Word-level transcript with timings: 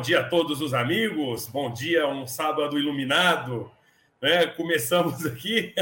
Bom 0.00 0.02
dia 0.02 0.20
a 0.20 0.24
todos 0.24 0.62
os 0.62 0.72
amigos, 0.72 1.46
bom 1.46 1.70
dia, 1.70 2.08
um 2.08 2.26
sábado 2.26 2.78
iluminado. 2.78 3.70
Né? 4.18 4.46
Começamos 4.46 5.26
aqui. 5.26 5.74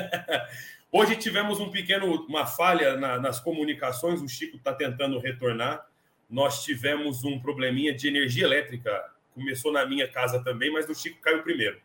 Hoje 0.91 1.15
tivemos 1.15 1.60
um 1.60 1.70
pequeno, 1.70 2.27
uma 2.27 2.45
falha 2.45 2.96
na, 2.96 3.20
nas 3.20 3.38
comunicações, 3.38 4.20
o 4.20 4.29
Chico 4.29 4.57
está 4.57 4.74
tentando 4.74 5.20
retornar. 5.20 5.87
Nós 6.29 6.65
tivemos 6.65 7.23
um 7.23 7.38
probleminha 7.38 7.95
de 7.95 8.09
energia 8.09 8.43
elétrica. 8.43 8.91
Começou 9.37 9.70
na 9.70 9.87
minha 9.87 10.09
casa 10.09 10.43
também, 10.43 10.73
mas 10.73 10.88
o 10.88 10.95
Chico 10.96 11.21
caiu 11.21 11.45
primeiro. 11.45 11.80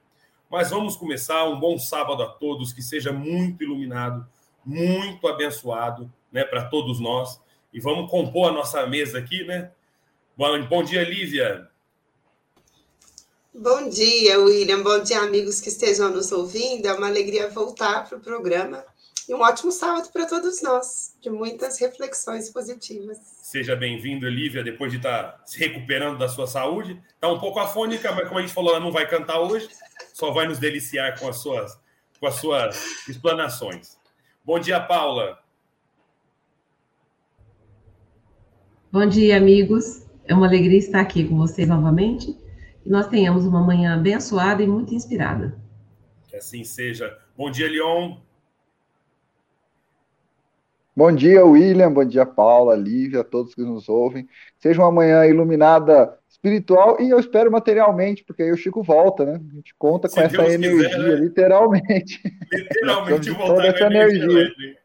Mas 0.50 0.72
vamos 0.72 0.96
começar. 0.98 1.48
Um 1.48 1.60
bom 1.60 1.78
sábado 1.78 2.24
a 2.24 2.28
todos, 2.28 2.74
que 2.74 2.82
seja 2.82 3.14
muito 3.14 3.64
iluminado, 3.64 4.28
muito 4.66 5.28
abençoado 5.28 6.12
né, 6.32 6.44
para 6.44 6.66
todos 6.66 7.00
nós. 7.00 7.40
E 7.72 7.80
vamos 7.80 8.10
compor 8.10 8.50
a 8.50 8.54
nossa 8.54 8.88
mesa 8.88 9.20
aqui, 9.20 9.44
né? 9.44 9.70
Bom, 10.36 10.60
bom 10.64 10.84
dia, 10.84 11.04
Lívia. 11.04 11.72
Bom 13.56 13.88
dia, 13.88 14.40
William. 14.40 14.82
Bom 14.82 15.04
dia, 15.04 15.20
amigos 15.20 15.62
que 15.62 15.70
estejam 15.70 16.10
nos 16.10 16.32
ouvindo. 16.32 16.88
É 16.88 16.94
uma 16.94 17.06
alegria 17.06 17.52
voltar 17.52 18.10
para 18.10 18.18
o 18.18 18.20
programa 18.20 18.84
e 19.30 19.34
um 19.34 19.42
ótimo 19.42 19.72
sábado 19.72 20.10
para 20.12 20.26
todos 20.26 20.64
nós, 20.64 21.16
de 21.22 21.30
muitas 21.30 21.80
reflexões 21.80 22.50
positivas. 22.50 23.20
Seja 23.44 23.76
bem-vindo, 23.76 24.28
Lívia, 24.28 24.64
depois 24.64 24.92
de 24.92 24.98
estar 24.98 25.34
tá 25.34 25.46
se 25.46 25.60
recuperando 25.60 26.18
da 26.18 26.28
sua 26.28 26.48
saúde. 26.48 27.00
Está 27.14 27.32
um 27.32 27.40
pouco 27.40 27.60
afônica, 27.60 28.12
mas 28.12 28.28
como 28.28 28.40
a 28.40 28.42
gente 28.42 28.54
falou, 28.54 28.72
ela 28.72 28.80
não 28.80 28.92
vai 28.92 29.08
cantar 29.08 29.40
hoje, 29.40 29.70
só 30.16 30.32
vai 30.32 30.48
nos 30.48 30.58
deliciar 30.58 31.20
com 31.20 31.28
as 31.28 31.38
suas, 31.38 31.78
com 32.20 32.26
as 32.26 32.34
suas 32.36 33.08
explanações. 33.08 34.00
Bom 34.44 34.58
dia, 34.58 34.80
Paula. 34.80 35.38
Bom 38.92 39.06
dia, 39.06 39.38
amigos. 39.38 40.08
É 40.26 40.34
uma 40.34 40.48
alegria 40.48 40.80
estar 40.80 41.02
aqui 41.02 41.24
com 41.24 41.38
vocês 41.38 41.68
novamente 41.68 42.42
que 42.84 42.90
nós 42.90 43.08
tenhamos 43.08 43.46
uma 43.46 43.64
manhã 43.64 43.96
abençoada 43.96 44.62
e 44.62 44.68
muito 44.68 44.94
inspirada. 44.94 45.58
Que 46.28 46.36
assim 46.36 46.64
seja. 46.66 47.18
Bom 47.36 47.50
dia, 47.50 47.70
Leon. 47.70 48.18
Bom 50.96 51.12
dia, 51.12 51.44
William. 51.46 51.92
Bom 51.92 52.06
dia, 52.06 52.26
Paula, 52.26 52.76
Lívia, 52.76 53.24
todos 53.24 53.56
que 53.56 53.62
nos 53.62 53.88
ouvem. 53.88 54.28
Seja 54.60 54.82
uma 54.82 54.92
manhã 54.92 55.26
iluminada 55.26 56.20
espiritual 56.30 56.98
e 57.00 57.10
eu 57.10 57.20
espero 57.20 57.50
materialmente, 57.50 58.24
porque 58.24 58.44
aí 58.44 58.52
o 58.52 58.58
Chico 58.58 58.84
volta, 58.84 59.26
né? 59.26 59.42
A 59.52 59.56
gente 59.56 59.74
conta 59.76 60.10
com 60.10 60.20
essa 60.20 60.38
Deus 60.38 60.54
energia, 60.54 60.90
quiser, 60.90 61.00
né? 61.00 61.16
literalmente. 61.16 62.22
Literalmente 62.52 63.30
voltar 63.32 63.56
toda 63.56 63.68
essa 63.68 63.86
energia. 63.86 64.24
energia. 64.24 64.78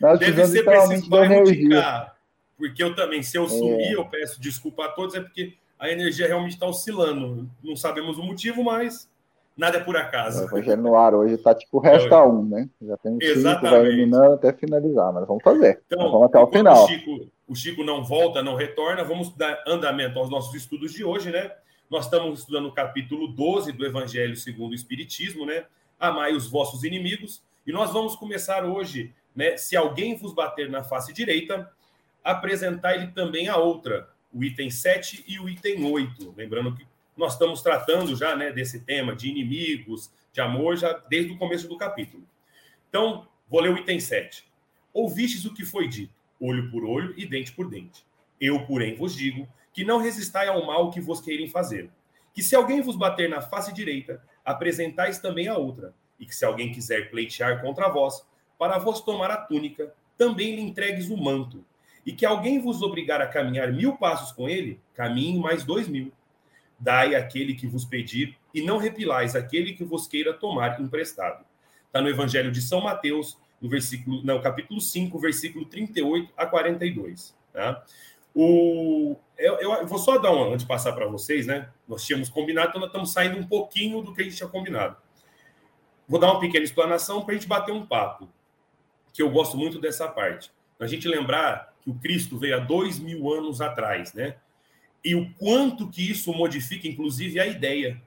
Nós 0.00 0.18
Deve 0.18 0.46
ser 0.46 0.58
literalmente 0.58 1.10
da 1.10 1.24
energia. 1.26 2.12
Porque 2.56 2.82
eu 2.82 2.94
também, 2.94 3.22
se 3.22 3.36
eu 3.36 3.46
sumir, 3.48 3.88
é. 3.88 3.94
eu 3.94 4.06
peço 4.06 4.40
desculpa 4.40 4.86
a 4.86 4.88
todos, 4.88 5.14
é 5.14 5.20
porque 5.20 5.54
a 5.84 5.92
energia 5.92 6.26
realmente 6.26 6.54
está 6.54 6.66
oscilando. 6.66 7.48
Não 7.62 7.76
sabemos 7.76 8.16
o 8.16 8.22
motivo, 8.22 8.64
mas 8.64 9.06
nada 9.54 9.76
é 9.76 9.80
por 9.80 9.96
acaso. 9.96 10.40
O 10.40 10.44
Evangelho 10.46 10.80
no 10.80 10.96
ar 10.96 11.14
hoje 11.14 11.34
está 11.34 11.54
tipo 11.54 11.78
resta 11.78 12.14
é. 12.14 12.22
um, 12.22 12.42
né? 12.48 12.70
Já 12.80 12.96
tem 12.96 13.18
cinco, 13.20 13.60
vai 13.60 13.80
eliminando 13.80 14.32
até 14.32 14.52
finalizar, 14.54 15.12
mas 15.12 15.26
vamos 15.26 15.42
fazer. 15.42 15.82
Então, 15.86 16.10
vamos 16.10 16.26
até 16.26 16.38
o 16.38 16.46
final. 16.46 16.84
O 16.84 16.88
Chico, 16.88 17.30
o 17.46 17.54
Chico 17.54 17.84
não 17.84 18.02
volta, 18.02 18.42
não 18.42 18.54
retorna, 18.54 19.04
vamos 19.04 19.28
dar 19.36 19.62
andamento 19.66 20.18
aos 20.18 20.30
nossos 20.30 20.54
estudos 20.54 20.90
de 20.90 21.04
hoje, 21.04 21.30
né? 21.30 21.52
Nós 21.90 22.06
estamos 22.06 22.40
estudando 22.40 22.66
o 22.66 22.72
capítulo 22.72 23.28
12 23.28 23.72
do 23.72 23.84
Evangelho 23.84 24.36
segundo 24.36 24.72
o 24.72 24.74
Espiritismo, 24.74 25.44
né? 25.44 25.66
Amai 26.00 26.32
os 26.32 26.48
vossos 26.50 26.82
inimigos. 26.82 27.42
E 27.66 27.72
nós 27.72 27.92
vamos 27.92 28.16
começar 28.16 28.64
hoje, 28.64 29.12
né? 29.36 29.58
Se 29.58 29.76
alguém 29.76 30.16
vos 30.16 30.32
bater 30.32 30.70
na 30.70 30.82
face 30.82 31.12
direita, 31.12 31.70
apresentar-lhe 32.24 33.08
também 33.08 33.48
a 33.48 33.58
outra 33.58 34.13
o 34.34 34.42
item 34.42 34.68
7 34.68 35.24
e 35.28 35.38
o 35.38 35.48
item 35.48 35.84
8. 35.84 36.34
Lembrando 36.36 36.74
que 36.74 36.84
nós 37.16 37.34
estamos 37.34 37.62
tratando 37.62 38.16
já 38.16 38.34
né, 38.34 38.50
desse 38.50 38.80
tema 38.80 39.14
de 39.14 39.28
inimigos, 39.28 40.10
de 40.32 40.40
amor, 40.40 40.76
já 40.76 40.92
desde 41.08 41.32
o 41.32 41.38
começo 41.38 41.68
do 41.68 41.78
capítulo. 41.78 42.24
Então, 42.88 43.28
vou 43.48 43.60
ler 43.60 43.70
o 43.70 43.78
item 43.78 44.00
7. 44.00 44.44
Ouvistes 44.92 45.44
o 45.44 45.54
que 45.54 45.64
foi 45.64 45.88
dito, 45.88 46.12
olho 46.40 46.70
por 46.70 46.84
olho 46.84 47.14
e 47.16 47.24
dente 47.24 47.52
por 47.52 47.70
dente. 47.70 48.04
Eu, 48.40 48.66
porém, 48.66 48.96
vos 48.96 49.14
digo 49.14 49.48
que 49.72 49.84
não 49.84 49.98
resistai 49.98 50.48
ao 50.48 50.66
mal 50.66 50.90
que 50.90 51.00
vos 51.00 51.20
queirem 51.20 51.48
fazer. 51.48 51.88
Que 52.32 52.42
se 52.42 52.56
alguém 52.56 52.80
vos 52.80 52.96
bater 52.96 53.28
na 53.28 53.40
face 53.40 53.72
direita, 53.72 54.20
apresentais 54.44 55.18
também 55.20 55.46
a 55.46 55.56
outra. 55.56 55.94
E 56.18 56.26
que 56.26 56.34
se 56.34 56.44
alguém 56.44 56.72
quiser 56.72 57.10
pleitear 57.10 57.60
contra 57.60 57.88
vós, 57.88 58.26
para 58.58 58.78
vos 58.78 59.00
tomar 59.00 59.30
a 59.30 59.36
túnica, 59.36 59.94
também 60.16 60.56
lhe 60.56 60.62
entregues 60.62 61.08
o 61.10 61.16
manto 61.16 61.64
e 62.04 62.12
que 62.12 62.26
alguém 62.26 62.60
vos 62.60 62.82
obrigar 62.82 63.20
a 63.20 63.26
caminhar 63.26 63.72
mil 63.72 63.96
passos 63.96 64.32
com 64.32 64.48
ele, 64.48 64.80
caminhe 64.94 65.38
mais 65.38 65.64
dois 65.64 65.88
mil. 65.88 66.12
Dai 66.78 67.14
aquele 67.14 67.54
que 67.54 67.66
vos 67.66 67.84
pedir, 67.84 68.36
e 68.52 68.62
não 68.62 68.76
repilais 68.76 69.34
aquele 69.34 69.72
que 69.72 69.84
vos 69.84 70.06
queira 70.06 70.34
tomar 70.34 70.80
emprestado. 70.80 71.44
Está 71.86 72.00
no 72.00 72.08
Evangelho 72.08 72.50
de 72.50 72.60
São 72.60 72.80
Mateus, 72.80 73.38
no 73.60 73.68
versículo, 73.68 74.22
não, 74.24 74.40
capítulo 74.40 74.80
5, 74.80 75.18
versículo 75.18 75.64
38 75.64 76.32
a 76.36 76.46
42. 76.46 77.34
Tá? 77.52 77.82
O, 78.34 79.16
eu, 79.38 79.54
eu, 79.60 79.86
vou 79.86 79.98
só 79.98 80.18
dar 80.18 80.32
um, 80.32 80.52
antes 80.52 80.60
de 80.60 80.66
passar 80.66 80.92
para 80.92 81.06
vocês, 81.06 81.46
né? 81.46 81.68
Nós 81.88 82.04
tínhamos 82.04 82.28
combinado, 82.28 82.68
então 82.68 82.80
nós 82.80 82.88
estamos 82.88 83.12
saindo 83.12 83.38
um 83.38 83.46
pouquinho 83.46 84.02
do 84.02 84.12
que 84.12 84.22
a 84.22 84.24
gente 84.24 84.36
tinha 84.36 84.48
combinado. 84.48 84.96
Vou 86.06 86.20
dar 86.20 86.32
uma 86.32 86.40
pequena 86.40 86.64
explanação 86.64 87.24
para 87.24 87.32
a 87.32 87.38
gente 87.38 87.46
bater 87.46 87.72
um 87.72 87.86
papo, 87.86 88.28
que 89.12 89.22
eu 89.22 89.30
gosto 89.30 89.56
muito 89.56 89.80
dessa 89.80 90.08
parte. 90.08 90.52
A 90.78 90.86
gente 90.86 91.08
lembrar 91.08 91.73
que 91.84 91.90
o 91.90 91.94
Cristo 91.94 92.38
veio 92.38 92.56
há 92.56 92.58
dois 92.58 92.98
mil 92.98 93.32
anos 93.32 93.60
atrás, 93.60 94.14
né? 94.14 94.36
E 95.04 95.14
o 95.14 95.30
quanto 95.34 95.88
que 95.88 96.10
isso 96.10 96.32
modifica, 96.32 96.88
inclusive, 96.88 97.38
a 97.38 97.46
ideia. 97.46 98.02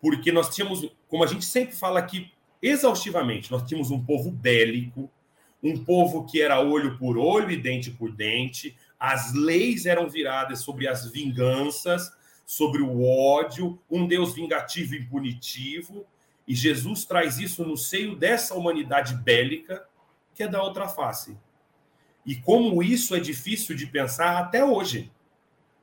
Porque 0.00 0.30
nós 0.30 0.54
tínhamos, 0.54 0.86
como 1.08 1.24
a 1.24 1.26
gente 1.26 1.46
sempre 1.46 1.74
fala 1.74 1.98
aqui 1.98 2.30
exaustivamente, 2.60 3.50
nós 3.50 3.62
tínhamos 3.62 3.90
um 3.90 4.04
povo 4.04 4.30
bélico, 4.30 5.10
um 5.62 5.82
povo 5.82 6.26
que 6.26 6.42
era 6.42 6.60
olho 6.60 6.98
por 6.98 7.16
olho 7.16 7.50
e 7.50 7.56
dente 7.56 7.90
por 7.90 8.12
dente, 8.12 8.76
as 9.00 9.32
leis 9.32 9.86
eram 9.86 10.10
viradas 10.10 10.60
sobre 10.60 10.86
as 10.86 11.10
vinganças, 11.10 12.12
sobre 12.44 12.82
o 12.82 13.02
ódio, 13.02 13.78
um 13.90 14.06
Deus 14.06 14.34
vingativo 14.34 14.94
e 14.94 15.04
punitivo, 15.04 16.04
e 16.46 16.54
Jesus 16.54 17.06
traz 17.06 17.38
isso 17.38 17.64
no 17.64 17.76
seio 17.76 18.14
dessa 18.14 18.54
humanidade 18.54 19.14
bélica, 19.14 19.82
que 20.34 20.42
é 20.42 20.48
da 20.48 20.62
outra 20.62 20.86
face. 20.86 21.36
E 22.26 22.36
como 22.36 22.82
isso 22.82 23.14
é 23.14 23.20
difícil 23.20 23.76
de 23.76 23.86
pensar 23.86 24.38
até 24.38 24.64
hoje. 24.64 25.10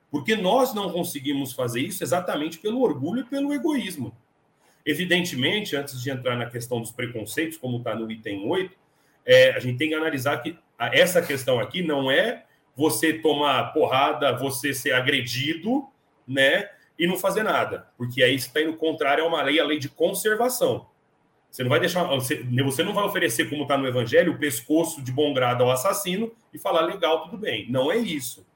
Porque 0.10 0.36
nós 0.36 0.74
não 0.74 0.92
conseguimos 0.92 1.54
fazer 1.54 1.82
isso 1.82 2.04
exatamente 2.04 2.58
pelo 2.58 2.82
orgulho 2.82 3.22
e 3.22 3.26
pelo 3.26 3.54
egoísmo. 3.54 4.16
Evidentemente, 4.86 5.76
antes 5.76 6.02
de 6.02 6.10
entrar 6.10 6.36
na 6.36 6.48
questão 6.48 6.82
dos 6.82 6.92
preconceitos, 6.92 7.58
como 7.58 7.78
está 7.78 7.96
no 7.96 8.12
item 8.12 8.48
8, 8.48 8.76
é, 9.26 9.52
a 9.52 9.60
gente 9.60 9.78
tem 9.78 9.90
que 9.90 9.96
analisar 9.96 10.38
que 10.38 10.58
essa 10.78 11.22
questão 11.22 11.60
aqui 11.60 11.82
não 11.82 12.12
é 12.12 12.46
você 12.76 13.14
tomar 13.14 13.72
porrada, 13.74 14.36
você 14.36 14.74
ser 14.74 14.94
agredido, 14.94 15.88
né? 16.28 16.70
E 16.98 17.06
não 17.06 17.18
fazer 17.18 17.44
nada. 17.44 17.88
Porque 17.98 18.24
aí 18.24 18.36
está 18.36 18.62
indo 18.62 18.76
contrário 18.76 19.24
a 19.24 19.28
uma 19.28 19.42
lei, 19.42 19.60
a 19.60 19.66
lei 19.66 19.78
de 19.78 19.90
conservação. 19.90 20.88
Você 21.52 21.64
não 21.64 21.70
vai 21.70 21.82
deixar, 21.82 22.06
você, 22.06 22.44
você 22.64 22.82
não 22.82 22.94
vai 22.94 23.04
oferecer, 23.04 23.50
como 23.50 23.64
está 23.64 23.78
no 23.78 23.86
Evangelho, 23.86 24.32
o 24.32 24.38
pescoço 24.38 25.02
de 25.02 25.12
bom 25.12 25.34
grado 25.34 25.64
ao 25.64 25.72
assassino 25.72 26.32
e 26.54 26.58
falar 26.58 26.82
legal, 26.82 27.24
tudo 27.26 27.38
bem. 27.38 27.70
Não 27.70 27.92
é 27.92 27.98
isso. 27.98 28.48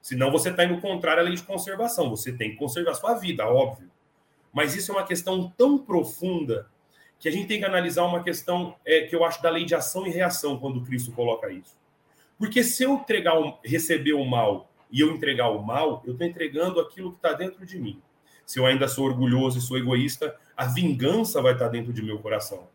Senão 0.00 0.30
você 0.30 0.50
está 0.50 0.64
indo 0.64 0.80
contrário 0.80 1.22
à 1.22 1.24
lei 1.24 1.34
de 1.34 1.42
conservação. 1.42 2.08
Você 2.10 2.32
tem 2.32 2.52
que 2.52 2.56
conservar 2.56 2.94
sua 2.94 3.14
vida, 3.14 3.44
óbvio. 3.48 3.90
Mas 4.52 4.76
isso 4.76 4.92
é 4.92 4.94
uma 4.94 5.04
questão 5.04 5.52
tão 5.58 5.76
profunda 5.76 6.70
que 7.18 7.28
a 7.28 7.32
gente 7.32 7.48
tem 7.48 7.58
que 7.58 7.64
analisar 7.64 8.04
uma 8.04 8.22
questão 8.22 8.76
é, 8.84 9.00
que 9.00 9.16
eu 9.16 9.24
acho 9.24 9.42
da 9.42 9.50
lei 9.50 9.64
de 9.64 9.74
ação 9.74 10.06
e 10.06 10.10
reação 10.10 10.56
quando 10.56 10.80
Cristo 10.82 11.10
coloca 11.10 11.50
isso. 11.50 11.76
Porque 12.38 12.62
se 12.62 12.84
eu 12.84 12.94
entregar 12.94 13.34
receber 13.64 14.12
o 14.12 14.24
mal 14.24 14.70
e 14.92 15.00
eu 15.00 15.10
entregar 15.10 15.48
o 15.48 15.60
mal, 15.60 16.00
eu 16.06 16.12
estou 16.12 16.24
entregando 16.24 16.78
aquilo 16.78 17.10
que 17.10 17.16
está 17.16 17.32
dentro 17.32 17.66
de 17.66 17.76
mim 17.76 18.00
se 18.46 18.58
eu 18.58 18.64
ainda 18.64 18.88
sou 18.88 19.04
orgulhoso 19.04 19.58
e 19.58 19.60
sou 19.60 19.76
egoísta, 19.76 20.34
a 20.56 20.64
vingança 20.64 21.42
vai 21.42 21.52
estar 21.52 21.68
dentro 21.68 21.92
de 21.92 22.00
meu 22.00 22.18
coração. 22.20 22.68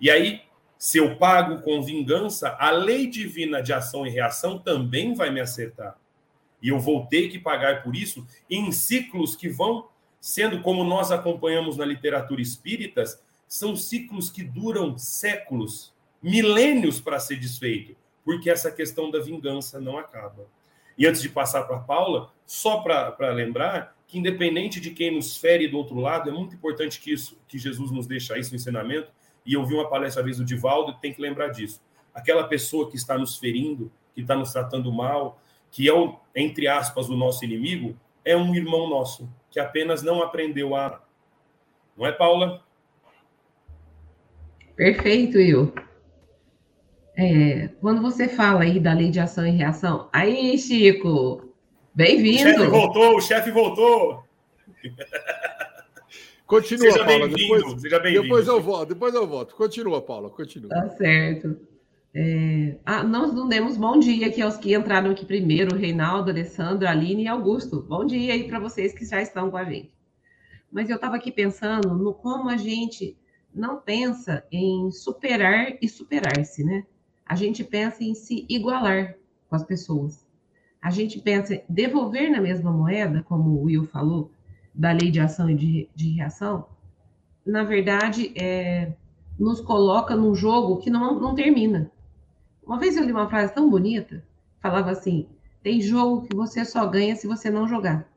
E 0.00 0.10
aí, 0.10 0.42
se 0.76 0.98
eu 0.98 1.16
pago 1.16 1.62
com 1.62 1.80
vingança, 1.82 2.56
a 2.58 2.72
lei 2.72 3.06
divina 3.06 3.62
de 3.62 3.72
ação 3.72 4.04
e 4.04 4.10
reação 4.10 4.58
também 4.58 5.14
vai 5.14 5.30
me 5.30 5.40
acertar. 5.40 5.96
E 6.60 6.68
eu 6.68 6.80
vou 6.80 7.06
ter 7.06 7.28
que 7.28 7.38
pagar 7.38 7.84
por 7.84 7.94
isso 7.94 8.26
em 8.50 8.72
ciclos 8.72 9.36
que 9.36 9.48
vão 9.48 9.86
sendo 10.22 10.62
como 10.62 10.84
nós 10.84 11.10
acompanhamos 11.10 11.76
na 11.76 11.84
literatura 11.84 12.40
espírita, 12.40 13.02
são 13.48 13.74
ciclos 13.74 14.30
que 14.30 14.44
duram 14.44 14.96
séculos, 14.96 15.92
milênios 16.22 17.00
para 17.00 17.18
ser 17.18 17.40
desfeito, 17.40 17.96
porque 18.24 18.48
essa 18.48 18.70
questão 18.70 19.10
da 19.10 19.18
vingança 19.18 19.80
não 19.80 19.98
acaba. 19.98 20.46
E 20.96 21.08
antes 21.08 21.20
de 21.20 21.28
passar 21.28 21.64
para 21.64 21.80
Paula, 21.80 22.32
só 22.46 22.80
para 22.80 23.32
lembrar 23.32 23.96
que, 24.12 24.18
independente 24.18 24.78
de 24.78 24.90
quem 24.90 25.10
nos 25.10 25.38
fere 25.38 25.66
do 25.66 25.78
outro 25.78 25.98
lado, 25.98 26.28
é 26.28 26.32
muito 26.32 26.54
importante 26.54 27.00
que 27.00 27.10
isso, 27.10 27.40
que 27.48 27.58
Jesus 27.58 27.90
nos 27.90 28.06
deixa 28.06 28.38
isso 28.38 28.50
no 28.50 28.56
ensinamento. 28.56 29.10
E 29.44 29.54
eu 29.54 29.64
vi 29.64 29.72
uma 29.72 29.88
palestra 29.88 30.20
uma 30.20 30.26
vez 30.26 30.36
do 30.36 30.44
Divaldo, 30.44 30.98
tem 31.00 31.14
que 31.14 31.22
lembrar 31.22 31.48
disso. 31.48 31.80
Aquela 32.14 32.44
pessoa 32.44 32.90
que 32.90 32.96
está 32.96 33.16
nos 33.16 33.38
ferindo, 33.38 33.90
que 34.14 34.20
está 34.20 34.36
nos 34.36 34.52
tratando 34.52 34.92
mal, 34.92 35.40
que 35.70 35.88
é, 35.88 35.94
o, 35.94 36.14
entre 36.36 36.68
aspas, 36.68 37.08
o 37.08 37.16
nosso 37.16 37.42
inimigo, 37.42 37.96
é 38.22 38.36
um 38.36 38.54
irmão 38.54 38.86
nosso, 38.86 39.32
que 39.50 39.58
apenas 39.58 40.02
não 40.02 40.22
aprendeu 40.22 40.76
a. 40.76 41.02
Não 41.96 42.06
é, 42.06 42.12
Paula? 42.12 42.62
Perfeito, 44.76 45.38
Will. 45.38 45.72
É, 47.16 47.68
quando 47.80 48.02
você 48.02 48.28
fala 48.28 48.62
aí 48.62 48.78
da 48.78 48.92
lei 48.92 49.10
de 49.10 49.20
ação 49.20 49.46
e 49.46 49.50
reação, 49.50 50.10
aí, 50.12 50.58
Chico, 50.58 51.51
bem-vindo. 51.94 52.48
O 52.48 52.52
chefe 52.52 52.66
voltou, 52.66 53.16
o 53.16 53.20
chefe 53.20 53.50
voltou. 53.50 54.24
Continua, 56.46 56.92
Seja 56.92 57.04
Paula. 57.04 57.28
Depois, 57.28 57.80
Seja 57.80 57.98
depois 57.98 58.46
eu 58.46 58.60
volto, 58.60 58.88
depois 58.88 59.14
eu 59.14 59.26
volto. 59.26 59.54
Continua, 59.54 60.02
Paula, 60.02 60.28
continua. 60.28 60.68
Tá 60.68 60.90
certo. 60.90 61.56
É... 62.14 62.76
Ah, 62.84 63.02
nós 63.02 63.32
não 63.32 63.48
demos 63.48 63.78
bom 63.78 63.98
dia 63.98 64.26
aqui 64.26 64.42
aos 64.42 64.58
que 64.58 64.74
entraram 64.74 65.10
aqui 65.10 65.24
primeiro, 65.24 65.76
Reinaldo, 65.76 66.30
Alessandro, 66.30 66.86
Aline 66.86 67.24
e 67.24 67.28
Augusto. 67.28 67.80
Bom 67.80 68.04
dia 68.04 68.34
aí 68.34 68.46
para 68.46 68.58
vocês 68.58 68.92
que 68.92 69.04
já 69.06 69.22
estão 69.22 69.50
com 69.50 69.56
a 69.56 69.64
gente. 69.64 69.94
Mas 70.70 70.90
eu 70.90 70.96
estava 70.96 71.16
aqui 71.16 71.32
pensando 71.32 71.94
no 71.94 72.12
como 72.12 72.50
a 72.50 72.56
gente 72.56 73.16
não 73.54 73.78
pensa 73.78 74.44
em 74.52 74.90
superar 74.90 75.76
e 75.80 75.88
superar-se, 75.88 76.64
né? 76.64 76.84
A 77.24 77.34
gente 77.34 77.64
pensa 77.64 78.04
em 78.04 78.14
se 78.14 78.46
igualar 78.48 79.16
com 79.48 79.56
as 79.56 79.64
pessoas. 79.64 80.21
A 80.82 80.90
gente 80.90 81.20
pensa 81.20 81.62
devolver 81.68 82.28
na 82.28 82.40
mesma 82.40 82.72
moeda, 82.72 83.22
como 83.22 83.50
o 83.50 83.62
Will 83.62 83.84
falou, 83.84 84.32
da 84.74 84.90
lei 84.90 85.12
de 85.12 85.20
ação 85.20 85.48
e 85.48 85.54
de, 85.54 85.88
de 85.94 86.10
reação. 86.10 86.66
Na 87.46 87.62
verdade, 87.62 88.32
é, 88.36 88.92
nos 89.38 89.60
coloca 89.60 90.16
num 90.16 90.34
jogo 90.34 90.78
que 90.78 90.90
não, 90.90 91.20
não 91.20 91.36
termina. 91.36 91.90
Uma 92.66 92.78
vez 92.78 92.96
eu 92.96 93.04
li 93.04 93.12
uma 93.12 93.28
frase 93.28 93.54
tão 93.54 93.70
bonita, 93.70 94.24
falava 94.60 94.90
assim: 94.90 95.28
tem 95.62 95.80
jogo 95.80 96.26
que 96.26 96.34
você 96.34 96.64
só 96.64 96.84
ganha 96.86 97.14
se 97.14 97.28
você 97.28 97.48
não 97.48 97.68
jogar. 97.68 98.08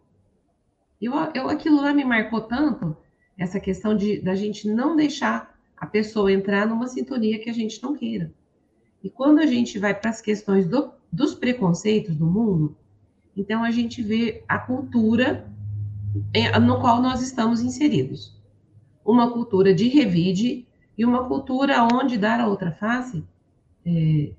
Eu, 1.00 1.14
eu 1.36 1.50
aquilo 1.50 1.82
lá 1.82 1.94
me 1.94 2.04
marcou 2.04 2.42
tanto, 2.42 2.98
essa 3.38 3.60
questão 3.60 3.96
de 3.96 4.20
da 4.22 4.34
gente 4.34 4.68
não 4.68 4.96
deixar 4.96 5.56
a 5.78 5.86
pessoa 5.86 6.32
entrar 6.32 6.66
numa 6.66 6.88
sintonia 6.88 7.38
que 7.38 7.50
a 7.50 7.54
gente 7.54 7.82
não 7.84 7.96
queira. 7.96 8.34
E 9.04 9.10
quando 9.10 9.40
a 9.40 9.46
gente 9.46 9.78
vai 9.78 9.94
para 9.94 10.10
as 10.10 10.22
questões 10.22 10.68
do, 10.68 10.92
dos 11.16 11.34
preconceitos 11.34 12.16
do 12.16 12.26
mundo, 12.26 12.76
então 13.36 13.64
a 13.64 13.72
gente 13.72 14.04
vê 14.04 14.44
a 14.48 14.58
cultura 14.58 15.50
no 16.62 16.80
qual 16.80 17.02
nós 17.02 17.22
estamos 17.22 17.62
inseridos. 17.62 18.36
Uma 19.04 19.32
cultura 19.32 19.74
de 19.74 19.88
revide 19.88 20.68
e 20.98 21.06
uma 21.06 21.26
cultura 21.26 21.84
onde 21.84 22.18
dar 22.18 22.40
a 22.40 22.48
outra 22.48 22.72
face, 22.72 23.24
é, 23.86 24.32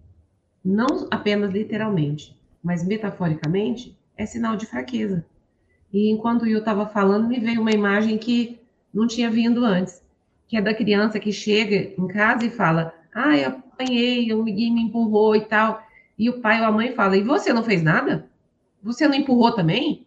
não 0.65 1.07
apenas 1.11 1.53
literalmente, 1.53 2.37
mas 2.63 2.87
metaforicamente, 2.87 3.97
é 4.17 4.27
sinal 4.27 4.57
de 4.57 4.67
fraqueza. 4.67 5.25
E 5.93 6.11
enquanto 6.11 6.47
eu 6.47 6.59
estava 6.59 6.87
falando, 6.87 7.29
me 7.29 7.39
veio 7.39 7.61
uma 7.61 7.71
imagem 7.71 8.19
que 8.19 8.59
não 8.93 9.07
tinha 9.07 9.31
vindo 9.31 9.65
antes, 9.65 10.03
que 10.49 10.57
é 10.57 10.63
da 10.63 10.75
criança 10.75 11.21
que 11.21 11.33
chega 11.33 11.95
em 11.99 12.09
casa 12.09 12.45
e 12.45 12.51
fala: 12.51 12.95
Ah, 13.15 13.37
eu 13.37 13.49
apanhei, 13.49 14.33
o 14.33 14.43
ninguém 14.43 14.73
me 14.73 14.83
empurrou 14.83 15.37
e 15.37 15.43
tal. 15.43 15.86
E 16.19 16.31
o 16.31 16.41
pai 16.41 16.61
ou 16.61 16.67
a 16.67 16.73
mãe 16.73 16.93
fala: 16.93 17.17
E 17.17 17.23
você 17.23 17.53
não 17.53 17.63
fez 17.63 17.83
nada? 17.83 18.29
Você 18.83 19.07
não 19.07 19.15
empurrou 19.15 19.53
também? 19.53 20.07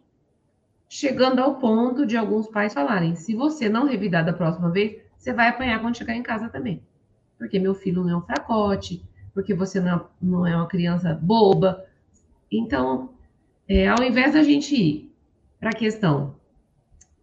Chegando 0.88 1.40
ao 1.40 1.56
ponto 1.56 2.06
de 2.06 2.18
alguns 2.18 2.48
pais 2.48 2.74
falarem: 2.74 3.16
Se 3.16 3.36
você 3.36 3.70
não 3.70 3.88
revidar 3.88 4.26
da 4.26 4.34
próxima 4.34 4.70
vez, 4.70 4.98
você 5.18 5.34
vai 5.34 5.50
apanhar 5.50 5.82
quando 5.82 5.98
chegar 5.98 6.16
em 6.16 6.24
casa 6.24 6.50
também. 6.50 6.82
Porque 7.38 7.60
meu 7.60 7.76
filho 7.76 8.04
não 8.04 8.10
é 8.10 8.18
um 8.18 8.22
fracote, 8.22 9.04
porque 9.34 9.54
você 9.54 9.80
não 9.80 9.96
é, 9.96 10.06
não 10.22 10.48
é 10.48 10.56
uma 10.56 10.68
criança 10.68 11.14
boba. 11.22 11.86
Então, 12.52 13.12
é, 13.68 13.88
ao 13.88 14.04
invés 14.04 14.34
da 14.34 14.44
gente 14.44 14.76
ir 14.76 15.16
para 15.60 15.70
a 15.70 15.76
questão 15.76 16.36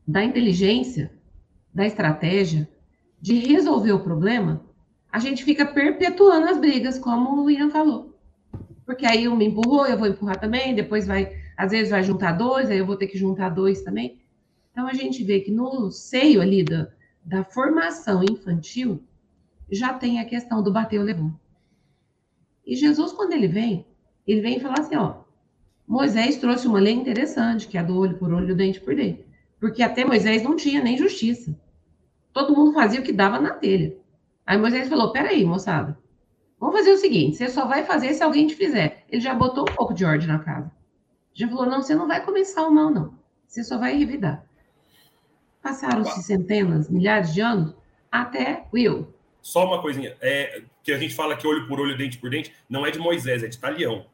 da 0.06 0.22
inteligência, 0.22 1.10
da 1.74 1.84
estratégia, 1.84 2.68
de 3.20 3.34
resolver 3.34 3.92
o 3.92 4.00
problema, 4.00 4.62
a 5.10 5.18
gente 5.18 5.42
fica 5.42 5.66
perpetuando 5.66 6.46
as 6.46 6.58
brigas, 6.58 6.98
como 6.98 7.42
o 7.42 7.50
Ian 7.50 7.70
falou. 7.70 8.15
Porque 8.86 9.04
aí 9.04 9.26
um 9.26 9.36
me 9.36 9.46
empurrou, 9.46 9.84
eu 9.84 9.98
vou 9.98 10.06
empurrar 10.06 10.38
também, 10.38 10.74
depois 10.74 11.06
vai, 11.06 11.36
às 11.56 11.72
vezes 11.72 11.90
vai 11.90 12.04
juntar 12.04 12.32
dois, 12.32 12.70
aí 12.70 12.78
eu 12.78 12.86
vou 12.86 12.96
ter 12.96 13.08
que 13.08 13.18
juntar 13.18 13.48
dois 13.48 13.82
também. 13.82 14.20
Então 14.70 14.86
a 14.86 14.94
gente 14.94 15.24
vê 15.24 15.40
que 15.40 15.50
no 15.50 15.90
seio 15.90 16.40
ali 16.40 16.62
da, 16.62 16.88
da 17.24 17.42
formação 17.42 18.22
infantil 18.22 19.02
já 19.70 19.92
tem 19.92 20.20
a 20.20 20.24
questão 20.24 20.62
do 20.62 20.72
bateu 20.72 21.02
levou. 21.02 21.32
E 22.64 22.76
Jesus, 22.76 23.12
quando 23.12 23.32
ele 23.32 23.48
vem, 23.48 23.84
ele 24.24 24.40
vem 24.40 24.60
falar 24.60 24.80
assim, 24.80 24.96
ó, 24.96 25.24
Moisés 25.86 26.36
trouxe 26.36 26.66
uma 26.66 26.78
lei 26.78 26.94
interessante, 26.94 27.66
que 27.66 27.78
é 27.78 27.82
do 27.82 27.96
olho 27.96 28.18
por 28.18 28.32
olho 28.32 28.50
e 28.50 28.52
o 28.52 28.56
dente 28.56 28.80
por 28.80 28.94
dente. 28.94 29.24
Porque 29.58 29.82
até 29.82 30.04
Moisés 30.04 30.42
não 30.42 30.56
tinha 30.56 30.82
nem 30.82 30.96
justiça. 30.96 31.58
Todo 32.32 32.54
mundo 32.54 32.72
fazia 32.72 33.00
o 33.00 33.02
que 33.02 33.12
dava 33.12 33.40
na 33.40 33.50
telha. 33.50 33.96
Aí 34.44 34.58
Moisés 34.58 34.88
falou: 34.88 35.12
peraí, 35.12 35.44
moçada, 35.44 35.98
vamos 36.58 36.76
fazer 36.76 36.92
o 36.92 36.98
seguinte: 36.98 37.36
você 37.36 37.48
só 37.48 37.66
vai 37.66 37.84
fazer 37.84 38.14
se 38.14 38.22
alguém 38.22 38.46
te 38.46 38.54
fizer. 38.54 39.04
Ele 39.08 39.20
já 39.20 39.34
botou 39.34 39.62
um 39.62 39.74
pouco 39.74 39.94
de 39.94 40.04
ordem 40.04 40.26
na 40.26 40.38
casa. 40.38 40.70
Já 41.34 41.48
falou: 41.48 41.66
não, 41.66 41.82
você 41.82 41.94
não 41.94 42.08
vai 42.08 42.24
começar 42.24 42.66
o 42.66 42.70
mal, 42.70 42.90
não. 42.90 43.14
Você 43.46 43.62
só 43.62 43.78
vai 43.78 43.96
revidar. 43.96 44.44
Passaram-se 45.62 46.22
centenas, 46.22 46.88
milhares 46.88 47.34
de 47.34 47.40
anos, 47.40 47.74
até 48.10 48.66
Will. 48.72 49.12
Só 49.42 49.66
uma 49.66 49.80
coisinha: 49.80 50.16
é, 50.20 50.62
que 50.82 50.92
a 50.92 50.98
gente 50.98 51.14
fala 51.14 51.36
que 51.36 51.46
olho 51.46 51.66
por 51.66 51.80
olho, 51.80 51.96
dente 51.96 52.18
por 52.18 52.30
dente, 52.30 52.52
não 52.68 52.86
é 52.86 52.90
de 52.90 52.98
Moisés, 52.98 53.42
é 53.42 53.48
de 53.48 53.58
Talião. 53.58 54.06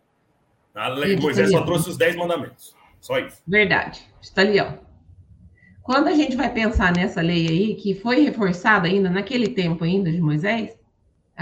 A 0.75 0.89
lei 0.89 1.17
de 1.17 1.23
Moisés 1.23 1.51
só 1.51 1.63
trouxe 1.63 1.91
os 1.91 1.97
dez 1.97 2.17
mandamentos. 2.17 2.75
Só 3.01 3.19
isso. 3.19 3.43
Verdade, 3.47 4.01
de 4.21 4.33
Talião. 4.33 4.79
Quando 5.83 6.09
a 6.09 6.15
gente 6.15 6.37
vai 6.37 6.53
pensar 6.53 6.95
nessa 6.95 7.21
lei 7.21 7.49
aí, 7.49 7.75
que 7.75 7.95
foi 7.95 8.21
reforçada 8.21 8.87
ainda 8.87 9.11
naquele 9.11 9.49
tempo 9.49 9.85
ainda 9.85 10.11
de 10.11 10.21
Moisés, 10.21 10.79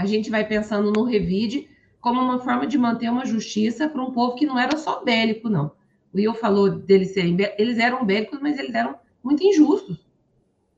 a 0.01 0.05
gente 0.05 0.31
vai 0.31 0.43
pensando 0.43 0.91
no 0.91 1.03
revide 1.03 1.69
como 1.99 2.19
uma 2.19 2.39
forma 2.39 2.65
de 2.65 2.75
manter 2.75 3.09
uma 3.09 3.23
justiça 3.23 3.87
para 3.87 4.01
um 4.01 4.11
povo 4.11 4.35
que 4.35 4.47
não 4.47 4.57
era 4.57 4.75
só 4.75 5.03
bélico, 5.03 5.47
não. 5.47 5.67
O 6.11 6.17
Will 6.17 6.33
falou 6.33 6.69
deles 6.71 7.13
serem, 7.13 7.37
eles 7.57 7.77
eram 7.77 8.03
bélicos, 8.03 8.39
mas 8.41 8.57
eles 8.57 8.73
eram 8.73 8.95
muito 9.23 9.43
injustos, 9.43 10.03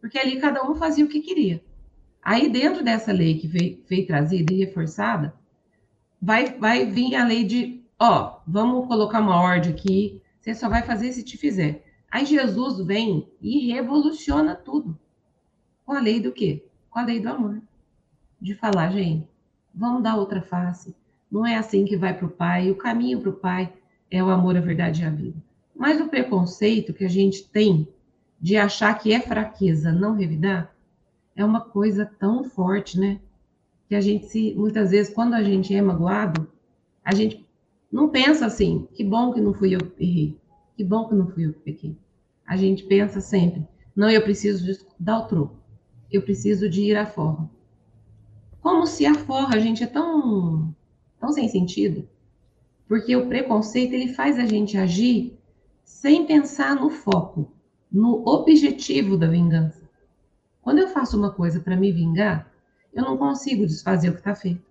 porque 0.02 0.20
ali 0.20 0.42
cada 0.42 0.70
um 0.70 0.76
fazia 0.76 1.06
o 1.06 1.08
que 1.08 1.22
queria. 1.22 1.64
Aí 2.22 2.50
dentro 2.50 2.84
dessa 2.84 3.14
lei 3.14 3.40
que 3.40 3.48
veio, 3.48 3.82
veio 3.88 4.06
trazida 4.06 4.54
e 4.54 4.58
reforçada, 4.58 5.34
vai, 6.22 6.58
vai 6.58 6.86
vir 6.86 7.16
a 7.16 7.26
lei 7.26 7.46
de, 7.46 7.82
ó, 7.98 8.42
vamos 8.46 8.88
colocar 8.88 9.22
uma 9.22 9.42
ordem 9.42 9.72
aqui, 9.72 10.22
você 10.42 10.54
só 10.54 10.68
vai 10.68 10.84
fazer 10.84 11.14
se 11.14 11.24
te 11.24 11.38
fizer. 11.38 11.86
Aí 12.12 12.26
Jesus 12.26 12.86
vem 12.86 13.30
e 13.42 13.72
revoluciona 13.72 14.54
tudo. 14.54 15.00
Com 15.86 15.94
a 15.94 16.02
lei 16.02 16.20
do 16.20 16.34
quê? 16.34 16.66
Com 16.90 17.00
a 17.00 17.06
lei 17.06 17.22
do 17.22 17.30
amor. 17.30 17.62
De 18.44 18.54
falar, 18.54 18.92
gente, 18.92 19.28
vamos 19.74 20.04
dar 20.04 20.18
outra 20.18 20.42
face. 20.42 20.96
Não 21.32 21.46
é 21.46 21.56
assim 21.56 21.86
que 21.86 21.96
vai 21.96 22.14
para 22.14 22.26
o 22.26 22.30
Pai. 22.30 22.70
O 22.70 22.76
caminho 22.76 23.22
para 23.22 23.30
o 23.30 23.34
Pai 23.34 23.74
é 24.12 24.24
o 24.24 24.30
amor, 24.30 24.58
a 24.58 24.62
verdade 24.62 25.02
e 25.02 25.06
a 25.06 25.10
vida. 25.10 25.38
Mas 25.76 26.02
o 26.02 26.10
preconceito 26.10 26.94
que 26.94 27.06
a 27.06 27.10
gente 27.10 27.48
tem 27.50 27.88
de 28.40 28.58
achar 28.58 28.94
que 29.00 29.14
é 29.14 29.22
fraqueza 29.22 29.92
não 29.92 30.14
revidar 30.14 30.76
é 31.36 31.46
uma 31.46 31.62
coisa 31.62 32.06
tão 32.06 32.44
forte, 32.44 33.00
né? 33.00 33.20
Que 33.88 33.96
a 33.96 34.02
gente 34.02 34.26
se, 34.26 34.54
muitas 34.54 34.92
vezes, 34.92 35.14
quando 35.14 35.34
a 35.34 35.42
gente 35.42 35.74
é 35.74 35.82
magoado, 35.82 36.48
a 37.04 37.16
gente 37.16 37.48
não 37.92 38.10
pensa 38.10 38.46
assim, 38.46 38.88
que 38.94 39.04
bom 39.04 39.32
que 39.32 39.40
não 39.40 39.54
fui 39.54 39.74
eu 39.74 39.80
que 39.80 40.04
errei, 40.04 40.38
que 40.76 40.84
bom 40.84 41.08
que 41.08 41.16
não 41.16 41.28
fui 41.28 41.46
eu 41.46 41.54
que 41.54 41.60
pequei 41.60 41.98
a 42.46 42.58
gente 42.58 42.84
pensa 42.84 43.22
sempre, 43.22 43.66
não, 43.96 44.10
eu 44.10 44.22
preciso 44.22 44.86
dar 45.00 45.20
o 45.20 45.28
troco, 45.28 45.56
eu 46.12 46.22
preciso 46.22 46.70
de 46.70 46.82
ir 46.82 46.96
à 46.96 47.06
forra. 47.06 47.50
Como 48.64 48.88
se 48.88 49.06
a 49.06 49.14
forra, 49.14 49.56
a 49.56 49.60
gente, 49.60 49.84
é 49.84 49.88
tão, 49.88 50.74
tão 51.20 51.34
sem 51.34 51.50
sentido, 51.50 52.08
porque 52.88 53.14
o 53.14 53.28
preconceito, 53.28 53.92
ele 53.92 54.14
faz 54.14 54.40
a 54.40 54.46
gente 54.46 54.78
agir 54.78 55.38
sem 55.84 56.26
pensar 56.26 56.74
no 56.74 56.90
foco, 56.90 57.52
no 57.92 58.26
objetivo 58.26 59.18
da 59.18 59.28
vingança. 59.28 59.84
Quando 60.62 60.80
eu 60.80 60.88
faço 60.88 61.18
uma 61.18 61.30
coisa 61.30 61.60
para 61.60 61.76
me 61.76 61.92
vingar, 61.92 62.50
eu 62.94 63.04
não 63.04 63.18
consigo 63.18 63.68
desfazer 63.68 64.08
o 64.08 64.14
que 64.14 64.20
está 64.20 64.34
feito. 64.34 64.64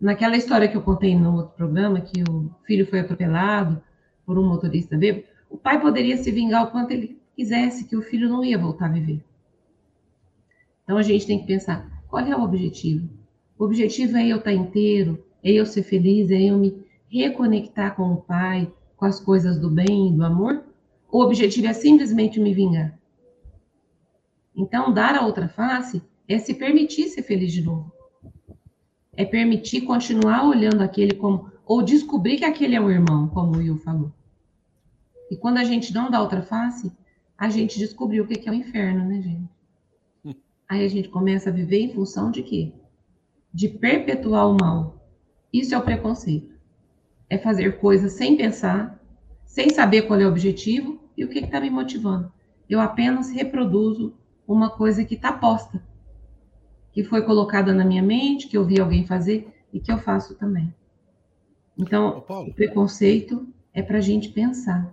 Naquela 0.00 0.36
história 0.36 0.66
que 0.66 0.76
eu 0.76 0.82
contei 0.82 1.14
no 1.14 1.34
outro 1.34 1.54
programa, 1.54 2.00
que 2.00 2.22
o 2.22 2.50
filho 2.64 2.86
foi 2.86 3.00
atropelado 3.00 3.82
por 4.24 4.38
um 4.38 4.48
motorista 4.48 4.96
bêbado, 4.96 5.26
o 5.50 5.58
pai 5.58 5.78
poderia 5.78 6.16
se 6.16 6.30
vingar 6.30 6.64
o 6.64 6.70
quanto 6.70 6.92
ele 6.92 7.20
quisesse 7.36 7.84
que 7.84 7.94
o 7.94 8.00
filho 8.00 8.26
não 8.26 8.42
ia 8.42 8.56
voltar 8.56 8.86
a 8.86 8.92
viver. 8.92 9.22
Então 10.82 10.96
a 10.96 11.02
gente 11.02 11.26
tem 11.26 11.38
que 11.38 11.46
pensar, 11.46 11.93
qual 12.14 12.24
é 12.24 12.36
o 12.36 12.44
objetivo? 12.44 13.08
O 13.58 13.64
objetivo 13.64 14.16
é 14.16 14.28
eu 14.28 14.36
estar 14.36 14.52
inteiro, 14.52 15.26
é 15.42 15.50
eu 15.50 15.66
ser 15.66 15.82
feliz, 15.82 16.30
é 16.30 16.40
eu 16.42 16.56
me 16.56 16.86
reconectar 17.08 17.96
com 17.96 18.12
o 18.12 18.18
pai, 18.18 18.72
com 18.96 19.04
as 19.04 19.18
coisas 19.18 19.58
do 19.58 19.68
bem 19.68 20.10
e 20.10 20.12
do 20.12 20.24
amor? 20.24 20.62
O 21.10 21.20
objetivo 21.20 21.66
é 21.66 21.72
simplesmente 21.72 22.38
me 22.38 22.54
vingar? 22.54 22.96
Então, 24.54 24.94
dar 24.94 25.16
a 25.16 25.26
outra 25.26 25.48
face 25.48 26.00
é 26.28 26.38
se 26.38 26.54
permitir 26.54 27.08
ser 27.08 27.24
feliz 27.24 27.52
de 27.52 27.62
novo. 27.62 27.90
É 29.16 29.24
permitir 29.24 29.80
continuar 29.80 30.48
olhando 30.48 30.82
aquele 30.82 31.16
como. 31.16 31.50
Ou 31.66 31.82
descobrir 31.82 32.36
que 32.36 32.44
aquele 32.44 32.76
é 32.76 32.80
o 32.80 32.92
irmão, 32.92 33.26
como 33.26 33.56
o 33.56 33.58
Will 33.58 33.78
falou. 33.78 34.12
E 35.28 35.36
quando 35.36 35.58
a 35.58 35.64
gente 35.64 35.92
não 35.92 36.12
dá 36.12 36.22
outra 36.22 36.42
face, 36.42 36.92
a 37.36 37.48
gente 37.48 37.76
descobriu 37.76 38.22
o 38.22 38.26
que 38.28 38.48
é 38.48 38.52
o 38.52 38.54
inferno, 38.54 39.04
né, 39.04 39.20
gente? 39.20 39.53
Aí 40.68 40.84
a 40.84 40.88
gente 40.88 41.08
começa 41.08 41.50
a 41.50 41.52
viver 41.52 41.80
em 41.80 41.92
função 41.92 42.30
de 42.30 42.42
quê? 42.42 42.72
De 43.52 43.68
perpetuar 43.68 44.48
o 44.48 44.56
mal. 44.58 45.08
Isso 45.52 45.74
é 45.74 45.78
o 45.78 45.82
preconceito. 45.82 46.54
É 47.28 47.38
fazer 47.38 47.78
coisas 47.78 48.12
sem 48.12 48.36
pensar, 48.36 49.00
sem 49.44 49.70
saber 49.70 50.02
qual 50.02 50.20
é 50.20 50.24
o 50.24 50.28
objetivo 50.28 51.00
e 51.16 51.24
o 51.24 51.28
que 51.28 51.38
está 51.38 51.60
me 51.60 51.70
motivando. 51.70 52.32
Eu 52.68 52.80
apenas 52.80 53.30
reproduzo 53.30 54.14
uma 54.46 54.70
coisa 54.70 55.04
que 55.04 55.14
está 55.14 55.32
posta, 55.32 55.82
que 56.92 57.04
foi 57.04 57.22
colocada 57.22 57.72
na 57.72 57.84
minha 57.84 58.02
mente, 58.02 58.48
que 58.48 58.56
eu 58.56 58.64
vi 58.64 58.80
alguém 58.80 59.06
fazer 59.06 59.48
e 59.72 59.80
que 59.80 59.90
eu 59.90 59.98
faço 59.98 60.34
também. 60.34 60.74
Então, 61.76 62.24
Ô, 62.28 62.40
o 62.42 62.54
preconceito 62.54 63.46
é 63.72 63.82
para 63.82 63.98
a 63.98 64.00
gente 64.00 64.28
pensar, 64.30 64.92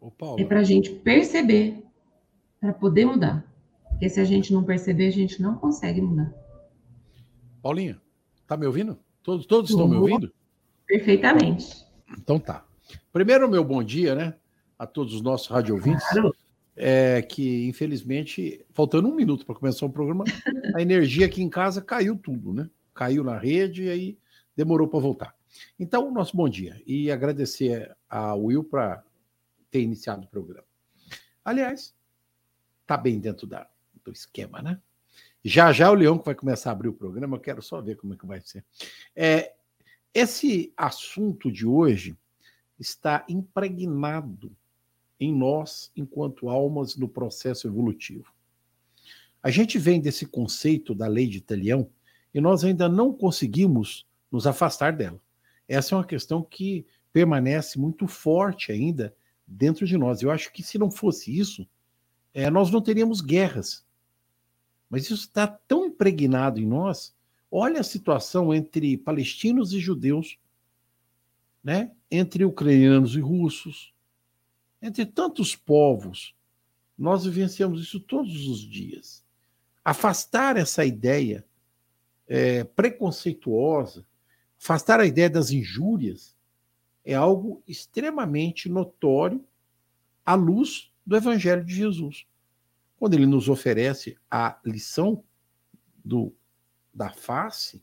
Ô, 0.00 0.10
é 0.38 0.44
para 0.44 0.60
a 0.60 0.64
gente 0.64 0.90
perceber, 0.90 1.84
para 2.60 2.72
poder 2.72 3.04
mudar. 3.04 3.44
Porque 3.96 4.08
se 4.10 4.20
a 4.20 4.24
gente 4.24 4.52
não 4.52 4.62
perceber, 4.62 5.08
a 5.08 5.12
gente 5.12 5.40
não 5.40 5.56
consegue 5.56 6.00
mudar. 6.00 6.32
Paulinha, 7.62 8.00
tá 8.46 8.56
me 8.56 8.66
ouvindo? 8.66 8.98
Todos, 9.22 9.46
todos 9.46 9.70
estão 9.70 9.88
me 9.88 9.96
ouvindo? 9.96 10.32
Perfeitamente. 10.86 11.84
Então 12.18 12.38
tá. 12.38 12.64
Primeiro, 13.12 13.48
meu 13.48 13.64
bom 13.64 13.82
dia, 13.82 14.14
né? 14.14 14.34
A 14.78 14.86
todos 14.86 15.14
os 15.14 15.22
nossos 15.22 15.48
rádio 15.48 15.74
ouvintes. 15.74 16.06
Claro 16.10 16.34
é, 16.76 17.22
que 17.22 17.66
infelizmente, 17.66 18.64
faltando 18.72 19.08
um 19.08 19.14
minuto 19.14 19.46
para 19.46 19.54
começar 19.54 19.86
o 19.86 19.90
programa, 19.90 20.24
a 20.74 20.82
energia 20.82 21.24
aqui 21.24 21.42
em 21.42 21.48
casa 21.48 21.80
caiu 21.80 22.16
tudo, 22.18 22.52
né? 22.52 22.68
Caiu 22.92 23.24
na 23.24 23.38
rede 23.38 23.84
e 23.84 23.88
aí 23.88 24.18
demorou 24.54 24.86
para 24.86 25.00
voltar. 25.00 25.34
Então, 25.80 26.12
nosso 26.12 26.36
bom 26.36 26.48
dia 26.48 26.80
e 26.86 27.10
agradecer 27.10 27.96
a 28.08 28.34
Will 28.34 28.62
para 28.62 29.02
ter 29.70 29.80
iniciado 29.80 30.26
o 30.26 30.28
programa. 30.28 30.66
Aliás, 31.42 31.94
tá 32.86 32.96
bem 32.96 33.18
dentro 33.18 33.46
da, 33.46 33.66
do 34.10 34.16
esquema, 34.16 34.62
né? 34.62 34.80
Já 35.44 35.72
já 35.72 35.90
o 35.90 35.94
Leão 35.94 36.18
que 36.18 36.24
vai 36.24 36.34
começar 36.34 36.70
a 36.70 36.72
abrir 36.72 36.88
o 36.88 36.92
programa, 36.92 37.36
eu 37.36 37.40
quero 37.40 37.62
só 37.62 37.80
ver 37.80 37.96
como 37.96 38.14
é 38.14 38.16
que 38.16 38.26
vai 38.26 38.40
ser. 38.40 38.64
É, 39.14 39.54
esse 40.12 40.72
assunto 40.76 41.52
de 41.52 41.66
hoje 41.66 42.16
está 42.78 43.24
impregnado 43.28 44.50
em 45.20 45.32
nós 45.32 45.90
enquanto 45.96 46.48
almas 46.48 46.96
no 46.96 47.08
processo 47.08 47.66
evolutivo. 47.66 48.32
A 49.42 49.50
gente 49.50 49.78
vem 49.78 50.00
desse 50.00 50.26
conceito 50.26 50.94
da 50.94 51.06
lei 51.06 51.28
de 51.28 51.40
Talião 51.40 51.88
e 52.34 52.40
nós 52.40 52.64
ainda 52.64 52.88
não 52.88 53.12
conseguimos 53.12 54.06
nos 54.30 54.46
afastar 54.46 54.92
dela. 54.92 55.20
Essa 55.68 55.94
é 55.94 55.98
uma 55.98 56.04
questão 56.04 56.42
que 56.42 56.84
permanece 57.12 57.78
muito 57.78 58.06
forte 58.08 58.72
ainda 58.72 59.14
dentro 59.46 59.86
de 59.86 59.96
nós. 59.96 60.20
Eu 60.20 60.30
acho 60.30 60.52
que 60.52 60.62
se 60.62 60.76
não 60.76 60.90
fosse 60.90 61.38
isso, 61.38 61.66
é, 62.34 62.50
nós 62.50 62.70
não 62.70 62.82
teríamos 62.82 63.20
guerras. 63.20 63.85
Mas 64.88 65.04
isso 65.04 65.14
está 65.14 65.46
tão 65.46 65.86
impregnado 65.86 66.60
em 66.60 66.66
nós. 66.66 67.14
Olha 67.50 67.80
a 67.80 67.84
situação 67.84 68.54
entre 68.54 68.96
palestinos 68.96 69.72
e 69.72 69.80
judeus, 69.80 70.38
né? 71.62 71.90
entre 72.10 72.44
ucranianos 72.44 73.16
e 73.16 73.20
russos, 73.20 73.92
entre 74.80 75.04
tantos 75.04 75.56
povos, 75.56 76.34
nós 76.96 77.24
vivenciamos 77.24 77.82
isso 77.82 78.00
todos 78.00 78.46
os 78.46 78.60
dias. 78.60 79.24
Afastar 79.84 80.56
essa 80.56 80.84
ideia 80.84 81.44
é, 82.26 82.64
preconceituosa, 82.64 84.06
afastar 84.60 85.00
a 85.00 85.06
ideia 85.06 85.28
das 85.28 85.50
injúrias, 85.50 86.36
é 87.04 87.14
algo 87.14 87.62
extremamente 87.66 88.68
notório 88.68 89.44
à 90.24 90.34
luz 90.34 90.90
do 91.04 91.16
Evangelho 91.16 91.64
de 91.64 91.74
Jesus. 91.74 92.26
Quando 92.98 93.14
ele 93.14 93.26
nos 93.26 93.48
oferece 93.48 94.16
a 94.30 94.58
lição 94.64 95.22
do, 96.04 96.34
da 96.92 97.10
face, 97.10 97.82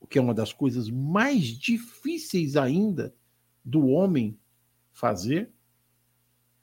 o 0.00 0.06
que 0.06 0.18
é 0.18 0.22
uma 0.22 0.34
das 0.34 0.52
coisas 0.52 0.90
mais 0.90 1.46
difíceis 1.46 2.56
ainda 2.56 3.14
do 3.64 3.86
homem 3.86 4.38
fazer, 4.92 5.50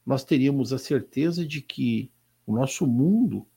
nós 0.05 0.23
teríamos 0.23 0.73
a 0.73 0.77
certeza 0.77 1.45
de 1.45 1.61
que 1.61 2.11
o 2.45 2.53
nosso 2.53 2.85
mundo 2.85 3.47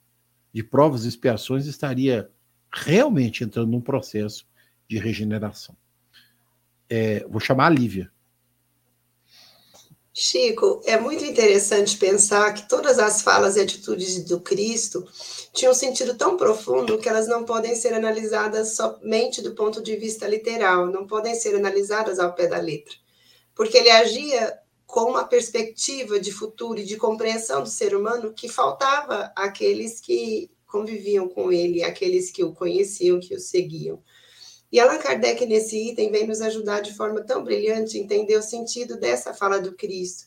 de 0.53 0.63
provas 0.63 1.03
e 1.03 1.09
expiações 1.09 1.65
estaria 1.65 2.31
realmente 2.71 3.43
entrando 3.43 3.71
num 3.71 3.81
processo 3.81 4.47
de 4.87 4.97
regeneração. 4.99 5.75
É, 6.87 7.27
vou 7.27 7.39
chamar 7.39 7.67
a 7.67 7.69
Lívia. 7.71 8.11
Chico, 10.15 10.79
é 10.85 10.99
muito 10.99 11.25
interessante 11.25 11.97
pensar 11.97 12.53
que 12.53 12.69
todas 12.69 12.99
as 12.99 13.23
falas 13.23 13.55
e 13.55 13.61
atitudes 13.61 14.23
do 14.23 14.39
Cristo 14.39 15.03
tinham 15.51 15.71
um 15.71 15.75
sentido 15.75 16.15
tão 16.15 16.37
profundo 16.37 16.99
que 16.99 17.09
elas 17.09 17.27
não 17.27 17.43
podem 17.43 17.75
ser 17.75 17.95
analisadas 17.95 18.75
somente 18.75 19.41
do 19.41 19.55
ponto 19.55 19.81
de 19.81 19.95
vista 19.95 20.27
literal, 20.27 20.85
não 20.85 21.07
podem 21.07 21.33
ser 21.33 21.55
analisadas 21.55 22.19
ao 22.19 22.35
pé 22.35 22.45
da 22.45 22.59
letra. 22.59 22.93
Porque 23.55 23.75
ele 23.75 23.89
agia 23.89 24.55
com 24.85 25.09
uma 25.09 25.23
perspectiva 25.23 26.19
de 26.19 26.31
futuro 26.31 26.79
e 26.79 26.85
de 26.85 26.95
compreensão 26.95 27.63
do 27.63 27.69
ser 27.69 27.95
humano 27.95 28.33
que 28.33 28.47
faltava 28.47 29.31
àqueles 29.35 29.99
que 29.99 30.51
conviviam 30.67 31.27
com 31.27 31.51
ele, 31.51 31.83
àqueles 31.83 32.29
que 32.29 32.43
o 32.43 32.53
conheciam, 32.53 33.19
que 33.19 33.33
o 33.33 33.39
seguiam. 33.39 33.99
E 34.73 34.79
Allan 34.79 34.97
Kardec, 34.97 35.45
nesse 35.45 35.91
item, 35.91 36.11
vem 36.11 36.27
nos 36.27 36.41
ajudar 36.41 36.81
de 36.81 36.93
forma 36.93 37.21
tão 37.21 37.43
brilhante 37.43 37.97
a 37.97 38.01
entender 38.01 38.35
o 38.35 38.41
sentido 38.41 38.99
dessa 38.99 39.33
fala 39.33 39.61
do 39.61 39.73
Cristo. 39.73 40.25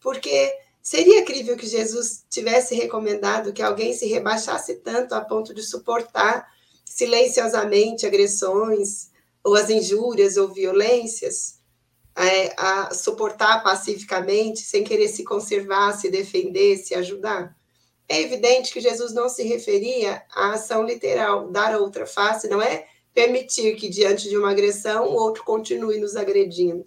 Porque 0.00 0.52
seria 0.82 1.24
crível 1.24 1.56
que 1.56 1.66
Jesus 1.66 2.26
tivesse 2.28 2.74
recomendado 2.74 3.52
que 3.52 3.62
alguém 3.62 3.92
se 3.92 4.06
rebaixasse 4.06 4.74
tanto 4.80 5.14
a 5.14 5.20
ponto 5.20 5.54
de 5.54 5.62
suportar 5.62 6.46
silenciosamente 6.84 8.04
agressões, 8.04 9.10
ou 9.42 9.54
as 9.54 9.70
injúrias 9.70 10.36
ou 10.36 10.48
violências? 10.48 11.62
é, 12.16 12.54
a 12.56 12.94
suportar 12.94 13.62
pacificamente, 13.62 14.60
sem 14.60 14.84
querer 14.84 15.08
se 15.08 15.24
conservar, 15.24 15.92
se 15.92 16.08
defender, 16.10 16.76
se 16.78 16.94
ajudar? 16.94 17.56
É 18.08 18.20
evidente 18.20 18.72
que 18.72 18.80
Jesus 18.80 19.12
não 19.12 19.28
se 19.28 19.42
referia 19.42 20.22
à 20.34 20.52
ação 20.52 20.84
literal, 20.84 21.50
dar 21.50 21.74
a 21.74 21.78
outra 21.78 22.06
face, 22.06 22.48
não 22.48 22.62
é 22.62 22.86
permitir 23.14 23.76
que, 23.76 23.88
diante 23.88 24.28
de 24.28 24.36
uma 24.36 24.50
agressão, 24.50 25.06
o 25.06 25.14
outro 25.14 25.44
continue 25.44 25.98
nos 25.98 26.16
agredindo. 26.16 26.84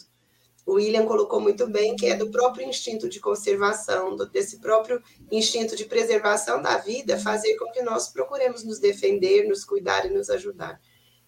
O 0.66 0.74
William 0.74 1.06
colocou 1.06 1.40
muito 1.40 1.66
bem 1.66 1.96
que 1.96 2.08
é 2.08 2.16
do 2.16 2.30
próprio 2.30 2.68
instinto 2.68 3.08
de 3.08 3.22
conservação, 3.22 4.18
desse 4.18 4.60
próprio 4.60 5.02
instinto 5.32 5.78
de 5.78 5.86
preservação 5.86 6.62
da 6.62 6.78
vida, 6.78 7.18
fazer 7.18 7.56
com 7.56 7.72
que 7.72 7.82
nós 7.82 8.10
procuremos 8.10 8.66
nos 8.66 8.78
defender, 8.78 9.48
nos 9.48 9.64
cuidar 9.64 10.06
e 10.06 10.14
nos 10.14 10.30
ajudar. 10.30 10.78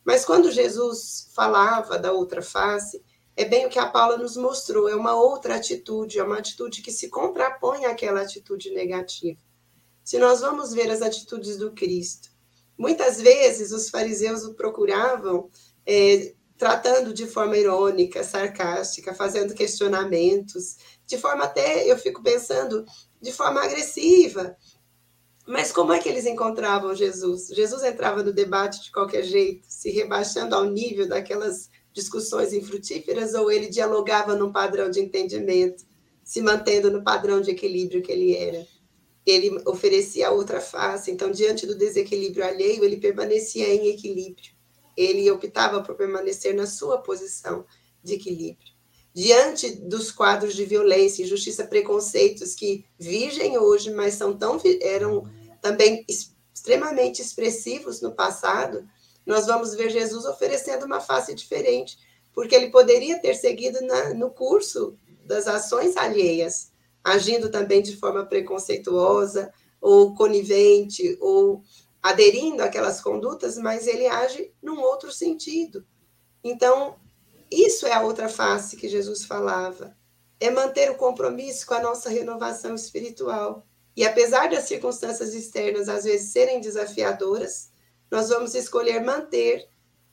Mas 0.03 0.25
quando 0.25 0.51
Jesus 0.51 1.31
falava 1.33 1.97
da 1.97 2.11
outra 2.11 2.41
face, 2.41 3.01
é 3.37 3.45
bem 3.45 3.65
o 3.65 3.69
que 3.69 3.79
a 3.79 3.87
Paula 3.87 4.17
nos 4.17 4.35
mostrou, 4.35 4.89
é 4.89 4.95
uma 4.95 5.15
outra 5.15 5.55
atitude, 5.55 6.19
é 6.19 6.23
uma 6.23 6.39
atitude 6.39 6.81
que 6.81 6.91
se 6.91 7.07
contrapõe 7.07 7.85
àquela 7.85 8.21
atitude 8.21 8.71
negativa. 8.71 9.39
Se 10.03 10.17
nós 10.17 10.41
vamos 10.41 10.73
ver 10.73 10.91
as 10.91 11.01
atitudes 11.01 11.55
do 11.55 11.71
Cristo, 11.71 12.29
muitas 12.79 13.19
vezes 13.19 13.73
os 13.73 13.89
fariseus 13.89 14.45
o 14.45 14.53
procuravam 14.53 15.49
é, 15.85 16.33
tratando 16.57 17.13
de 17.13 17.27
forma 17.27 17.57
irônica, 17.57 18.23
sarcástica, 18.23 19.13
fazendo 19.13 19.53
questionamentos, 19.53 20.77
de 21.05 21.17
forma 21.17 21.43
até, 21.43 21.89
eu 21.91 21.97
fico 21.97 22.23
pensando, 22.23 22.85
de 23.21 23.33
forma 23.33 23.61
agressiva. 23.61 24.55
Mas 25.45 25.71
como 25.73 25.91
é 25.91 25.99
que 25.99 26.07
eles 26.07 26.25
encontravam 26.25 26.95
Jesus? 26.95 27.47
Jesus 27.47 27.83
entrava 27.83 28.23
no 28.23 28.31
debate 28.31 28.83
de 28.83 28.91
qualquer 28.91 29.23
jeito, 29.23 29.65
se 29.67 29.89
rebaixando 29.89 30.55
ao 30.55 30.65
nível 30.65 31.07
daquelas 31.07 31.69
discussões 31.91 32.53
infrutíferas 32.53 33.33
ou 33.33 33.51
ele 33.51 33.67
dialogava 33.67 34.35
num 34.35 34.51
padrão 34.51 34.89
de 34.89 35.01
entendimento, 35.01 35.83
se 36.23 36.41
mantendo 36.41 36.89
no 36.91 37.03
padrão 37.03 37.41
de 37.41 37.51
equilíbrio 37.51 38.01
que 38.01 38.11
ele 38.11 38.35
era. 38.35 38.65
Ele 39.29 39.61
oferecia 39.65 40.31
outra 40.31 40.59
face, 40.59 41.11
então, 41.11 41.31
diante 41.31 41.65
do 41.65 41.75
desequilíbrio 41.75 42.45
alheio, 42.45 42.83
ele 42.83 42.97
permanecia 42.97 43.67
em 43.67 43.87
equilíbrio. 43.87 44.53
Ele 44.97 45.29
optava 45.31 45.81
por 45.81 45.95
permanecer 45.95 46.53
na 46.55 46.65
sua 46.65 46.97
posição 46.99 47.65
de 48.03 48.15
equilíbrio. 48.15 48.73
diante 49.13 49.71
dos 49.71 50.11
quadros 50.11 50.55
de 50.55 50.65
violência, 50.65 51.23
injustiça, 51.23 51.65
preconceitos 51.65 52.55
que 52.55 52.85
vigem 52.97 53.57
hoje, 53.57 53.91
mas 53.91 54.13
são 54.13 54.37
tão 54.37 54.61
eram 54.81 55.23
também 55.61 56.05
extremamente 56.53 57.21
expressivos 57.21 58.01
no 58.01 58.13
passado, 58.13 58.87
nós 59.25 59.45
vamos 59.45 59.75
ver 59.75 59.89
Jesus 59.89 60.25
oferecendo 60.25 60.85
uma 60.85 60.99
face 60.99 61.33
diferente, 61.33 61.97
porque 62.33 62.55
ele 62.55 62.69
poderia 62.69 63.19
ter 63.19 63.35
seguido 63.35 63.81
na, 63.81 64.13
no 64.13 64.29
curso 64.29 64.97
das 65.25 65.47
ações 65.47 65.97
alheias, 65.97 66.71
agindo 67.03 67.49
também 67.49 67.81
de 67.81 67.95
forma 67.95 68.25
preconceituosa, 68.25 69.51
ou 69.81 70.13
conivente, 70.15 71.17
ou 71.21 71.63
aderindo 72.01 72.63
àquelas 72.63 73.01
condutas, 73.01 73.57
mas 73.57 73.87
ele 73.87 74.07
age 74.07 74.53
num 74.61 74.79
outro 74.79 75.11
sentido. 75.11 75.85
Então, 76.43 76.95
isso 77.51 77.85
é 77.87 77.93
a 77.93 78.01
outra 78.01 78.29
face 78.29 78.77
que 78.77 78.87
Jesus 78.87 79.25
falava. 79.25 79.95
É 80.39 80.49
manter 80.49 80.89
o 80.91 80.95
compromisso 80.95 81.65
com 81.65 81.73
a 81.73 81.81
nossa 81.81 82.09
renovação 82.09 82.75
espiritual. 82.75 83.65
E 83.95 84.05
apesar 84.05 84.49
das 84.49 84.65
circunstâncias 84.65 85.33
externas 85.33 85.89
às 85.89 86.05
vezes 86.05 86.31
serem 86.31 86.61
desafiadoras, 86.61 87.71
nós 88.09 88.29
vamos 88.29 88.55
escolher 88.55 89.01
manter 89.03 89.67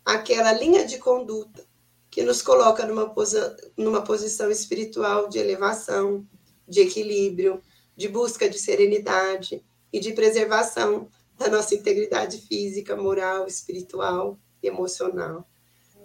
aquela 0.05 0.52
linha 0.52 0.85
de 0.85 0.99
conduta 0.99 1.64
que 2.11 2.23
nos 2.23 2.40
coloca 2.40 2.87
numa, 2.87 3.11
posi 3.11 3.38
numa 3.76 4.02
posição 4.02 4.50
espiritual 4.50 5.28
de 5.28 5.38
elevação, 5.38 6.26
de 6.66 6.80
equilíbrio, 6.80 7.62
de 7.96 8.08
busca 8.08 8.49
de 8.49 8.58
serenidade 8.58 9.64
e 9.92 10.00
de 10.00 10.12
preservação 10.12 11.08
da 11.37 11.49
nossa 11.49 11.75
integridade 11.75 12.38
física, 12.38 12.96
moral, 12.96 13.46
espiritual, 13.46 14.38
emocional. 14.62 15.46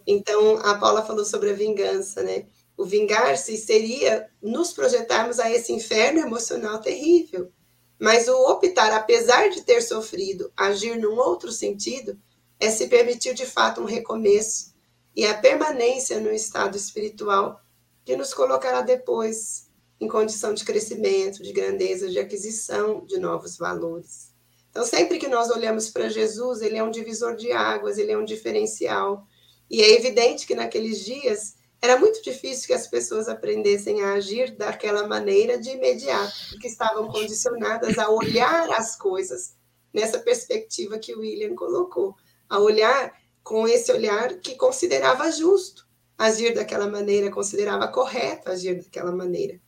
Então, 0.06 0.58
a 0.58 0.78
Paula 0.78 1.06
falou 1.06 1.26
sobre 1.26 1.52
a 1.52 1.54
vingança, 1.54 2.24
né? 2.24 2.46
O 2.78 2.86
vingar-se 2.86 3.58
seria 3.58 4.30
nos 4.42 4.74
projetarmos 4.74 5.40
a 5.40 5.52
esse 5.52 5.72
inferno 5.72 6.20
emocional 6.20 6.80
terrível. 6.80 7.52
Mas 8.00 8.28
o 8.28 8.36
optar, 8.50 8.92
apesar 8.94 9.50
de 9.50 9.62
ter 9.62 9.82
sofrido, 9.82 10.52
agir 10.58 10.98
num 10.98 11.18
outro 11.18 11.52
sentido, 11.52 12.20
é 12.60 12.70
se 12.72 12.88
permitir 12.88 13.34
de 13.34 13.46
fato 13.46 13.82
um 13.82 13.86
recomeço 13.86 14.74
e 15.16 15.26
a 15.26 15.38
permanência 15.38 16.20
no 16.20 16.32
estado 16.32 16.76
espiritual 16.76 17.62
que 18.04 18.16
nos 18.16 18.34
colocará 18.34 18.82
depois 18.82 19.70
em 20.02 20.08
condição 20.08 20.52
de 20.52 20.66
crescimento, 20.66 21.44
de 21.44 21.54
grandeza, 21.54 22.10
de 22.10 22.18
aquisição 22.18 23.06
de 23.06 23.20
novos 23.20 23.56
valores. 23.56 24.34
Então, 24.72 24.84
sempre 24.84 25.20
que 25.20 25.28
nós 25.28 25.52
olhamos 25.52 25.90
para 25.90 26.10
Jesus, 26.10 26.62
ele 26.62 26.78
é 26.78 26.84
um 26.84 26.90
divisor 26.90 27.36
de 27.36 27.52
águas, 27.52 28.00
ele 28.00 28.12
é 28.12 28.18
um 28.18 28.26
diferencial. 28.26 29.28
E 29.70 29.80
é 29.82 29.92
evidente 29.92 30.48
que 30.48 30.56
naqueles 30.56 31.06
dias 31.06 31.56
era 31.80 32.00
muito 32.00 32.24
difícil 32.24 32.68
que 32.68 32.74
as 32.74 32.88
pessoas 32.88 33.30
aprendessem 33.30 34.02
a 34.02 34.14
agir 34.14 34.56
daquela 34.56 35.08
maneira 35.08 35.60
de 35.60 35.70
imediato, 35.70 36.34
porque 36.50 36.68
estavam 36.68 37.08
condicionadas 37.08 37.98
a 38.00 38.10
olhar 38.10 38.72
as 38.72 38.96
coisas 38.96 39.56
nessa 39.94 40.20
perspectiva 40.20 40.98
que 40.98 41.14
o 41.14 41.20
William 41.20 41.54
colocou, 41.56 42.16
a 42.50 42.60
olhar 42.60 43.14
com 43.44 43.68
esse 43.68 43.92
olhar 43.92 44.36
que 44.40 44.56
considerava 44.56 45.32
justo 45.32 45.88
agir 46.18 46.54
daquela 46.54 46.88
maneira, 46.88 47.32
considerava 47.32 47.88
correto 47.88 48.50
agir 48.50 48.76
daquela 48.76 49.12
maneira. 49.12 49.60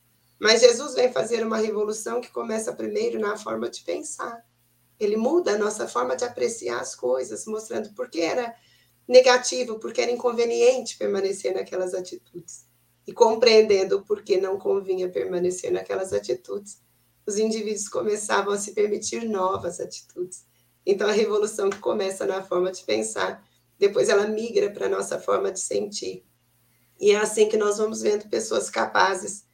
Mas 0.43 0.59
Jesus 0.59 0.93
vem 0.93 1.09
fazer 1.09 1.41
uma 1.41 1.55
revolução 1.55 2.19
que 2.19 2.29
começa 2.29 2.73
primeiro 2.73 3.17
na 3.17 3.38
forma 3.38 3.69
de 3.69 3.81
pensar. 3.81 4.45
Ele 5.00 5.15
muda 5.15 5.53
a 5.53 5.57
nossa 5.57 5.88
forma 5.88 6.17
de 6.17 6.25
apreciar 6.25 6.81
as 6.81 6.93
coisas, 6.93 7.45
mostrando 7.45 7.93
por 7.93 8.09
que 8.09 8.19
era 8.19 8.53
negativo, 9.07 9.79
porque 9.79 10.01
era 10.01 10.12
inconveniente 10.12 10.97
permanecer 10.97 11.53
naquelas 11.53 11.93
atitudes. 11.93 12.65
E 13.07 13.13
compreendendo 13.13 14.03
por 14.03 14.21
que 14.21 14.35
não 14.35 14.59
convinha 14.59 15.09
permanecer 15.09 15.71
naquelas 15.71 16.12
atitudes, 16.12 16.81
os 17.25 17.38
indivíduos 17.38 17.88
começavam 17.88 18.53
a 18.53 18.57
se 18.57 18.73
permitir 18.73 19.23
novas 19.23 19.79
atitudes. 19.79 20.45
Então, 20.85 21.07
a 21.07 21.13
revolução 21.13 21.69
que 21.69 21.79
começa 21.79 22.25
na 22.25 22.43
forma 22.43 22.69
de 22.69 22.84
pensar, 22.84 23.41
depois 23.79 24.10
ela 24.10 24.27
migra 24.27 24.69
para 24.69 24.88
a 24.88 24.89
nossa 24.89 25.17
forma 25.17 25.53
de 25.53 25.62
sentir. 25.62 26.25
E 26.99 27.12
é 27.12 27.15
assim 27.15 27.47
que 27.47 27.56
nós 27.56 27.77
vamos 27.77 28.01
vendo 28.01 28.27
pessoas 28.27 28.69
capazes 28.69 29.45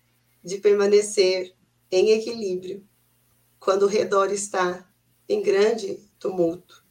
de 0.44 0.58
permanecer 0.58 1.54
em 1.92 2.12
equilíbrio 2.12 2.86
quando 3.60 3.84
o 3.84 3.88
redor 3.88 4.32
está 4.32 4.88
em 5.28 5.42
grande 5.42 6.00
tumulto. 6.20 6.84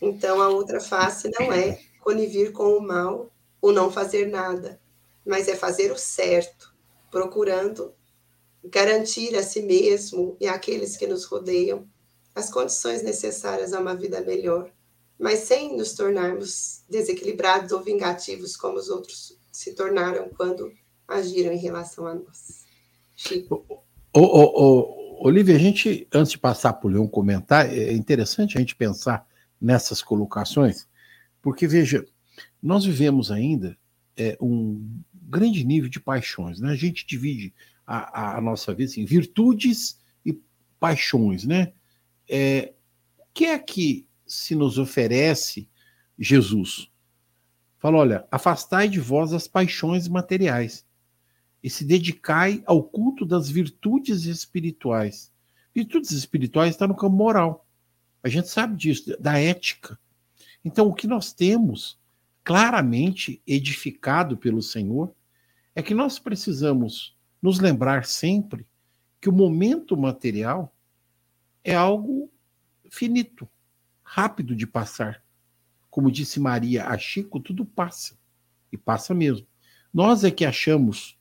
Então, 0.00 0.40
a 0.40 0.48
outra 0.48 0.80
face 0.80 1.30
não 1.38 1.52
é 1.52 1.80
conivir 2.00 2.52
com 2.52 2.76
o 2.76 2.82
mal 2.82 3.32
ou 3.60 3.72
não 3.72 3.90
fazer 3.90 4.28
nada, 4.28 4.80
mas 5.24 5.48
é 5.48 5.56
fazer 5.56 5.90
o 5.90 5.96
certo, 5.96 6.74
procurando 7.10 7.94
garantir 8.62 9.36
a 9.36 9.42
si 9.42 9.62
mesmo 9.62 10.36
e 10.40 10.46
àqueles 10.46 10.96
que 10.96 11.06
nos 11.06 11.24
rodeiam 11.24 11.88
as 12.34 12.50
condições 12.50 13.02
necessárias 13.02 13.72
a 13.72 13.80
uma 13.80 13.94
vida 13.94 14.20
melhor, 14.20 14.70
mas 15.18 15.40
sem 15.40 15.76
nos 15.76 15.94
tornarmos 15.94 16.82
desequilibrados 16.88 17.72
ou 17.72 17.82
vingativos 17.82 18.56
como 18.56 18.78
os 18.78 18.88
outros 18.88 19.38
se 19.52 19.72
tornaram 19.74 20.28
quando 20.30 20.72
agiram 21.06 21.52
em 21.52 21.58
relação 21.58 22.06
a 22.06 22.14
nós. 22.14 22.63
Chico. 23.16 23.84
Olivia, 24.12 25.56
a 25.56 25.58
gente, 25.58 26.06
antes 26.12 26.32
de 26.32 26.38
passar 26.38 26.74
por 26.74 26.92
ler 26.92 26.98
um 26.98 27.08
comentário, 27.08 27.72
é 27.72 27.92
interessante 27.92 28.56
a 28.56 28.60
gente 28.60 28.76
pensar 28.76 29.26
nessas 29.60 30.02
colocações, 30.02 30.86
porque, 31.40 31.66
veja, 31.66 32.04
nós 32.62 32.84
vivemos 32.84 33.30
ainda 33.30 33.76
é, 34.16 34.36
um 34.40 35.00
grande 35.12 35.64
nível 35.64 35.88
de 35.88 35.98
paixões, 35.98 36.60
né? 36.60 36.70
A 36.70 36.76
gente 36.76 37.06
divide 37.06 37.54
a, 37.86 38.36
a 38.36 38.40
nossa 38.40 38.74
vida 38.74 38.92
em 38.96 39.04
virtudes 39.04 39.98
e 40.24 40.38
paixões, 40.78 41.44
né? 41.44 41.72
É, 42.28 42.74
o 43.18 43.24
que 43.32 43.46
é 43.46 43.58
que 43.58 44.06
se 44.26 44.54
nos 44.54 44.78
oferece 44.78 45.68
Jesus? 46.18 46.90
Fala, 47.78 47.98
olha, 47.98 48.28
afastai 48.30 48.88
de 48.88 49.00
vós 49.00 49.32
as 49.32 49.48
paixões 49.48 50.08
materiais 50.08 50.86
e 51.64 51.70
se 51.70 51.82
dedicai 51.82 52.62
ao 52.66 52.84
culto 52.84 53.24
das 53.24 53.48
virtudes 53.48 54.26
espirituais. 54.26 55.32
Virtudes 55.74 56.10
espirituais 56.10 56.74
está 56.74 56.86
no 56.86 56.94
campo 56.94 57.16
moral. 57.16 57.66
A 58.22 58.28
gente 58.28 58.48
sabe 58.48 58.76
disso, 58.76 59.16
da 59.18 59.38
ética. 59.38 59.98
Então, 60.62 60.86
o 60.86 60.94
que 60.94 61.06
nós 61.06 61.32
temos 61.32 61.98
claramente 62.44 63.40
edificado 63.46 64.36
pelo 64.36 64.60
Senhor 64.60 65.14
é 65.74 65.82
que 65.82 65.94
nós 65.94 66.18
precisamos 66.18 67.16
nos 67.40 67.58
lembrar 67.58 68.04
sempre 68.04 68.66
que 69.18 69.30
o 69.30 69.32
momento 69.32 69.96
material 69.96 70.70
é 71.64 71.74
algo 71.74 72.30
finito, 72.90 73.48
rápido 74.02 74.54
de 74.54 74.66
passar. 74.66 75.24
Como 75.88 76.12
disse 76.12 76.38
Maria 76.38 76.88
a 76.88 76.98
Chico, 76.98 77.40
tudo 77.40 77.64
passa. 77.64 78.18
E 78.70 78.76
passa 78.76 79.14
mesmo. 79.14 79.46
Nós 79.92 80.24
é 80.24 80.30
que 80.30 80.44
achamos 80.44 81.13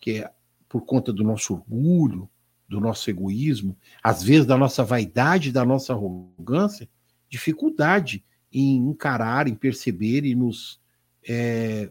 que 0.00 0.22
é 0.22 0.30
por 0.68 0.82
conta 0.82 1.12
do 1.12 1.24
nosso 1.24 1.54
orgulho, 1.54 2.28
do 2.68 2.80
nosso 2.80 3.08
egoísmo, 3.08 3.76
às 4.02 4.22
vezes 4.22 4.46
da 4.46 4.56
nossa 4.56 4.84
vaidade, 4.84 5.50
da 5.50 5.64
nossa 5.64 5.94
arrogância, 5.94 6.88
dificuldade 7.28 8.24
em 8.52 8.76
encarar, 8.76 9.48
em 9.48 9.54
perceber 9.54 10.24
e 10.24 10.34
nos 10.34 10.80
é, 11.26 11.90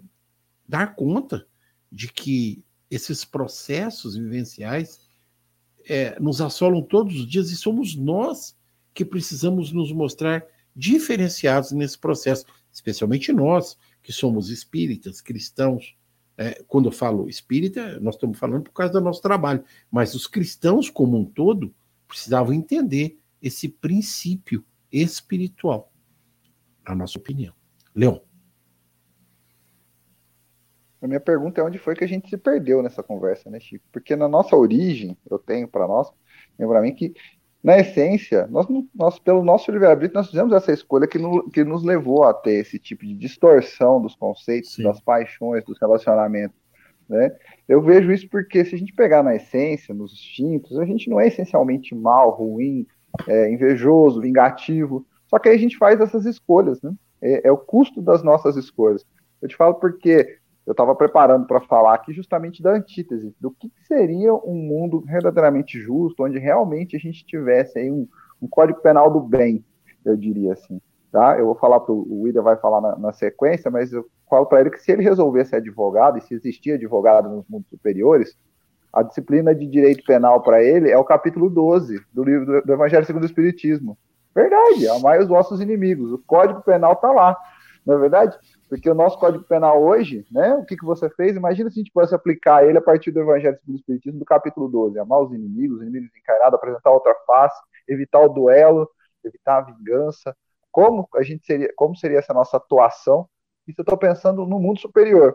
dar 0.67 0.95
conta 0.95 1.47
de 1.91 2.11
que 2.11 2.63
esses 2.89 3.25
processos 3.25 4.15
vivenciais 4.15 5.07
é, 5.87 6.19
nos 6.19 6.41
assolam 6.41 6.81
todos 6.81 7.15
os 7.19 7.27
dias 7.27 7.49
e 7.49 7.55
somos 7.55 7.95
nós 7.95 8.55
que 8.93 9.05
precisamos 9.05 9.71
nos 9.71 9.91
mostrar 9.91 10.43
diferenciados 10.75 11.71
nesse 11.71 11.97
processo, 11.97 12.45
especialmente 12.71 13.31
nós 13.33 13.77
que 14.03 14.11
somos 14.11 14.49
espíritas, 14.49 15.21
cristãos, 15.21 15.95
é, 16.37 16.63
quando 16.67 16.87
eu 16.87 16.91
falo 16.91 17.27
espírita, 17.27 17.99
nós 17.99 18.15
estamos 18.15 18.37
falando 18.37 18.63
por 18.63 18.71
causa 18.71 18.93
do 18.93 19.01
nosso 19.01 19.21
trabalho, 19.21 19.63
mas 19.89 20.13
os 20.13 20.27
cristãos 20.27 20.89
como 20.89 21.17
um 21.17 21.25
todo 21.25 21.73
precisavam 22.07 22.53
entender 22.53 23.19
esse 23.41 23.67
princípio 23.67 24.63
espiritual, 24.91 25.91
na 26.87 26.95
nossa 26.95 27.17
opinião. 27.17 27.53
Leon. 27.93 28.19
A 31.01 31.07
minha 31.07 31.19
pergunta 31.19 31.61
é 31.61 31.63
onde 31.63 31.77
foi 31.77 31.95
que 31.95 32.03
a 32.03 32.07
gente 32.07 32.29
se 32.29 32.37
perdeu 32.37 32.81
nessa 32.81 33.03
conversa, 33.03 33.49
né, 33.49 33.59
Chico? 33.59 33.85
Porque 33.91 34.15
na 34.15 34.27
nossa 34.27 34.55
origem, 34.55 35.17
eu 35.29 35.37
tenho 35.37 35.67
para 35.67 35.87
nós, 35.87 36.11
lembra 36.57 36.81
mim 36.81 36.93
que 36.93 37.13
na 37.67 37.79
essência, 37.79 38.47
nós, 38.47 38.65
nós 38.95 39.19
pelo 39.19 39.43
nosso 39.43 39.69
livre-arbítrio, 39.69 40.15
nós 40.15 40.29
fizemos 40.29 40.53
essa 40.53 40.71
escolha 40.71 41.05
que, 41.05 41.19
no, 41.19 41.49
que 41.49 41.65
nos 41.65 41.83
levou 41.83 42.23
a 42.23 42.33
ter 42.33 42.61
esse 42.61 42.79
tipo 42.79 43.05
de 43.05 43.13
distorção 43.13 44.01
dos 44.01 44.15
conceitos, 44.15 44.75
Sim. 44.75 44.83
das 44.83 45.01
paixões, 45.01 45.65
dos 45.65 45.77
relacionamentos. 45.77 46.57
Né? 47.09 47.29
Eu 47.67 47.81
vejo 47.81 48.09
isso 48.09 48.29
porque 48.29 48.63
se 48.63 48.73
a 48.73 48.77
gente 48.77 48.93
pegar 48.93 49.21
na 49.21 49.35
essência, 49.35 49.93
nos 49.93 50.13
instintos, 50.13 50.79
a 50.79 50.85
gente 50.85 51.09
não 51.09 51.19
é 51.19 51.27
essencialmente 51.27 51.93
mal, 51.93 52.29
ruim, 52.29 52.87
é, 53.27 53.51
invejoso, 53.51 54.21
vingativo. 54.21 55.05
Só 55.27 55.37
que 55.37 55.49
aí 55.49 55.55
a 55.55 55.59
gente 55.59 55.77
faz 55.77 55.99
essas 55.99 56.25
escolhas, 56.25 56.81
né? 56.81 56.93
É, 57.21 57.49
é, 57.49 57.51
o 57.51 57.57
custo 57.57 58.01
das 58.01 58.23
nossas 58.23 58.55
escolhas. 58.55 59.05
Eu 59.41 59.49
te 59.49 59.57
falo 59.57 59.73
porque 59.73 60.37
eu 60.67 60.71
estava 60.71 60.93
preparando 60.93 61.47
para 61.47 61.61
falar 61.61 61.93
aqui 61.93 62.11
justamente 62.11 62.61
da 62.61 62.73
antítese, 62.73 63.33
do 63.39 63.49
que 63.49 63.71
seria 63.87 64.33
um 64.33 64.53
mundo 64.53 64.99
verdadeiramente 64.99 65.79
justo, 65.79 66.25
onde 66.25 66.37
realmente 66.37 66.93
a 66.97 66.99
gente 66.99 67.25
tivesse 67.25 67.79
aí 67.79 67.89
um, 67.89 68.05
um 68.41 68.49
código 68.49 68.81
penal 68.81 69.09
do 69.09 69.21
bem, 69.21 69.63
eu 70.03 70.17
diria 70.17 70.51
assim. 70.51 70.81
Tá? 71.09 71.39
Eu 71.39 71.45
vou 71.45 71.55
falar 71.55 71.79
para 71.79 71.93
o 71.93 72.23
William 72.23 72.41
vai 72.41 72.57
falar 72.57 72.81
na, 72.81 72.97
na 72.97 73.13
sequência, 73.13 73.71
mas 73.71 73.93
eu 73.93 74.05
falo 74.29 74.45
para 74.45 74.59
ele 74.59 74.69
que 74.69 74.81
se 74.81 74.91
ele 74.91 75.03
resolvesse 75.03 75.55
advogado, 75.55 76.17
e 76.17 76.21
se 76.21 76.33
existia 76.33 76.75
advogado 76.75 77.29
nos 77.29 77.47
mundos 77.47 77.69
superiores, 77.69 78.37
a 78.91 79.03
disciplina 79.03 79.55
de 79.55 79.65
direito 79.65 80.03
penal 80.05 80.41
para 80.41 80.61
ele 80.61 80.91
é 80.91 80.97
o 80.97 81.05
capítulo 81.05 81.49
12 81.49 81.97
do 82.13 82.25
livro 82.25 82.45
do, 82.45 82.61
do 82.61 82.73
Evangelho 82.73 83.05
segundo 83.05 83.23
o 83.23 83.27
Espiritismo. 83.27 83.97
Verdade, 84.35 84.85
amai 84.89 85.19
os 85.19 85.29
vossos 85.29 85.61
inimigos. 85.61 86.11
O 86.11 86.17
Código 86.27 86.61
Penal 86.61 86.91
está 86.91 87.09
lá, 87.09 87.37
não 87.85 87.95
é 87.95 87.99
verdade? 87.99 88.37
Porque 88.69 88.89
o 88.89 88.93
nosso 88.95 89.17
Código 89.17 89.43
Penal 89.45 89.81
hoje, 89.81 90.25
né, 90.31 90.55
o 90.55 90.65
que, 90.65 90.75
que 90.75 90.85
você 90.85 91.09
fez? 91.11 91.35
Imagina 91.35 91.69
se 91.69 91.79
a 91.79 91.83
gente 91.83 91.91
pudesse 91.91 92.13
aplicar 92.13 92.65
ele 92.65 92.77
a 92.77 92.81
partir 92.81 93.11
do 93.11 93.21
Evangelho 93.21 93.57
segundo 93.57 93.75
o 93.75 93.79
Espiritismo, 93.79 94.19
do 94.19 94.25
capítulo 94.25 94.67
12. 94.67 94.99
Amar 94.99 95.21
os 95.21 95.33
inimigos, 95.33 95.77
os 95.77 95.83
inimigos 95.83 96.09
encarnados, 96.17 96.55
apresentar 96.55 96.91
outra 96.91 97.15
face, 97.25 97.59
evitar 97.87 98.19
o 98.21 98.29
duelo, 98.29 98.89
evitar 99.23 99.59
a 99.59 99.61
vingança. 99.61 100.35
Como 100.71 101.07
a 101.15 101.23
gente 101.23 101.45
seria, 101.45 101.71
como 101.75 101.95
seria 101.95 102.19
essa 102.19 102.33
nossa 102.33 102.57
atuação? 102.57 103.27
Isso 103.67 103.79
eu 103.79 103.83
estou 103.83 103.97
pensando 103.97 104.45
no 104.45 104.59
mundo 104.59 104.79
superior. 104.79 105.33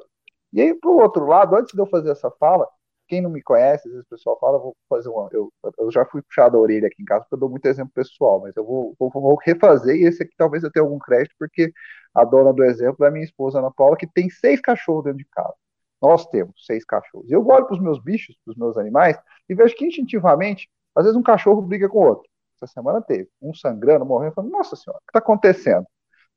E 0.52 0.60
aí, 0.60 0.74
para 0.74 0.90
o 0.90 1.00
outro 1.00 1.26
lado, 1.26 1.56
antes 1.56 1.72
de 1.72 1.80
eu 1.80 1.86
fazer 1.86 2.10
essa 2.10 2.30
fala, 2.32 2.68
quem 3.08 3.20
não 3.20 3.30
me 3.30 3.42
conhece, 3.42 3.88
às 3.88 3.92
vezes 3.92 4.06
o 4.06 4.10
pessoal 4.10 4.38
fala, 4.38 4.58
vou 4.58 4.76
fazer 4.88 5.08
uma. 5.08 5.28
Eu, 5.32 5.52
eu 5.78 5.90
já 5.90 6.04
fui 6.04 6.22
puxado 6.22 6.56
a 6.56 6.60
orelha 6.60 6.86
aqui 6.88 7.02
em 7.02 7.04
casa, 7.04 7.22
porque 7.22 7.34
eu 7.34 7.38
dou 7.40 7.50
muito 7.50 7.66
exemplo 7.66 7.92
pessoal, 7.94 8.40
mas 8.40 8.56
eu 8.56 8.64
vou, 8.64 8.94
vou, 8.98 9.10
vou 9.10 9.36
refazer, 9.44 9.96
e 9.96 10.04
esse 10.04 10.22
aqui 10.22 10.32
talvez 10.36 10.62
eu 10.62 10.70
tenha 10.70 10.84
algum 10.84 10.98
crédito, 10.98 11.34
porque 11.38 11.72
a 12.14 12.24
dona 12.24 12.52
do 12.52 12.64
exemplo 12.64 13.04
é 13.04 13.10
minha 13.10 13.24
esposa 13.24 13.58
Ana 13.58 13.70
Paula, 13.70 13.96
que 13.96 14.06
tem 14.06 14.28
seis 14.30 14.60
cachorros 14.60 15.04
dentro 15.04 15.18
de 15.18 15.26
casa. 15.26 15.54
Nós 16.00 16.26
temos 16.26 16.66
seis 16.66 16.84
cachorros. 16.84 17.30
Eu 17.30 17.46
olho 17.46 17.66
para 17.66 17.74
os 17.74 17.80
meus 17.80 18.02
bichos, 18.02 18.36
para 18.44 18.52
os 18.52 18.58
meus 18.58 18.76
animais, 18.76 19.16
e 19.48 19.54
vejo 19.54 19.74
que 19.76 19.86
instintivamente, 19.86 20.68
às 20.94 21.04
vezes 21.04 21.16
um 21.16 21.22
cachorro 21.22 21.62
briga 21.62 21.88
com 21.88 21.98
o 21.98 22.06
outro. 22.06 22.28
Essa 22.56 22.72
semana 22.72 23.00
teve 23.00 23.28
um 23.40 23.54
sangrando, 23.54 24.04
morrendo, 24.04 24.34
falo, 24.34 24.50
nossa 24.50 24.76
senhora, 24.76 24.98
o 24.98 25.06
que 25.06 25.10
está 25.10 25.18
acontecendo? 25.20 25.86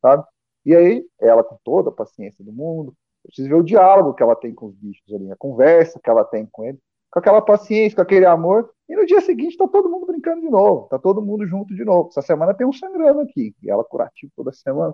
Sabe? 0.01 0.23
E 0.65 0.75
aí, 0.75 1.05
ela 1.19 1.43
com 1.43 1.57
toda 1.63 1.89
a 1.89 1.93
paciência 1.93 2.43
do 2.43 2.51
mundo, 2.51 2.95
eu 3.23 3.27
preciso 3.27 3.49
ver 3.49 3.55
o 3.55 3.63
diálogo 3.63 4.13
que 4.13 4.23
ela 4.23 4.35
tem 4.35 4.53
com 4.53 4.67
os 4.67 4.75
bichos 4.75 5.13
ali, 5.13 5.31
a 5.31 5.35
conversa 5.35 5.99
que 6.03 6.09
ela 6.09 6.23
tem 6.23 6.47
com 6.51 6.63
eles, 6.63 6.79
com 7.11 7.19
aquela 7.19 7.41
paciência, 7.41 7.95
com 7.95 8.01
aquele 8.01 8.25
amor. 8.25 8.71
E 8.87 8.95
no 8.95 9.05
dia 9.05 9.21
seguinte 9.21 9.51
está 9.51 9.67
todo 9.67 9.89
mundo 9.89 10.05
brincando 10.05 10.41
de 10.41 10.49
novo, 10.49 10.83
está 10.85 10.99
todo 10.99 11.21
mundo 11.21 11.45
junto 11.47 11.73
de 11.73 11.83
novo. 11.83 12.09
Essa 12.09 12.21
semana 12.21 12.53
tem 12.53 12.67
um 12.67 12.73
sangrando 12.73 13.21
aqui, 13.21 13.55
e 13.63 13.69
ela 13.69 13.83
curativo 13.83 14.31
toda 14.35 14.51
semana. 14.51 14.93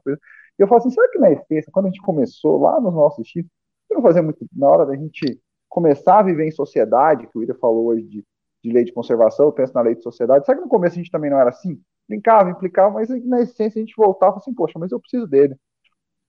Eu 0.58 0.68
falo 0.68 0.80
assim, 0.80 0.92
será 0.92 1.10
que 1.10 1.20
na 1.20 1.32
essência, 1.32 1.72
quando 1.72 1.88
a 1.88 1.90
gente 1.90 2.02
começou 2.02 2.60
lá 2.60 2.80
nos 2.80 2.94
nossos 2.94 3.28
títulos, 3.28 3.52
não 3.90 4.02
fazia 4.02 4.22
muito 4.22 4.46
na 4.56 4.68
hora 4.68 4.86
da 4.86 4.96
gente 4.96 5.40
começar 5.68 6.20
a 6.20 6.24
viver 6.24 6.46
em 6.46 6.52
sociedade, 6.52 7.28
que 7.28 7.38
o 7.38 7.44
Ida 7.44 7.56
falou 7.56 7.88
hoje 7.88 8.04
de, 8.04 8.26
de 8.64 8.72
lei 8.72 8.84
de 8.84 8.94
conservação, 8.94 9.46
eu 9.46 9.52
penso 9.52 9.74
na 9.74 9.82
lei 9.82 9.96
de 9.96 10.04
sociedade, 10.04 10.46
será 10.46 10.58
que 10.58 10.64
no 10.64 10.70
começo 10.70 10.96
a 10.96 10.98
gente 10.98 11.12
também 11.12 11.32
não 11.32 11.40
era 11.40 11.50
assim? 11.50 11.82
Brincava, 12.08 12.50
implicava, 12.50 12.94
mas 12.94 13.10
na 13.26 13.42
essência 13.42 13.80
a 13.80 13.84
gente 13.84 13.96
voltava 13.96 14.38
assim, 14.38 14.54
poxa, 14.54 14.78
mas 14.78 14.92
eu 14.92 15.00
preciso 15.00 15.28
dele. 15.28 15.56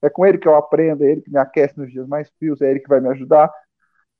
É 0.02 0.10
com 0.10 0.26
ele 0.26 0.38
que 0.38 0.48
eu 0.48 0.54
aprendo, 0.54 1.04
é 1.04 1.12
ele 1.12 1.22
que 1.22 1.30
me 1.30 1.38
aquece 1.38 1.78
nos 1.78 1.90
dias 1.90 2.06
mais 2.06 2.28
frios, 2.38 2.60
é 2.60 2.70
ele 2.70 2.80
que 2.80 2.88
vai 2.88 3.00
me 3.00 3.08
ajudar. 3.08 3.52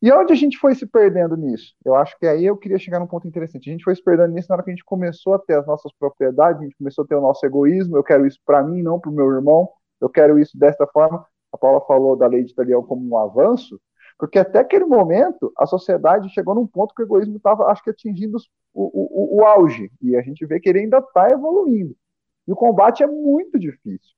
E 0.01 0.13
onde 0.13 0.33
a 0.33 0.37
gente 0.37 0.59
foi 0.59 0.75
se 0.75 0.85
perdendo 0.85 1.37
nisso? 1.37 1.75
Eu 1.85 1.95
acho 1.95 2.19
que 2.19 2.27
aí 2.27 2.45
eu 2.45 2.57
queria 2.57 2.79
chegar 2.79 2.99
num 2.99 3.07
ponto 3.07 3.27
interessante. 3.29 3.69
A 3.71 3.73
gente 3.73 3.85
foi 3.85 3.95
se 3.95 4.03
perdendo 4.03 4.33
nisso 4.33 4.49
na 4.49 4.57
hora 4.57 4.65
que 4.65 4.71
a 4.71 4.75
gente 4.75 4.85
começou 4.85 5.35
a 5.35 5.39
ter 5.39 5.57
as 5.57 5.67
nossas 5.67 5.93
propriedades, 5.93 6.61
a 6.61 6.65
gente 6.65 6.77
começou 6.77 7.05
a 7.05 7.07
ter 7.07 7.15
o 7.15 7.21
nosso 7.21 7.47
egoísmo. 7.47 7.97
Eu 7.97 8.03
quero 8.03 8.27
isso 8.27 8.39
para 8.45 8.65
mim, 8.65 8.83
não 8.83 8.99
para 8.99 9.11
o 9.11 9.15
meu 9.15 9.31
irmão. 9.31 9.69
Eu 10.03 10.11
quero 10.11 10.39
isso 10.39 10.59
desta 10.59 10.87
forma. 10.87 11.25
A 11.53 11.57
Paula 11.57 11.81
falou 11.83 12.17
da 12.17 12.27
lei 12.27 12.45
de 12.45 12.53
Italião 12.53 12.83
como 12.83 13.09
um 13.09 13.17
avanço, 13.17 13.81
porque 14.19 14.39
até 14.39 14.59
aquele 14.59 14.85
momento 14.85 15.53
a 15.57 15.67
sociedade 15.67 16.29
chegou 16.31 16.55
num 16.55 16.67
ponto 16.67 16.95
que 16.95 17.03
o 17.03 17.05
egoísmo 17.05 17.37
estava, 17.37 17.67
acho 17.67 17.83
que, 17.83 17.91
atingindo 17.91 18.37
o, 18.75 19.37
o, 19.37 19.39
o 19.39 19.45
auge. 19.47 19.91
E 20.01 20.17
a 20.17 20.23
gente 20.23 20.45
vê 20.45 20.61
que 20.61 20.69
ele 20.69 20.81
ainda 20.81 20.99
está 20.99 21.29
evoluindo. 21.31 21.97
E 22.47 22.53
o 22.53 22.57
combate 22.57 23.03
é 23.03 23.07
muito 23.07 23.59
difícil 23.59 24.13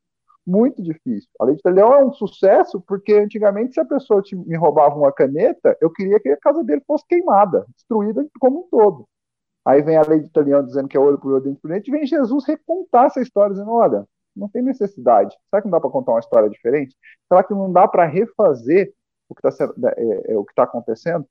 muito 0.46 0.82
difícil. 0.82 1.28
A 1.40 1.44
lei 1.44 1.56
de 1.56 1.70
Leão 1.70 1.94
é 1.94 2.04
um 2.04 2.12
sucesso 2.12 2.80
porque 2.80 3.14
antigamente 3.14 3.74
se 3.74 3.80
a 3.80 3.84
pessoa 3.84 4.20
te, 4.20 4.36
me 4.36 4.56
roubava 4.56 4.94
uma 4.94 5.12
caneta, 5.12 5.76
eu 5.80 5.90
queria 5.90 6.20
que 6.20 6.28
a 6.28 6.36
casa 6.36 6.62
dele 6.62 6.82
fosse 6.86 7.06
queimada, 7.06 7.64
destruída 7.74 8.26
como 8.38 8.60
um 8.60 8.68
todo. 8.68 9.08
Aí 9.64 9.80
vem 9.82 9.96
a 9.96 10.02
lei 10.02 10.20
de 10.20 10.26
Italião 10.26 10.64
dizendo 10.64 10.88
que 10.88 10.96
é 10.96 11.00
olho 11.00 11.18
por 11.18 11.32
olho, 11.32 11.42
dente 11.42 11.60
por 11.60 11.70
dente, 11.70 11.90
vem 11.90 12.06
Jesus 12.06 12.44
recontar 12.46 13.06
essa 13.06 13.22
história, 13.22 13.54
dizendo, 13.54 13.70
olha, 13.70 14.06
não 14.36 14.48
tem 14.48 14.62
necessidade. 14.62 15.36
Será 15.48 15.62
que 15.62 15.68
não 15.68 15.72
dá 15.72 15.80
para 15.80 15.90
contar 15.90 16.12
uma 16.12 16.20
história 16.20 16.48
diferente? 16.50 16.96
Será 17.28 17.42
que 17.44 17.54
não 17.54 17.72
dá 17.72 17.86
para 17.86 18.06
refazer 18.06 18.92
o 19.28 19.34
que 19.34 19.46
está 19.46 19.64
é, 19.96 20.34
é, 20.34 20.36
que 20.36 20.54
tá 20.54 20.64
acontecendo? 20.64 21.26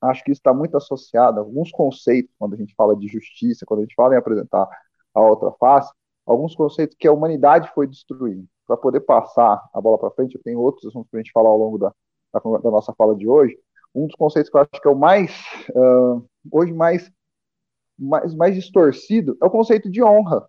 Acho 0.00 0.22
que 0.24 0.30
isso 0.30 0.40
está 0.40 0.52
muito 0.52 0.76
associado 0.76 1.38
a 1.38 1.42
alguns 1.42 1.70
conceitos, 1.70 2.34
quando 2.38 2.54
a 2.54 2.56
gente 2.56 2.74
fala 2.74 2.96
de 2.96 3.08
justiça, 3.08 3.64
quando 3.66 3.80
a 3.80 3.82
gente 3.82 3.94
fala 3.94 4.14
em 4.14 4.18
apresentar 4.18 4.68
a 5.14 5.20
outra 5.20 5.50
face, 5.52 5.92
alguns 6.26 6.54
conceitos 6.54 6.96
que 6.98 7.08
a 7.08 7.12
humanidade 7.12 7.70
foi 7.74 7.86
destruindo. 7.86 8.46
Para 8.66 8.76
poder 8.76 9.00
passar 9.00 9.62
a 9.72 9.80
bola 9.80 9.98
para 9.98 10.10
frente, 10.10 10.34
eu 10.34 10.42
tenho 10.42 10.58
outros 10.60 10.86
assuntos 10.86 11.08
para 11.10 11.20
a 11.20 11.22
gente 11.22 11.32
falar 11.32 11.48
ao 11.48 11.56
longo 11.56 11.78
da, 11.78 11.92
da, 12.32 12.40
da, 12.40 12.70
nossa 12.70 12.92
fala 12.94 13.14
de 13.14 13.26
hoje. 13.26 13.56
Um 13.94 14.06
dos 14.06 14.16
conceitos 14.16 14.50
que 14.50 14.56
eu 14.56 14.60
acho 14.60 14.82
que 14.82 14.88
é 14.88 14.90
o 14.90 14.96
mais, 14.96 15.32
uh, 15.70 16.24
hoje 16.52 16.72
mais, 16.72 17.10
mais, 17.98 18.34
mais 18.34 18.54
distorcido, 18.54 19.38
é 19.40 19.46
o 19.46 19.50
conceito 19.50 19.88
de 19.88 20.02
honra. 20.02 20.46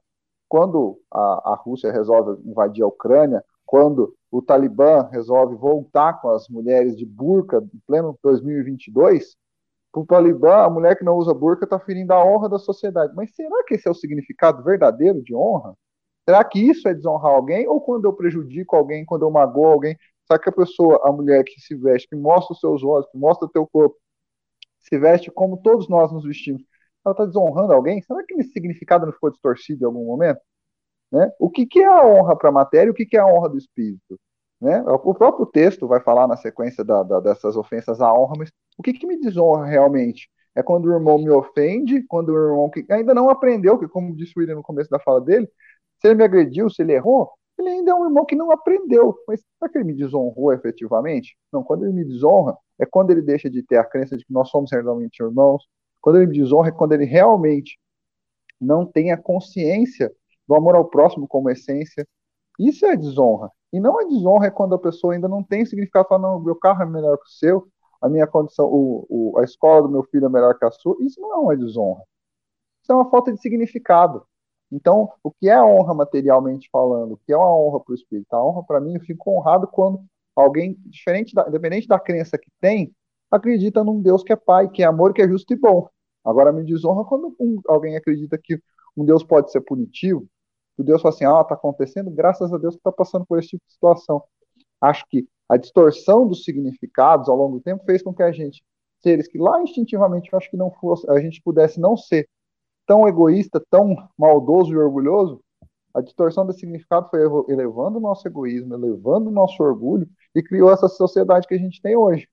Quando 0.48 1.00
a, 1.12 1.54
a 1.54 1.56
Rússia 1.56 1.92
resolve 1.92 2.42
invadir 2.48 2.84
a 2.84 2.88
Ucrânia, 2.88 3.44
quando 3.66 4.16
o 4.32 4.42
Talibã 4.42 5.08
resolve 5.12 5.56
voltar 5.56 6.22
com 6.22 6.30
as 6.30 6.48
mulheres 6.48 6.96
de 6.96 7.06
burca 7.06 7.58
em 7.58 7.82
pleno 7.86 8.18
2022, 8.24 9.36
para 9.92 10.02
o 10.02 10.06
Talibã, 10.06 10.64
a 10.64 10.70
mulher 10.70 10.98
que 10.98 11.04
não 11.04 11.16
usa 11.18 11.34
burca 11.34 11.66
está 11.66 11.80
ferindo 11.80 12.14
a 12.14 12.24
honra 12.24 12.50
da 12.50 12.60
sociedade. 12.60 13.14
Mas 13.16 13.34
será 13.36 13.64
que 13.66 13.76
esse 13.76 13.88
é 13.88 13.92
o 13.92 13.96
significado 13.96 14.64
verdadeiro 14.64 15.22
de 15.22 15.34
honra? 15.34 15.76
Será 16.28 16.44
que 16.44 16.60
isso 16.60 16.88
é 16.88 16.94
desonrar 16.94 17.34
alguém? 17.34 17.68
Ou 17.68 17.80
quando 17.82 18.06
eu 18.06 18.14
prejudico 18.14 18.76
alguém, 18.76 19.06
quando 19.06 19.24
eu 19.24 19.32
magoo 19.32 19.66
alguém, 19.66 19.98
será 20.26 20.38
que 20.38 20.50
a 20.50 20.52
pessoa, 20.52 21.02
a 21.04 21.12
mulher 21.12 21.44
que 21.44 21.60
se 21.60 21.74
veste, 21.74 22.10
que 22.10 22.16
mostra 22.16 22.54
os 22.54 22.60
seus 22.60 22.84
olhos, 22.84 23.10
que 23.10 23.18
mostra 23.18 23.48
o 23.48 23.50
teu 23.50 23.66
corpo, 23.66 23.96
se 24.80 24.98
veste 25.00 25.32
como 25.32 25.58
todos 25.58 25.88
nós 25.88 26.12
nos 26.12 26.26
vestimos, 26.26 26.62
ela 27.08 27.14
está 27.14 27.26
desonrando 27.26 27.74
alguém? 27.74 28.02
Será 28.02 28.24
que 28.24 28.34
esse 28.36 28.52
significado 28.52 29.06
não 29.06 29.14
ficou 29.14 29.32
distorcido 29.32 29.84
em 29.84 29.88
algum 29.88 30.06
momento? 30.06 30.40
Né? 31.12 31.32
O 31.40 31.50
que, 31.50 31.66
que 31.66 31.80
é 31.80 31.86
a 31.86 32.06
honra 32.06 32.36
para 32.36 32.50
a 32.50 32.52
matéria 32.52 32.88
e 32.90 32.92
o 32.92 32.94
que, 32.94 33.06
que 33.06 33.18
é 33.18 33.20
a 33.20 33.26
honra 33.26 33.50
do 33.50 33.58
espírito? 33.58 34.20
Né? 34.60 34.82
O 35.04 35.14
próprio 35.14 35.46
texto 35.46 35.88
vai 35.88 36.02
falar 36.02 36.28
na 36.28 36.36
sequência 36.36 36.84
da, 36.84 37.04
da, 37.04 37.20
dessas 37.20 37.56
ofensas 37.56 38.02
à 38.02 38.14
honra, 38.14 38.36
mas 38.40 38.52
o 38.78 38.84
que, 38.84 38.94
que 38.94 39.08
me 39.08 39.20
desonra 39.20 39.66
realmente? 39.66 40.30
É 40.56 40.64
quando 40.64 40.86
o 40.86 40.94
irmão 40.94 41.20
me 41.20 41.30
ofende, 41.30 42.04
quando 42.08 42.30
o 42.30 42.36
irmão 42.36 42.70
que 42.70 42.86
ainda 42.90 43.14
não 43.14 43.30
aprendeu, 43.30 43.78
que 43.78 43.88
como 43.88 44.16
disse 44.16 44.34
o 44.36 44.40
William 44.40 44.56
no 44.56 44.64
começo 44.64 44.90
da 44.90 45.00
fala 45.00 45.22
dele, 45.22 45.48
se 46.02 46.08
ele 46.08 46.16
me 46.16 46.24
agrediu, 46.24 46.70
se 46.70 46.82
ele 46.82 46.94
errou, 46.94 47.32
ele 47.58 47.70
ainda 47.70 47.92
é 47.92 47.94
um 47.94 48.06
irmão 48.06 48.26
que 48.26 48.36
não 48.36 48.52
aprendeu. 48.52 49.16
Mas 49.28 49.42
será 49.60 49.72
que 49.72 49.78
ele 49.78 49.86
me 49.86 49.94
desonrou 49.94 50.54
efetivamente? 50.54 51.38
Não, 51.52 51.64
quando 51.64 51.86
ele 51.86 51.94
me 51.94 52.06
desonra, 52.06 52.56
é 52.80 52.86
quando 52.86 53.12
ele 53.12 53.22
deixa 53.22 53.50
de 53.50 53.64
ter 53.64 53.78
a 53.78 53.84
crença 53.84 54.18
de 54.18 54.26
que 54.26 54.34
nós 54.34 54.50
somos 54.50 54.72
realmente 54.72 55.22
irmãos. 55.22 55.64
Quando 56.02 56.18
ele 56.18 56.28
me 56.28 56.38
desonra, 56.38 56.70
é 56.70 56.72
quando 56.72 56.94
ele 56.94 57.06
realmente 57.06 57.80
não 58.60 58.86
tem 58.86 59.12
a 59.12 59.18
consciência 59.18 60.12
do 60.48 60.56
amor 60.56 60.76
ao 60.76 60.86
próximo 60.86 61.28
como 61.28 61.50
essência. 61.50 62.08
Isso 62.60 62.86
é 62.86 62.96
desonra. 62.96 63.52
E 63.72 63.80
não 63.80 64.00
a 64.00 64.04
desonra 64.04 64.48
é 64.48 64.52
quando 64.52 64.74
a 64.76 64.80
pessoa 64.80 65.14
ainda 65.14 65.28
não 65.28 65.44
tem 65.44 65.66
significado, 65.66 66.08
fala, 66.08 66.22
não, 66.22 66.40
meu 66.40 66.56
carro 66.56 66.82
é 66.82 66.86
melhor 66.86 67.18
que 67.18 67.26
o 67.26 67.32
seu, 67.32 67.68
a 68.02 68.08
minha 68.08 68.26
condição, 68.26 68.66
o, 68.66 69.06
o, 69.10 69.40
a 69.40 69.44
escola 69.44 69.84
do 69.84 69.90
meu 69.90 70.04
filho 70.04 70.26
é 70.26 70.30
melhor 70.30 70.58
que 70.58 70.66
a 70.66 70.72
sua. 70.72 70.96
Isso 71.02 71.20
não 71.20 71.34
é 71.34 71.38
uma 71.38 71.58
desonra. 71.58 72.04
Isso 72.82 72.92
é 72.92 72.96
uma 72.96 73.10
falta 73.10 73.34
de 73.34 73.42
significado. 73.42 74.26
Então, 74.72 75.12
o 75.24 75.32
que 75.32 75.50
é 75.50 75.62
honra 75.62 75.94
materialmente 75.94 76.70
falando? 76.72 77.14
O 77.14 77.18
que 77.18 77.32
é 77.32 77.38
uma 77.38 77.56
honra 77.56 77.80
para 77.80 77.92
o 77.92 77.96
espírito? 77.96 78.34
A 78.34 78.44
honra, 78.44 78.64
para 78.64 78.80
mim, 78.80 78.96
eu 78.96 79.02
fico 79.02 79.32
honrado 79.32 79.68
quando 79.68 80.04
alguém, 80.36 80.78
diferente 80.86 81.34
da, 81.34 81.48
independente 81.48 81.88
da 81.88 82.00
crença 82.00 82.38
que 82.38 82.50
tem, 82.60 82.94
acredita 83.30 83.84
num 83.84 84.02
Deus 84.02 84.24
que 84.24 84.34
é 84.34 84.36
pai, 84.36 84.70
que 84.70 84.84
é 84.84 84.86
amor, 84.86 85.14
que 85.14 85.22
é 85.22 85.28
justo 85.28 85.54
e 85.54 85.58
bom. 85.58 85.88
Agora, 86.24 86.52
me 86.52 86.64
desonra 86.64 87.06
quando 87.06 87.36
um, 87.40 87.62
alguém 87.68 87.96
acredita 87.96 88.38
que 88.38 88.62
um 88.96 89.06
Deus 89.06 89.24
pode 89.24 89.52
ser 89.52 89.62
punitivo, 89.62 90.28
que 90.76 90.84
Deus 90.84 91.02
fala 91.02 91.14
assim, 91.14 91.26
ah, 91.26 91.42
está 91.42 91.56
acontecendo, 91.56 92.12
graças 92.12 92.52
a 92.54 92.58
Deus 92.58 92.76
que 92.76 92.80
está 92.80 92.92
passando 92.92 93.26
por 93.26 93.40
esse 93.40 93.50
tipo 93.50 93.64
de 93.66 93.74
situação. 93.74 94.24
Acho 94.82 95.06
que 95.10 95.28
a 95.50 95.58
distorção 95.58 96.28
dos 96.28 96.44
significados 96.44 97.30
ao 97.30 97.36
longo 97.36 97.58
do 97.58 97.64
tempo 97.64 97.84
fez 97.86 98.04
com 98.04 98.14
que 98.14 98.24
a 98.24 98.32
gente, 98.32 98.64
seres 99.00 99.28
que 99.28 99.38
lá 99.38 99.62
instintivamente 99.62 100.30
eu 100.32 100.38
acho 100.38 100.50
que 100.50 100.58
não 100.58 100.72
fosse, 100.72 101.10
a 101.10 101.20
gente 101.20 101.42
pudesse 101.42 101.80
não 101.80 101.96
ser 101.96 102.28
tão 102.86 103.08
egoísta, 103.08 103.62
tão 103.70 103.96
maldoso 104.18 104.74
e 104.74 104.78
orgulhoso, 104.78 105.42
a 105.94 106.02
distorção 106.02 106.46
desse 106.46 106.60
significado 106.60 107.10
foi 107.10 107.22
elevando 107.48 107.98
o 107.98 108.02
nosso 108.02 108.28
egoísmo, 108.28 108.76
elevando 108.76 109.30
o 109.30 109.34
nosso 109.34 109.64
orgulho 109.64 110.08
e 110.36 110.44
criou 110.44 110.72
essa 110.72 110.88
sociedade 110.88 111.48
que 111.48 111.56
a 111.56 111.58
gente 111.58 111.82
tem 111.82 111.96
hoje, 111.96 112.28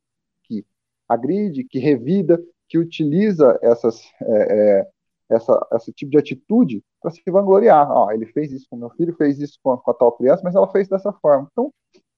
agride, 1.08 1.64
que 1.64 1.78
revida, 1.78 2.42
que 2.68 2.78
utiliza 2.78 3.58
essas, 3.62 4.02
é, 4.22 4.80
é, 4.80 4.88
essa, 5.30 5.66
esse 5.74 5.92
tipo 5.92 6.10
de 6.10 6.18
atitude 6.18 6.82
para 7.00 7.10
se 7.10 7.22
vangloriar. 7.30 7.90
Ó, 7.90 8.10
ele 8.10 8.26
fez 8.26 8.52
isso 8.52 8.66
com 8.68 8.76
meu 8.76 8.90
filho, 8.90 9.14
fez 9.16 9.38
isso 9.38 9.58
com 9.62 9.72
a, 9.72 9.78
com 9.78 9.90
a, 9.90 9.94
tal 9.94 10.12
criança, 10.12 10.42
mas 10.44 10.54
ela 10.54 10.70
fez 10.70 10.88
dessa 10.88 11.12
forma. 11.12 11.48
Então, 11.52 11.72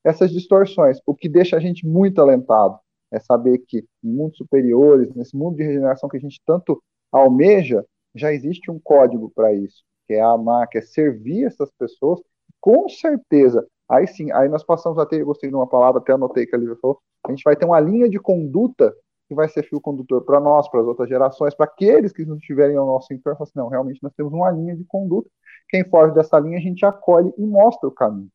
essas 0.04 0.30
distorções, 0.30 0.98
o 1.04 1.14
que 1.14 1.28
deixa 1.28 1.56
a 1.56 1.60
gente 1.60 1.86
muito 1.86 2.20
alentado. 2.20 2.78
É 3.12 3.20
saber 3.20 3.58
que 3.58 3.84
em 4.02 4.12
mundos 4.12 4.36
superiores, 4.36 5.14
nesse 5.14 5.36
mundo 5.36 5.56
de 5.56 5.62
regeneração 5.62 6.08
que 6.08 6.16
a 6.16 6.20
gente 6.20 6.40
tanto 6.44 6.82
almeja, 7.12 7.84
já 8.14 8.32
existe 8.32 8.70
um 8.70 8.80
código 8.80 9.30
para 9.34 9.52
isso, 9.52 9.84
que 10.06 10.14
é 10.14 10.20
amar, 10.20 10.68
que 10.68 10.78
é 10.78 10.80
servir 10.82 11.44
essas 11.44 11.70
pessoas. 11.78 12.20
Com 12.60 12.88
certeza, 12.88 13.66
aí 13.88 14.06
sim, 14.06 14.30
aí 14.32 14.48
nós 14.48 14.64
passamos 14.64 14.98
a 14.98 15.06
ter, 15.06 15.22
gostei 15.24 15.50
de 15.50 15.56
uma 15.56 15.66
palavra, 15.66 16.00
até 16.00 16.12
anotei 16.12 16.46
que 16.46 16.54
a 16.54 16.58
Lívia 16.58 16.76
falou, 16.80 17.00
a 17.26 17.30
gente 17.30 17.42
vai 17.44 17.56
ter 17.56 17.64
uma 17.64 17.80
linha 17.80 18.08
de 18.08 18.18
conduta 18.18 18.94
que 19.28 19.34
vai 19.34 19.48
ser 19.48 19.64
fio 19.64 19.80
condutor 19.80 20.24
para 20.24 20.38
nós, 20.40 20.68
para 20.68 20.80
as 20.80 20.86
outras 20.86 21.08
gerações, 21.08 21.54
para 21.54 21.66
aqueles 21.66 22.12
que 22.12 22.24
não 22.24 22.36
estiverem 22.36 22.76
ao 22.76 22.86
nosso 22.86 23.12
entorno, 23.12 23.42
assim, 23.42 23.52
não, 23.56 23.68
realmente 23.68 24.00
nós 24.02 24.12
temos 24.14 24.32
uma 24.32 24.50
linha 24.50 24.76
de 24.76 24.84
conduta, 24.84 25.28
quem 25.68 25.84
foge 25.84 26.14
dessa 26.14 26.38
linha 26.38 26.58
a 26.58 26.60
gente 26.60 26.84
acolhe 26.84 27.32
e 27.36 27.44
mostra 27.44 27.88
o 27.88 27.92
caminho. 27.92 28.30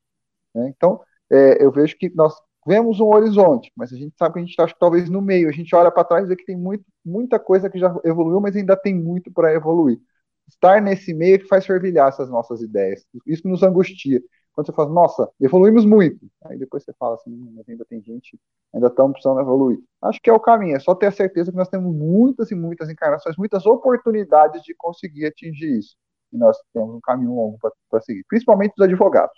Né? 0.53 0.73
Então, 0.75 1.01
é, 1.29 1.63
eu 1.63 1.71
vejo 1.71 1.97
que 1.97 2.13
nós 2.13 2.35
vemos 2.67 2.99
um 2.99 3.07
horizonte, 3.07 3.71
mas 3.75 3.91
a 3.91 3.95
gente 3.95 4.15
sabe 4.17 4.33
que 4.33 4.39
a 4.39 4.41
gente 4.41 4.51
está 4.51 4.67
talvez 4.67 5.09
no 5.09 5.21
meio, 5.21 5.49
a 5.49 5.51
gente 5.51 5.73
olha 5.73 5.91
para 5.91 6.03
trás 6.03 6.25
e 6.25 6.27
vê 6.27 6.35
que 6.35 6.45
tem 6.45 6.57
muito, 6.57 6.83
muita 7.03 7.39
coisa 7.39 7.69
que 7.69 7.79
já 7.79 7.95
evoluiu, 8.03 8.39
mas 8.41 8.55
ainda 8.55 8.75
tem 8.75 8.93
muito 8.93 9.31
para 9.31 9.53
evoluir. 9.53 9.99
Estar 10.47 10.81
nesse 10.81 11.13
meio 11.13 11.35
é 11.35 11.37
que 11.37 11.47
faz 11.47 11.65
fervilhar 11.65 12.09
essas 12.09 12.29
nossas 12.29 12.61
ideias, 12.61 13.05
isso 13.25 13.47
nos 13.47 13.63
angustia. 13.63 14.21
Quando 14.53 14.67
você 14.67 14.73
fala, 14.73 14.89
nossa, 14.89 15.29
evoluímos 15.39 15.85
muito. 15.85 16.29
Aí 16.45 16.57
depois 16.57 16.83
você 16.83 16.93
fala 16.93 17.15
assim, 17.15 17.31
hum, 17.31 17.53
mas 17.55 17.67
ainda 17.69 17.85
tem 17.85 18.01
gente, 18.01 18.37
ainda 18.73 18.87
estamos 18.87 19.13
precisando 19.13 19.39
evoluir. 19.39 19.79
Acho 20.01 20.19
que 20.21 20.29
é 20.29 20.33
o 20.33 20.39
caminho, 20.39 20.75
é 20.75 20.79
só 20.79 20.93
ter 20.93 21.07
a 21.07 21.11
certeza 21.11 21.51
que 21.51 21.57
nós 21.57 21.69
temos 21.69 21.93
muitas 21.95 22.51
e 22.51 22.55
muitas 22.55 22.89
encarnações, 22.89 23.37
muitas 23.37 23.65
oportunidades 23.65 24.61
de 24.63 24.75
conseguir 24.75 25.25
atingir 25.25 25.79
isso. 25.79 25.95
E 26.33 26.37
nós 26.37 26.57
temos 26.73 26.95
um 26.95 27.01
caminho 27.01 27.35
longo 27.35 27.57
para 27.89 28.01
seguir, 28.01 28.25
principalmente 28.27 28.73
os 28.77 28.83
advogados. 28.83 29.37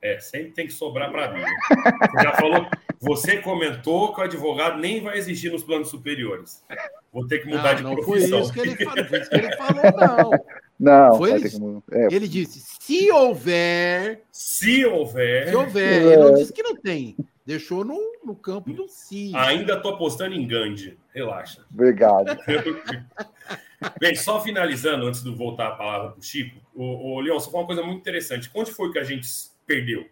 É, 0.00 0.18
sempre 0.20 0.52
tem 0.52 0.66
que 0.66 0.72
sobrar 0.72 1.10
para 1.10 1.32
mim. 1.32 1.40
Você 1.40 2.22
já 2.22 2.32
falou, 2.34 2.66
você 3.00 3.42
comentou 3.42 4.14
que 4.14 4.20
o 4.20 4.24
advogado 4.24 4.78
nem 4.78 5.02
vai 5.02 5.18
existir 5.18 5.50
nos 5.50 5.64
planos 5.64 5.88
superiores. 5.88 6.64
Vou 7.12 7.26
ter 7.26 7.40
que 7.40 7.48
mudar 7.48 7.70
não, 7.70 7.74
de 7.74 7.82
não 7.82 7.94
profissão. 7.94 8.30
Foi 8.30 8.40
isso 8.40 8.52
que 8.52 8.60
ele 8.60 8.84
falou, 8.84 9.04
foi 9.06 9.20
isso 9.20 9.30
que 9.30 9.36
ele 9.36 9.56
falou, 9.56 9.82
não. 9.82 10.30
Não, 10.78 11.18
foi 11.18 11.32
ele, 11.32 11.48
é. 11.90 12.06
ele 12.14 12.28
disse: 12.28 12.62
se 12.80 13.10
houver. 13.10 14.22
Se 14.30 14.84
houver. 14.86 15.48
Se 15.48 15.56
houver. 15.56 16.02
É. 16.02 16.06
Ele 16.12 16.16
não 16.16 16.34
disse 16.34 16.52
que 16.52 16.62
não 16.62 16.76
tem. 16.76 17.16
Deixou 17.44 17.84
no, 17.84 17.98
no 18.24 18.36
campo 18.36 18.72
do 18.72 18.86
si. 18.88 19.32
Ainda 19.34 19.74
estou 19.74 19.94
apostando 19.94 20.34
em 20.34 20.46
Gandhi. 20.46 20.98
Relaxa. 21.14 21.64
Obrigado. 21.72 22.36
Bem, 23.98 24.14
só 24.14 24.40
finalizando, 24.42 25.06
antes 25.06 25.22
de 25.22 25.30
voltar 25.30 25.68
a 25.68 25.76
palavra 25.76 26.10
para 26.10 26.20
o 26.20 26.22
Chico, 26.22 26.60
o, 26.74 27.14
o 27.14 27.20
Leon, 27.20 27.38
você 27.38 27.46
falou 27.46 27.62
uma 27.62 27.66
coisa 27.66 27.82
muito 27.82 28.00
interessante. 28.00 28.50
Onde 28.54 28.70
foi 28.70 28.92
que 28.92 28.98
a 28.98 29.04
gente 29.04 29.26
perdeu? 29.66 30.06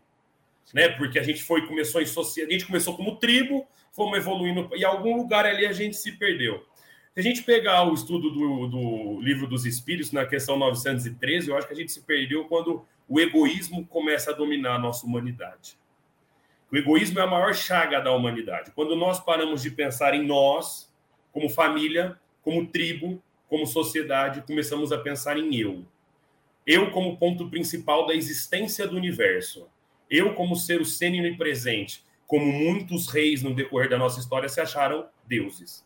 Né? 0.73 0.89
Porque 0.89 1.19
a 1.19 1.23
gente 1.23 1.43
foi, 1.43 1.67
começou 1.67 2.01
em 2.01 2.07
sociedade, 2.07 2.55
a 2.55 2.59
gente 2.59 2.67
começou 2.67 2.97
como 2.97 3.17
tribo, 3.17 3.67
fomos 3.93 4.19
evoluindo, 4.19 4.69
e 4.75 4.81
em 4.81 4.85
algum 4.85 5.17
lugar 5.17 5.47
ali 5.47 5.67
a 5.67 5.73
gente 5.73 5.97
se 5.97 6.13
perdeu. 6.13 6.65
Se 7.17 7.21
a 7.21 7.23
gente 7.23 7.45
pegar 7.45 7.83
o 7.83 7.95
estudo 7.95 8.31
do, 8.31 8.69
do, 8.69 9.21
livro 9.23 9.47
dos 9.47 9.65
Espíritos, 9.65 10.13
na 10.13 10.27
questão 10.27 10.59
913, 10.59 11.49
eu 11.49 11.57
acho 11.57 11.67
que 11.67 11.73
a 11.73 11.77
gente 11.77 11.91
se 11.91 12.03
perdeu 12.03 12.45
quando 12.45 12.85
o 13.09 13.19
egoísmo 13.19 13.87
começa 13.87 14.33
a 14.33 14.35
dominar 14.35 14.75
a 14.75 14.79
nossa 14.79 15.07
humanidade. 15.07 15.79
O 16.71 16.77
egoísmo 16.77 17.19
é 17.19 17.23
a 17.23 17.27
maior 17.27 17.55
chaga 17.55 18.01
da 18.01 18.13
humanidade. 18.13 18.71
Quando 18.73 18.95
nós 18.95 19.19
paramos 19.19 19.63
de 19.63 19.71
pensar 19.71 20.13
em 20.13 20.27
nós, 20.27 20.93
como 21.33 21.49
família, 21.49 22.21
como 22.43 22.67
tribo, 22.67 23.23
como 23.49 23.67
sociedade, 23.67 24.43
começamos 24.43 24.93
a 24.93 24.99
pensar 24.99 25.39
em 25.39 25.57
eu. 25.57 25.87
Eu 26.67 26.91
como 26.91 27.17
ponto 27.17 27.49
principal 27.49 28.07
da 28.07 28.15
existência 28.15 28.87
do 28.87 28.95
universo. 28.95 29.67
Eu 30.11 30.35
como 30.35 30.55
ser 30.55 30.83
o 30.83 30.85
sênior 30.85 31.25
e 31.25 31.35
presente. 31.35 32.05
Como 32.27 32.45
muitos 32.45 33.09
reis 33.09 33.43
no 33.43 33.55
decorrer 33.55 33.89
da 33.89 33.97
nossa 33.97 34.21
história 34.21 34.51
se 34.51 34.61
acharam 34.61 35.09
deuses 35.27 35.86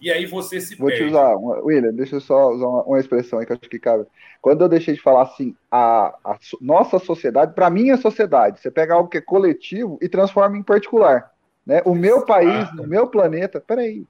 e 0.00 0.12
aí 0.12 0.26
você 0.26 0.60
se 0.60 0.76
Vou 0.76 0.88
perde. 0.88 1.04
te 1.04 1.10
usar, 1.10 1.34
William, 1.36 1.92
deixa 1.92 2.16
eu 2.16 2.20
só 2.20 2.50
usar 2.50 2.66
uma, 2.66 2.82
uma, 2.84 3.00
expressão 3.00 3.38
aí 3.38 3.46
que 3.46 3.52
eu 3.52 3.58
acho 3.60 3.68
que 3.68 3.78
cabe. 3.78 4.06
Quando 4.40 4.62
eu 4.62 4.68
deixei 4.68 4.94
de 4.94 5.00
falar 5.00 5.22
assim, 5.22 5.56
a, 5.70 6.14
a 6.24 6.38
nossa 6.60 6.98
sociedade, 6.98 7.52
para 7.52 7.68
mim 7.68 7.90
é 7.90 7.96
sociedade. 7.96 8.60
Você 8.60 8.70
pega 8.70 8.94
algo 8.94 9.08
que 9.08 9.18
é 9.18 9.20
coletivo 9.20 9.98
e 10.00 10.08
transforma 10.08 10.56
em 10.56 10.62
particular. 10.62 11.32
Né? 11.66 11.82
O 11.84 11.94
meu 11.94 12.24
país, 12.24 12.70
o 12.78 12.86
meu 12.86 13.08
planeta, 13.08 13.60
peraí. 13.60 14.06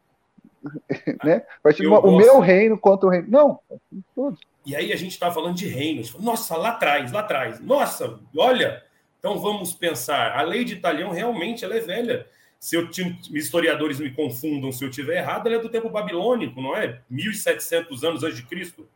né? 1.24 1.42
Uma, 1.80 2.00
o 2.00 2.16
meu 2.16 2.38
reino 2.38 2.78
contra 2.78 3.06
o 3.06 3.10
reino. 3.10 3.28
Não, 3.30 3.58
todos. 4.14 4.40
E 4.66 4.76
aí 4.76 4.92
a 4.92 4.96
gente 4.96 5.12
está 5.12 5.30
falando 5.30 5.56
de 5.56 5.66
reinos. 5.66 6.14
Nossa, 6.18 6.54
lá 6.56 6.70
atrás, 6.70 7.10
lá 7.12 7.20
atrás. 7.20 7.60
Nossa, 7.60 8.18
olha. 8.36 8.82
Então 9.18 9.38
vamos 9.38 9.72
pensar. 9.72 10.38
A 10.38 10.42
lei 10.42 10.64
de 10.64 10.74
Italião 10.74 11.10
realmente 11.10 11.64
ela 11.64 11.74
é 11.74 11.80
velha 11.80 12.26
se 12.58 12.76
eu 12.76 12.88
historiadores 13.32 14.00
me 14.00 14.10
confundam 14.10 14.72
se 14.72 14.84
eu 14.84 14.90
tiver 14.90 15.18
errado, 15.18 15.46
ela 15.46 15.54
é 15.56 15.60
do 15.60 15.68
tempo 15.68 15.88
babilônico, 15.88 16.60
não 16.60 16.76
é? 16.76 17.00
1700 17.08 18.02
anos 18.02 18.24
antes 18.24 18.36
de 18.36 18.42
Cristo. 18.44 18.88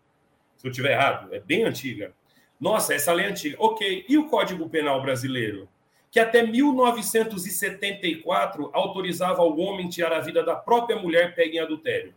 Se 0.57 0.67
eu 0.67 0.73
tiver 0.73 0.91
errado, 0.93 1.33
é 1.33 1.39
bem 1.41 1.65
antiga. 1.65 2.13
Nossa, 2.61 2.93
essa 2.95 3.13
lei 3.13 3.27
é 3.27 3.31
antiga. 3.31 3.57
OK. 3.59 4.05
E 4.09 4.19
o 4.19 4.29
Código 4.29 4.69
Penal 4.69 5.01
brasileiro? 5.01 5.69
Que 6.11 6.19
até 6.21 6.43
1974 6.43 8.71
autorizava 8.73 9.43
ao 9.43 9.57
homem 9.59 9.89
tirar 9.89 10.13
a 10.13 10.21
vida 10.21 10.45
da 10.45 10.55
própria 10.55 10.97
mulher 10.99 11.35
pega 11.35 11.57
em 11.57 11.61
adultério. 11.61 12.15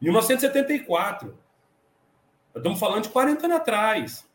1974. 0.00 1.38
Estamos 2.54 2.78
falando 2.78 3.04
de 3.04 3.08
40 3.08 3.46
anos 3.46 3.56
atrás. 3.56 4.28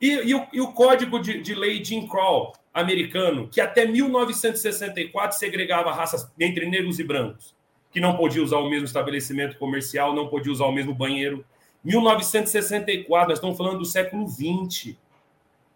E, 0.00 0.08
e, 0.08 0.34
o, 0.34 0.46
e 0.52 0.60
o, 0.60 0.72
código 0.72 1.18
de, 1.18 1.42
de, 1.42 1.54
lei 1.54 1.84
Jim 1.84 2.06
Crow 2.06 2.52
americano, 2.78 3.48
que 3.48 3.60
até 3.60 3.84
1964 3.84 5.36
segregava 5.36 5.92
raças 5.92 6.30
entre 6.38 6.68
negros 6.68 6.98
e 6.98 7.04
brancos, 7.04 7.54
que 7.90 8.00
não 8.00 8.16
podia 8.16 8.42
usar 8.42 8.58
o 8.58 8.68
mesmo 8.68 8.84
estabelecimento 8.84 9.58
comercial, 9.58 10.14
não 10.14 10.28
podia 10.28 10.52
usar 10.52 10.66
o 10.66 10.72
mesmo 10.72 10.94
banheiro. 10.94 11.44
1964, 11.84 13.28
nós 13.28 13.38
estamos 13.38 13.56
falando 13.56 13.78
do 13.78 13.84
século 13.84 14.26
20. 14.26 14.98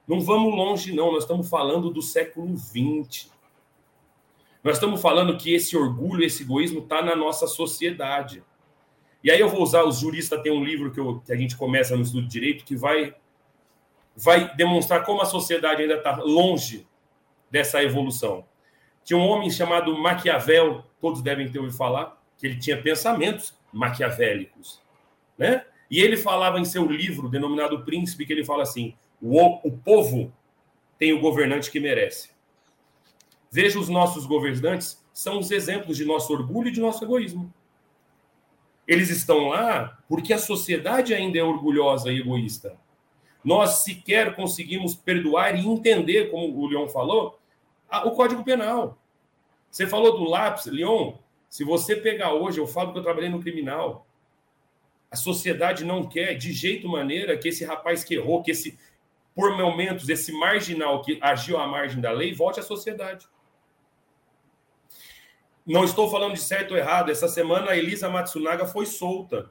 Não 0.06 0.20
vamos 0.20 0.54
longe, 0.54 0.94
não, 0.94 1.12
nós 1.12 1.24
estamos 1.24 1.48
falando 1.48 1.90
do 1.90 2.02
século 2.02 2.56
20. 2.56 3.30
Nós 4.62 4.76
estamos 4.76 5.00
falando 5.00 5.36
que 5.36 5.52
esse 5.52 5.76
orgulho, 5.76 6.24
esse 6.24 6.42
egoísmo 6.42 6.80
está 6.80 7.02
na 7.02 7.16
nossa 7.16 7.46
sociedade. 7.46 8.44
E 9.24 9.30
aí 9.30 9.40
eu 9.40 9.48
vou 9.48 9.62
usar, 9.62 9.84
os 9.84 10.00
juristas 10.00 10.40
têm 10.42 10.52
um 10.52 10.64
livro 10.64 10.92
que, 10.92 11.00
eu, 11.00 11.20
que 11.24 11.32
a 11.32 11.36
gente 11.36 11.56
começa 11.56 11.96
no 11.96 12.02
estudo 12.02 12.22
de 12.22 12.28
direito 12.28 12.64
que 12.64 12.76
vai 12.76 13.14
vai 14.14 14.54
demonstrar 14.54 15.04
como 15.04 15.22
a 15.22 15.24
sociedade 15.24 15.80
ainda 15.80 15.94
está 15.94 16.16
longe 16.16 16.86
dessa 17.52 17.82
evolução. 17.82 18.44
Tinha 19.04 19.18
um 19.18 19.28
homem 19.28 19.50
chamado 19.50 19.96
Maquiavel, 19.96 20.82
todos 21.00 21.20
devem 21.20 21.50
ter 21.50 21.58
ouvido 21.58 21.76
falar, 21.76 22.20
que 22.38 22.46
ele 22.46 22.58
tinha 22.58 22.80
pensamentos 22.80 23.54
maquiavélicos, 23.70 24.80
né? 25.36 25.66
E 25.90 26.00
ele 26.00 26.16
falava 26.16 26.58
em 26.58 26.64
seu 26.64 26.86
livro 26.86 27.28
denominado 27.28 27.84
Príncipe 27.84 28.24
que 28.24 28.32
ele 28.32 28.44
fala 28.44 28.62
assim: 28.62 28.94
o, 29.20 29.68
o 29.68 29.70
povo 29.70 30.32
tem 30.98 31.12
o 31.12 31.20
governante 31.20 31.70
que 31.70 31.78
merece. 31.78 32.30
Veja 33.50 33.78
os 33.78 33.90
nossos 33.90 34.24
governantes 34.24 35.04
são 35.12 35.38
os 35.38 35.50
exemplos 35.50 35.98
de 35.98 36.06
nosso 36.06 36.32
orgulho 36.32 36.68
e 36.68 36.72
de 36.72 36.80
nosso 36.80 37.04
egoísmo. 37.04 37.52
Eles 38.88 39.10
estão 39.10 39.48
lá 39.48 39.98
porque 40.08 40.32
a 40.32 40.38
sociedade 40.38 41.12
ainda 41.12 41.38
é 41.38 41.42
orgulhosa 41.42 42.10
e 42.10 42.18
egoísta 42.18 42.76
nós 43.44 43.82
sequer 43.82 44.36
conseguimos 44.36 44.94
perdoar 44.94 45.56
e 45.56 45.66
entender, 45.66 46.30
como 46.30 46.56
o 46.58 46.66
Leon 46.66 46.88
falou, 46.88 47.38
o 48.04 48.12
Código 48.12 48.44
Penal. 48.44 48.98
Você 49.70 49.86
falou 49.86 50.16
do 50.16 50.24
lápis, 50.24 50.66
Leon. 50.66 51.14
Se 51.48 51.64
você 51.64 51.96
pegar 51.96 52.32
hoje, 52.32 52.58
eu 52.58 52.66
falo 52.66 52.92
que 52.92 52.98
eu 52.98 53.02
trabalhei 53.02 53.28
no 53.28 53.40
criminal. 53.40 54.06
A 55.10 55.16
sociedade 55.16 55.84
não 55.84 56.08
quer, 56.08 56.34
de 56.34 56.52
jeito 56.52 56.88
maneira, 56.88 57.36
que 57.36 57.48
esse 57.48 57.64
rapaz 57.64 58.02
que 58.02 58.14
errou, 58.14 58.42
que 58.42 58.50
esse, 58.50 58.78
por 59.34 59.56
momentos, 59.56 60.08
esse 60.08 60.32
marginal 60.32 61.02
que 61.02 61.18
agiu 61.20 61.58
à 61.58 61.66
margem 61.66 62.00
da 62.00 62.10
lei, 62.10 62.34
volte 62.34 62.60
à 62.60 62.62
sociedade. 62.62 63.28
Não 65.66 65.84
estou 65.84 66.10
falando 66.10 66.34
de 66.34 66.40
certo 66.40 66.72
ou 66.72 66.76
errado. 66.76 67.10
Essa 67.10 67.28
semana 67.28 67.70
a 67.70 67.76
Elisa 67.76 68.08
Matsunaga 68.08 68.66
foi 68.66 68.86
solta 68.86 69.50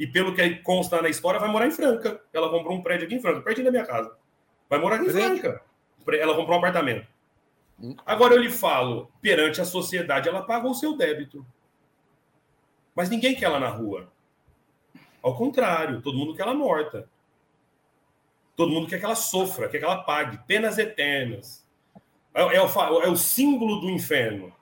e 0.00 0.06
pelo 0.06 0.34
que 0.34 0.56
consta 0.60 1.02
na 1.02 1.10
história, 1.10 1.38
vai 1.38 1.50
morar 1.50 1.66
em 1.66 1.70
Franca. 1.70 2.22
Ela 2.32 2.48
comprou 2.48 2.74
um 2.74 2.82
prédio 2.82 3.06
aqui 3.06 3.16
em 3.16 3.20
Franca, 3.20 3.42
pertinho 3.42 3.66
da 3.66 3.70
minha 3.70 3.84
casa. 3.84 4.16
Vai 4.66 4.78
morar 4.78 4.96
aqui 4.96 5.08
em 5.08 5.10
Franca. 5.10 5.62
Ela 6.08 6.34
comprou 6.34 6.56
um 6.56 6.58
apartamento. 6.58 7.06
Agora 8.04 8.34
eu 8.34 8.42
lhe 8.42 8.50
falo, 8.50 9.10
perante 9.20 9.60
a 9.60 9.64
sociedade, 9.64 10.28
ela 10.28 10.42
paga 10.42 10.68
o 10.68 10.74
seu 10.74 10.96
débito. 10.96 11.46
Mas 12.94 13.08
ninguém 13.08 13.34
quer 13.34 13.46
ela 13.46 13.58
na 13.58 13.68
rua. 13.68 14.12
Ao 15.22 15.34
contrário, 15.34 16.02
todo 16.02 16.18
mundo 16.18 16.34
quer 16.34 16.42
ela 16.42 16.54
morta. 16.54 17.08
Todo 18.56 18.72
mundo 18.72 18.88
quer 18.88 18.98
que 18.98 19.04
ela 19.04 19.14
sofra, 19.14 19.68
quer 19.68 19.78
que 19.78 19.84
ela 19.84 20.02
pague 20.02 20.38
penas 20.46 20.76
eternas. 20.76 21.66
É, 22.34 22.42
é, 22.42 22.62
o, 22.62 23.02
é 23.02 23.08
o 23.08 23.16
símbolo 23.16 23.80
do 23.80 23.90
inferno. 23.90 24.52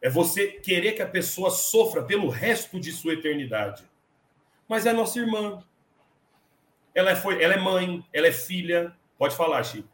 É 0.00 0.08
você 0.08 0.48
querer 0.48 0.92
que 0.92 1.02
a 1.02 1.08
pessoa 1.08 1.50
sofra 1.50 2.02
pelo 2.02 2.28
resto 2.28 2.80
de 2.80 2.90
sua 2.90 3.12
eternidade 3.12 3.90
mas 4.70 4.86
é 4.86 4.92
nossa 4.92 5.18
irmã. 5.18 5.64
Ela, 6.94 7.16
foi, 7.16 7.42
ela 7.42 7.54
é 7.54 7.56
mãe, 7.56 8.06
ela 8.12 8.28
é 8.28 8.32
filha, 8.32 8.96
Pode 9.18 9.36
falar, 9.36 9.62
Chico. 9.64 9.88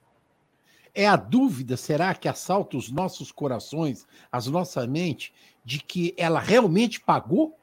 É 0.99 1.07
a 1.07 1.15
dúvida, 1.15 1.77
será 1.77 2.15
que 2.15 2.27
assalta 2.27 2.75
os 2.75 2.91
nossos 2.91 3.31
corações, 3.31 4.07
as 4.33 4.47
nossa 4.47 4.87
mente, 4.87 5.31
de 5.63 5.79
que 5.79 6.15
ela 6.17 6.41
realmente 6.41 6.99
pagou? 6.99 7.55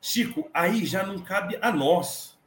Chico, 0.00 0.48
aí 0.54 0.86
já 0.86 1.04
não 1.04 1.18
cabe 1.18 1.58
a 1.60 1.70
nós. 1.70 2.38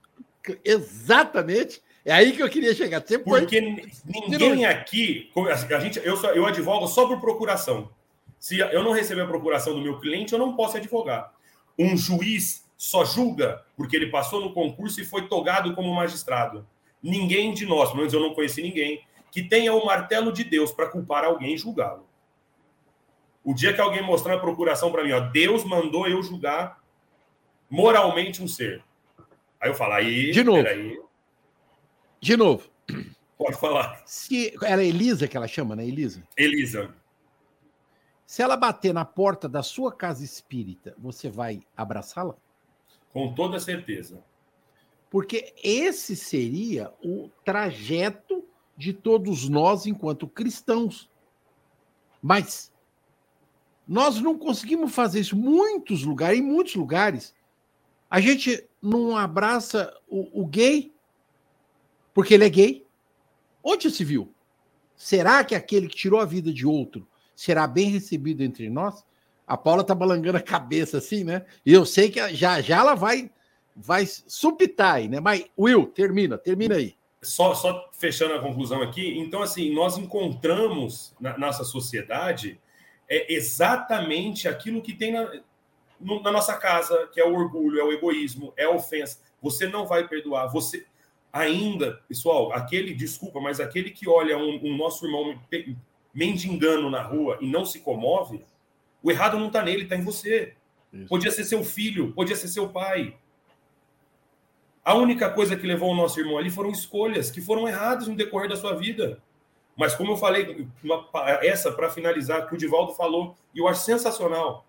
Exatamente. 0.66 1.80
É 2.04 2.12
aí 2.12 2.32
que 2.32 2.42
eu 2.42 2.50
queria 2.50 2.74
chegar. 2.74 3.00
Você 3.06 3.20
Porque 3.20 3.62
ninguém 3.62 4.66
aqui, 4.66 5.30
a 5.76 5.80
gente, 5.80 6.02
eu, 6.04 6.18
só, 6.18 6.32
eu 6.32 6.48
advogo 6.48 6.88
só 6.88 7.06
por 7.06 7.22
procuração. 7.22 7.92
Se 8.40 8.58
eu 8.58 8.84
não 8.84 8.94
receber 8.94 9.22
a 9.22 9.28
procuração 9.28 9.76
do 9.76 9.82
meu 9.82 10.00
cliente, 10.00 10.34
eu 10.34 10.40
não 10.40 10.56
posso 10.56 10.76
advogar. 10.76 11.32
Um 11.78 11.96
juiz 11.96 12.66
só 12.76 13.06
julga 13.06 13.64
porque 13.76 13.96
ele 13.96 14.10
passou 14.10 14.42
no 14.42 14.54
concurso 14.54 15.00
e 15.00 15.06
foi 15.06 15.28
togado 15.28 15.76
como 15.76 15.94
magistrado. 15.94 16.66
Ninguém 17.02 17.54
de 17.54 17.66
nós, 17.66 17.90
pelo 17.90 18.00
menos 18.00 18.14
eu 18.14 18.20
não 18.20 18.34
conheci 18.34 18.62
ninguém, 18.62 19.04
que 19.32 19.44
tenha 19.44 19.74
o 19.74 19.86
martelo 19.86 20.32
de 20.32 20.44
Deus 20.44 20.72
para 20.72 20.90
culpar 20.90 21.24
alguém 21.24 21.54
e 21.54 21.58
julgá-lo. 21.58 22.08
O 23.44 23.54
dia 23.54 23.74
que 23.74 23.80
alguém 23.80 24.02
mostrar 24.02 24.36
a 24.36 24.40
procuração 24.40 24.92
para 24.92 25.04
mim, 25.04 25.12
ó, 25.12 25.20
Deus 25.20 25.64
mandou 25.64 26.08
eu 26.08 26.22
julgar 26.22 26.82
moralmente 27.70 28.44
um 28.44 28.48
ser. 28.48 28.84
Aí 29.60 29.70
eu 29.70 29.76
falo, 29.76 29.94
aí. 29.94 30.32
De 30.32 30.44
novo. 30.44 30.64
Peraí. 30.64 31.00
De 32.20 32.36
novo. 32.36 32.70
Pode 33.38 33.58
falar. 33.60 34.02
Se, 34.06 34.54
era 34.64 34.84
Elisa 34.84 35.28
que 35.28 35.38
ela 35.38 35.48
chama, 35.48 35.76
né? 35.76 35.86
Elisa? 35.86 36.24
Elisa. 36.36 36.94
Se 38.26 38.42
ela 38.42 38.58
bater 38.58 38.94
na 38.94 39.06
porta 39.06 39.48
da 39.48 39.64
sua 39.64 39.92
casa 39.94 40.24
espírita, 40.26 40.94
você 40.98 41.30
vai 41.30 41.62
abraçá-la? 41.76 42.36
Com 43.14 43.34
toda 43.34 43.60
certeza. 43.60 44.22
Porque 45.10 45.54
esse 45.64 46.16
seria 46.16 46.94
o 47.04 47.30
trajeto 47.46 48.44
de 48.76 48.94
todos 48.94 49.48
nós 49.48 49.86
enquanto 49.86 50.28
cristãos. 50.28 51.10
Mas 52.22 52.72
nós 53.88 54.20
não 54.20 54.38
conseguimos 54.38 54.94
fazer 54.94 55.22
isso. 55.22 55.36
Muitos 55.36 56.04
lugares, 56.04 56.40
em 56.40 56.44
muitos 56.44 56.76
lugares, 56.76 57.34
a 58.10 58.20
gente 58.20 58.68
não 58.82 59.16
abraça 59.16 59.94
o, 60.08 60.42
o 60.42 60.46
gay 60.46 60.94
porque 62.14 62.34
ele 62.34 62.46
é 62.46 62.50
gay. 62.50 62.86
Onde 63.64 63.92
se 63.92 64.04
viu? 64.04 64.34
Será 64.96 65.44
que 65.44 65.54
aquele 65.54 65.88
que 65.88 65.96
tirou 65.96 66.20
a 66.20 66.26
vida 66.26 66.52
de 66.52 66.66
outro 66.66 67.08
será 67.36 67.68
bem 67.68 67.90
recebido 67.90 68.42
entre 68.42 68.70
nós? 68.70 69.06
A 69.46 69.56
Paula 69.56 69.84
tá 69.84 69.94
balangando 69.94 70.38
a 70.38 70.42
cabeça 70.42 70.98
assim, 70.98 71.24
né? 71.24 71.46
E 71.66 71.72
eu 71.72 71.86
sei 71.86 72.10
que 72.10 72.34
já 72.34 72.60
já 72.60 72.78
ela 72.78 72.96
vai 72.96 73.30
vai 73.78 74.06
aí, 74.94 75.08
né? 75.08 75.20
Mas 75.20 75.46
Will, 75.58 75.86
termina, 75.88 76.38
termina 76.38 76.76
aí. 76.76 76.96
Só, 77.22 77.54
só 77.56 77.90
fechando 77.94 78.36
a 78.36 78.40
conclusão 78.40 78.82
aqui, 78.82 79.18
então 79.18 79.42
assim, 79.42 79.74
nós 79.74 79.98
encontramos 79.98 81.16
na 81.20 81.38
nossa 81.38 81.64
sociedade 81.64 82.60
é 83.10 83.34
exatamente 83.34 84.48
aquilo 84.48 84.82
que 84.82 84.94
tem 84.94 85.14
na, 85.14 85.32
na 86.00 86.32
nossa 86.32 86.56
casa, 86.58 87.08
que 87.14 87.20
é 87.20 87.26
o 87.26 87.34
orgulho, 87.34 87.80
é 87.80 87.84
o 87.84 87.92
egoísmo, 87.92 88.54
é 88.58 88.66
a 88.66 88.70
ofensa. 88.70 89.20
Você 89.42 89.68
não 89.68 89.86
vai 89.86 90.08
perdoar. 90.08 90.48
Você 90.48 90.86
ainda, 91.32 92.02
pessoal, 92.08 92.52
aquele, 92.52 92.94
desculpa, 92.94 93.40
mas 93.40 93.60
aquele 93.60 93.92
que 93.92 94.10
olha 94.10 94.38
um, 94.38 94.60
um 94.64 94.76
nosso 94.76 95.06
irmão 95.06 95.40
mendigando 96.14 96.90
na 96.90 97.02
rua 97.02 97.38
e 97.40 97.48
não 97.48 97.66
se 97.66 97.80
comove, 97.80 98.44
o 99.02 99.12
errado 99.12 99.38
não 99.38 99.48
está 99.48 99.64
nele, 99.64 99.84
está 99.84 99.96
em 99.96 100.04
você. 100.04 100.54
Isso. 100.92 101.08
Podia 101.08 101.32
ser 101.32 101.46
seu 101.46 101.64
filho, 101.64 102.12
podia 102.14 102.36
ser 102.36 102.48
seu 102.48 102.70
pai. 102.70 103.16
A 104.88 104.94
única 104.94 105.30
coisa 105.30 105.58
que 105.58 105.68
levou 105.68 105.92
o 105.92 105.96
nosso 105.96 106.18
irmão 106.18 106.38
ali 106.38 106.50
foram 106.50 106.70
escolhas 106.70 107.30
que 107.30 107.42
foram 107.42 107.68
erradas 107.68 108.08
no 108.08 108.16
decorrer 108.16 108.48
da 108.48 108.56
sua 108.56 108.74
vida. 108.74 109.22
Mas 109.76 109.94
como 109.94 110.14
eu 110.14 110.16
falei, 110.16 110.66
uma, 110.82 111.06
essa 111.42 111.74
para 111.74 111.90
finalizar, 111.90 112.48
que 112.48 112.56
o 112.56 112.58
Divaldo 112.58 112.94
falou, 112.94 113.36
e 113.54 113.60
eu 113.60 113.68
acho 113.68 113.82
sensacional. 113.82 114.66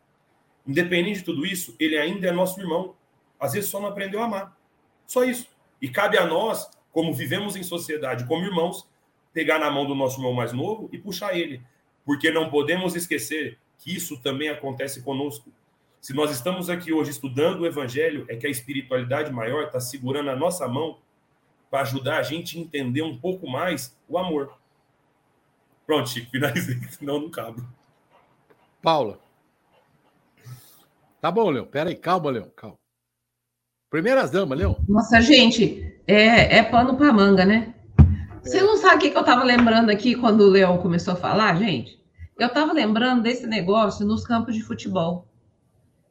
Independente 0.67 1.21
de 1.21 1.25
tudo 1.25 1.47
isso, 1.47 1.77
ele 1.79 1.97
ainda 1.97 2.27
é 2.27 2.33
nosso 2.33 2.59
irmão. 2.59 2.97
Às 3.39 3.53
vezes 3.53 3.71
só 3.71 3.79
não 3.79 3.87
aprendeu 3.87 4.21
a 4.21 4.25
amar. 4.25 4.59
Só 5.07 5.23
isso. 5.23 5.47
E 5.81 5.89
cabe 5.89 6.19
a 6.19 6.27
nós, 6.27 6.69
como 6.91 7.15
vivemos 7.15 7.55
em 7.55 7.63
sociedade, 7.63 8.27
como 8.27 8.45
irmãos, 8.45 8.89
pegar 9.33 9.61
na 9.61 9.71
mão 9.71 9.87
do 9.87 9.95
nosso 9.95 10.19
irmão 10.19 10.33
mais 10.33 10.53
novo 10.53 10.89
e 10.93 10.99
puxar 10.99 11.37
ele. 11.39 11.63
Porque 12.05 12.33
não 12.33 12.51
podemos 12.51 12.97
esquecer 12.97 13.57
que 13.79 13.95
isso 13.95 14.21
também 14.21 14.49
acontece 14.49 15.01
conosco. 15.01 15.53
Se 16.01 16.15
nós 16.15 16.31
estamos 16.31 16.71
aqui 16.71 16.93
hoje 16.93 17.11
estudando 17.11 17.61
o 17.61 17.67
Evangelho, 17.67 18.25
é 18.29 18.37
que 18.37 18.47
a 18.47 18.51
espiritualidade 18.51 19.33
maior 19.33 19.65
está 19.65 19.81
segurando 19.81 20.31
a 20.31 20.37
nossa 20.37 20.67
mão 20.69 20.99
para 21.71 21.83
ajudar 21.83 22.19
a 22.19 22.23
gente 22.23 22.57
a 22.57 22.61
entender 22.61 23.03
um 23.03 23.19
pouco 23.19 23.49
mais 23.49 23.97
o 24.09 24.17
amor. 24.17 24.53
Pronto, 25.87 26.09
Chico, 26.09 26.31
finalizei, 26.31 26.77
senão 26.91 27.21
não 27.21 27.31
cabe. 27.31 27.63
Paula. 28.83 29.19
Tá 31.21 31.31
bom, 31.31 31.51
Leão. 31.51 31.67
Pera 31.67 31.91
aí, 31.91 31.97
calma, 31.97 32.31
Leão, 32.31 32.51
calma. 32.55 32.77
Primeiras 33.91 34.31
damas, 34.31 34.59
Leão. 34.59 34.77
Nossa, 34.89 35.21
gente, 35.21 36.01
é, 36.07 36.59
é 36.59 36.63
pano 36.63 36.97
para 36.97 37.13
manga, 37.13 37.45
né? 37.45 37.75
Você 38.43 38.61
não 38.61 38.77
sabe 38.77 38.97
o 38.97 38.99
que, 39.01 39.11
que 39.11 39.17
eu 39.17 39.23
estava 39.23 39.43
lembrando 39.43 39.91
aqui 39.91 40.15
quando 40.15 40.43
o 40.43 40.51
Leão 40.51 40.79
começou 40.79 41.15
a 41.15 41.17
falar, 41.17 41.57
gente? 41.57 41.99
Eu 42.39 42.49
estava 42.49 42.73
lembrando 42.73 43.23
desse 43.23 43.47
negócio 43.47 44.07
nos 44.07 44.25
campos 44.25 44.55
de 44.55 44.63
futebol. 44.63 45.28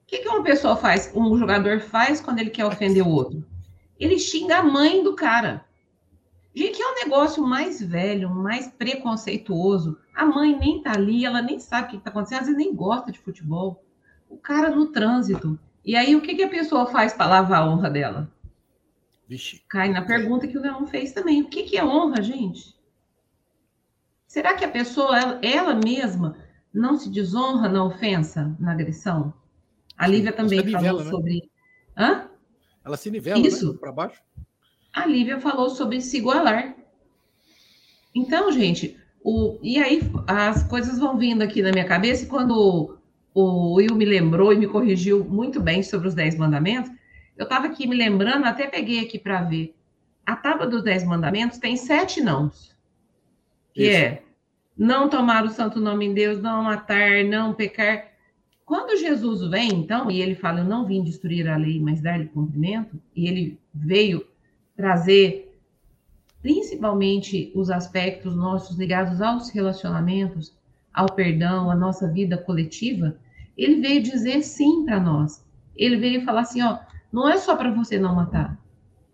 O 0.08 0.10
que, 0.10 0.20
que 0.20 0.30
uma 0.30 0.42
pessoa 0.42 0.78
faz, 0.78 1.12
um 1.14 1.38
jogador 1.38 1.82
faz 1.82 2.22
quando 2.22 2.40
ele 2.40 2.50
quer 2.50 2.64
ofender 2.64 3.06
o 3.06 3.10
outro? 3.10 3.46
Ele 4.00 4.18
xinga 4.18 4.60
a 4.60 4.64
mãe 4.64 5.04
do 5.04 5.14
cara. 5.14 5.66
Gente, 6.56 6.82
é 6.82 6.88
um 6.88 6.96
negócio 6.96 7.46
mais 7.46 7.82
velho, 7.84 8.30
mais 8.30 8.70
preconceituoso. 8.70 9.98
A 10.16 10.26
mãe 10.26 10.58
nem 10.58 10.82
tá 10.82 10.94
ali, 10.94 11.26
ela 11.26 11.42
nem 11.42 11.60
sabe 11.60 11.88
o 11.88 11.90
que 11.92 11.98
está 11.98 12.10
acontecendo, 12.10 12.40
às 12.40 12.46
vezes 12.46 12.58
nem 12.58 12.74
gosta 12.74 13.12
de 13.12 13.20
futebol. 13.20 13.84
O 14.30 14.38
cara 14.38 14.70
no 14.70 14.94
trânsito. 14.94 15.60
E 15.84 15.94
aí, 15.94 16.16
o 16.16 16.22
que, 16.22 16.36
que 16.36 16.44
a 16.44 16.50
pessoa 16.50 16.86
faz 16.86 17.12
para 17.12 17.30
lavar 17.30 17.64
a 17.64 17.70
honra 17.70 17.90
dela? 17.90 18.32
Vixe. 19.28 19.62
Cai 19.68 19.90
na 19.90 20.04
pergunta 20.04 20.48
que 20.48 20.58
o 20.58 20.62
Leão 20.62 20.88
fez 20.88 21.12
também. 21.12 21.42
O 21.42 21.50
que, 21.50 21.64
que 21.64 21.78
é 21.78 21.84
honra, 21.84 22.22
gente? 22.22 22.74
Será 24.26 24.54
que 24.54 24.64
a 24.64 24.72
pessoa, 24.72 25.20
ela, 25.20 25.40
ela 25.44 25.76
mesma, 25.76 26.38
não 26.74 26.98
se 26.98 27.10
desonra 27.10 27.68
na 27.68 27.84
ofensa, 27.84 28.56
na 28.58 28.72
agressão? 28.72 29.34
A 29.98 30.08
Lívia 30.08 30.32
também 30.32 30.64
nivela, 30.64 30.84
falou 30.84 31.04
né? 31.04 31.10
sobre. 31.10 31.52
Hã? 31.98 32.30
Ela 32.86 32.98
se 32.98 33.10
nivela 33.10 33.40
né? 33.40 33.48
Isso. 33.48 33.74
Né? 33.74 33.80
para 33.80 33.92
baixo 33.92 34.22
a 34.98 35.06
Lívia 35.06 35.40
falou 35.40 35.70
sobre 35.70 36.02
se 36.02 36.18
igualar. 36.18 36.76
Então, 38.16 38.52
gente, 38.52 38.98
o, 39.24 39.60
e 39.62 39.78
aí 39.78 40.02
as 40.26 40.64
coisas 40.64 40.98
vão 40.98 41.16
vindo 41.16 41.44
aqui 41.44 41.62
na 41.62 41.72
minha 41.72 41.86
cabeça, 41.86 42.24
e 42.24 42.28
quando 42.28 42.98
o 43.32 43.76
Will 43.76 43.96
me 43.96 44.06
lembrou 44.06 44.52
e 44.52 44.58
me 44.58 44.66
corrigiu 44.66 45.24
muito 45.24 45.62
bem 45.62 45.84
sobre 45.84 46.08
os 46.08 46.16
Dez 46.16 46.36
Mandamentos, 46.36 46.92
eu 47.38 47.44
estava 47.44 47.68
aqui 47.68 47.86
me 47.86 47.96
lembrando, 47.96 48.46
até 48.46 48.66
peguei 48.66 49.00
aqui 49.00 49.20
para 49.20 49.44
ver. 49.44 49.76
A 50.26 50.36
tábua 50.36 50.66
dos 50.66 50.84
Dez 50.84 51.04
Mandamentos 51.04 51.60
tem 51.60 51.78
sete 51.78 52.20
nãos. 52.20 52.76
Que 53.76 53.84
Isso. 53.84 53.98
é 53.98 54.22
não 54.76 55.10
tomar 55.10 55.46
o 55.46 55.50
santo 55.50 55.80
nome 55.80 56.08
em 56.08 56.14
Deus, 56.14 56.42
não 56.42 56.64
matar, 56.64 57.24
não 57.24 57.54
pecar. 57.54 58.08
Quando 58.68 59.00
Jesus 59.00 59.50
vem, 59.50 59.70
então, 59.70 60.12
e 60.12 60.22
ele 60.22 60.36
fala, 60.36 60.60
eu 60.60 60.66
não 60.66 60.86
vim 60.86 61.02
destruir 61.02 61.48
a 61.48 61.56
lei, 61.56 61.80
mas 61.80 62.02
dar-lhe 62.02 62.28
cumprimento, 62.28 63.02
e 63.16 63.26
ele 63.26 63.58
veio 63.74 64.28
trazer 64.76 65.58
principalmente 66.42 67.50
os 67.56 67.70
aspectos 67.70 68.36
nossos 68.36 68.78
ligados 68.78 69.22
aos 69.22 69.50
relacionamentos, 69.52 70.54
ao 70.94 71.06
perdão, 71.06 71.72
à 71.72 71.76
nossa 71.78 72.12
vida 72.12 72.38
coletiva, 72.38 73.18
ele 73.58 73.80
veio 73.80 74.04
dizer 74.04 74.44
sim 74.44 74.84
para 74.84 75.00
nós. 75.00 75.42
Ele 75.74 75.96
veio 75.96 76.26
falar 76.26 76.42
assim, 76.42 76.62
ó, 76.62 76.80
não 77.10 77.30
é 77.30 77.38
só 77.38 77.56
para 77.56 77.72
você 77.72 77.98
não 77.98 78.16
matar, 78.16 78.62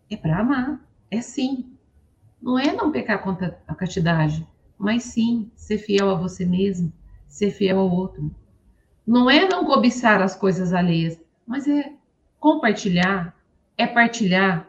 é 0.10 0.18
para 0.18 0.40
amar, 0.40 0.84
é 1.12 1.22
sim. 1.22 1.72
Não 2.42 2.58
é 2.58 2.74
não 2.74 2.92
pecar 2.92 3.22
contra 3.22 3.62
a 3.68 3.76
castidade, 3.76 4.48
mas 4.80 5.04
sim 5.04 5.52
ser 5.56 5.78
fiel 5.78 6.10
a 6.10 6.16
você 6.16 6.44
mesmo, 6.44 6.92
ser 7.28 7.52
fiel 7.52 7.78
ao 7.78 7.92
outro. 7.92 8.34
Não 9.06 9.30
é 9.30 9.48
não 9.48 9.66
cobiçar 9.66 10.22
as 10.22 10.36
coisas 10.36 10.74
alheias, 10.74 11.20
mas 11.46 11.68
é 11.68 11.94
compartilhar, 12.40 13.36
é 13.78 13.86
partilhar, 13.88 14.68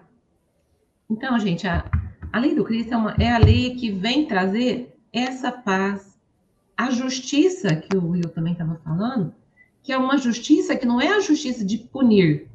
então, 1.09 1.39
gente, 1.39 1.67
a, 1.67 1.85
a 2.33 2.39
lei 2.39 2.55
do 2.55 2.65
Cristo 2.65 2.95
é, 2.95 2.97
uma, 2.97 3.15
é 3.19 3.31
a 3.31 3.39
lei 3.39 3.75
que 3.77 3.91
vem 3.91 4.27
trazer 4.27 4.97
essa 5.13 5.53
paz, 5.53 6.19
a 6.77 6.91
justiça 6.91 7.77
que 7.77 7.97
o 7.97 8.11
Will 8.11 8.31
também 8.31 8.53
estava 8.53 8.81
falando, 8.83 9.35
que 9.83 9.93
é 9.93 9.99
uma 9.99 10.17
justiça 10.17 10.75
que 10.77 10.87
não 10.87 11.01
é 11.01 11.09
a 11.09 11.21
justiça 11.21 11.65
de 11.65 11.79
punir, 11.79 12.49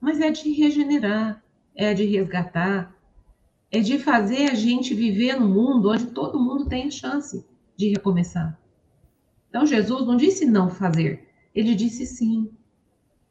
mas 0.00 0.20
é 0.20 0.30
de 0.30 0.52
regenerar, 0.52 1.42
é 1.74 1.92
de 1.92 2.04
resgatar, 2.04 2.94
é 3.70 3.80
de 3.80 3.98
fazer 3.98 4.50
a 4.50 4.54
gente 4.54 4.94
viver 4.94 5.38
num 5.38 5.48
mundo 5.48 5.90
onde 5.90 6.06
todo 6.06 6.40
mundo 6.40 6.66
tem 6.66 6.90
chance 6.90 7.44
de 7.76 7.88
recomeçar. 7.88 8.58
Então, 9.48 9.66
Jesus 9.66 10.06
não 10.06 10.16
disse 10.16 10.44
não 10.44 10.68
fazer, 10.68 11.28
ele 11.54 11.74
disse 11.74 12.06
sim. 12.06 12.50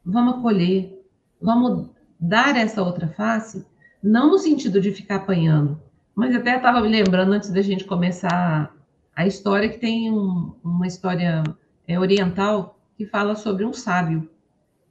Vamos 0.04 0.34
acolher, 0.34 1.04
vamos 1.40 1.90
dar 2.18 2.56
essa 2.56 2.82
outra 2.82 3.08
face 3.08 3.66
Não 4.02 4.30
no 4.30 4.38
sentido 4.38 4.80
de 4.80 4.92
ficar 4.92 5.16
apanhando, 5.16 5.80
mas 6.14 6.34
até 6.34 6.56
estava 6.56 6.80
me 6.80 6.88
lembrando 6.88 7.32
antes 7.32 7.50
da 7.50 7.62
gente 7.62 7.84
começar 7.84 8.74
a 9.14 9.26
história 9.26 9.68
que 9.68 9.78
tem 9.78 10.10
um, 10.10 10.54
uma 10.62 10.86
história 10.86 11.42
é, 11.86 11.98
oriental 11.98 12.78
que 12.96 13.06
fala 13.06 13.34
sobre 13.34 13.64
um 13.64 13.72
sábio 13.72 14.28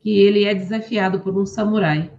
que 0.01 0.19
ele 0.19 0.45
é 0.45 0.53
desafiado 0.53 1.19
por 1.19 1.37
um 1.37 1.45
samurai 1.45 2.11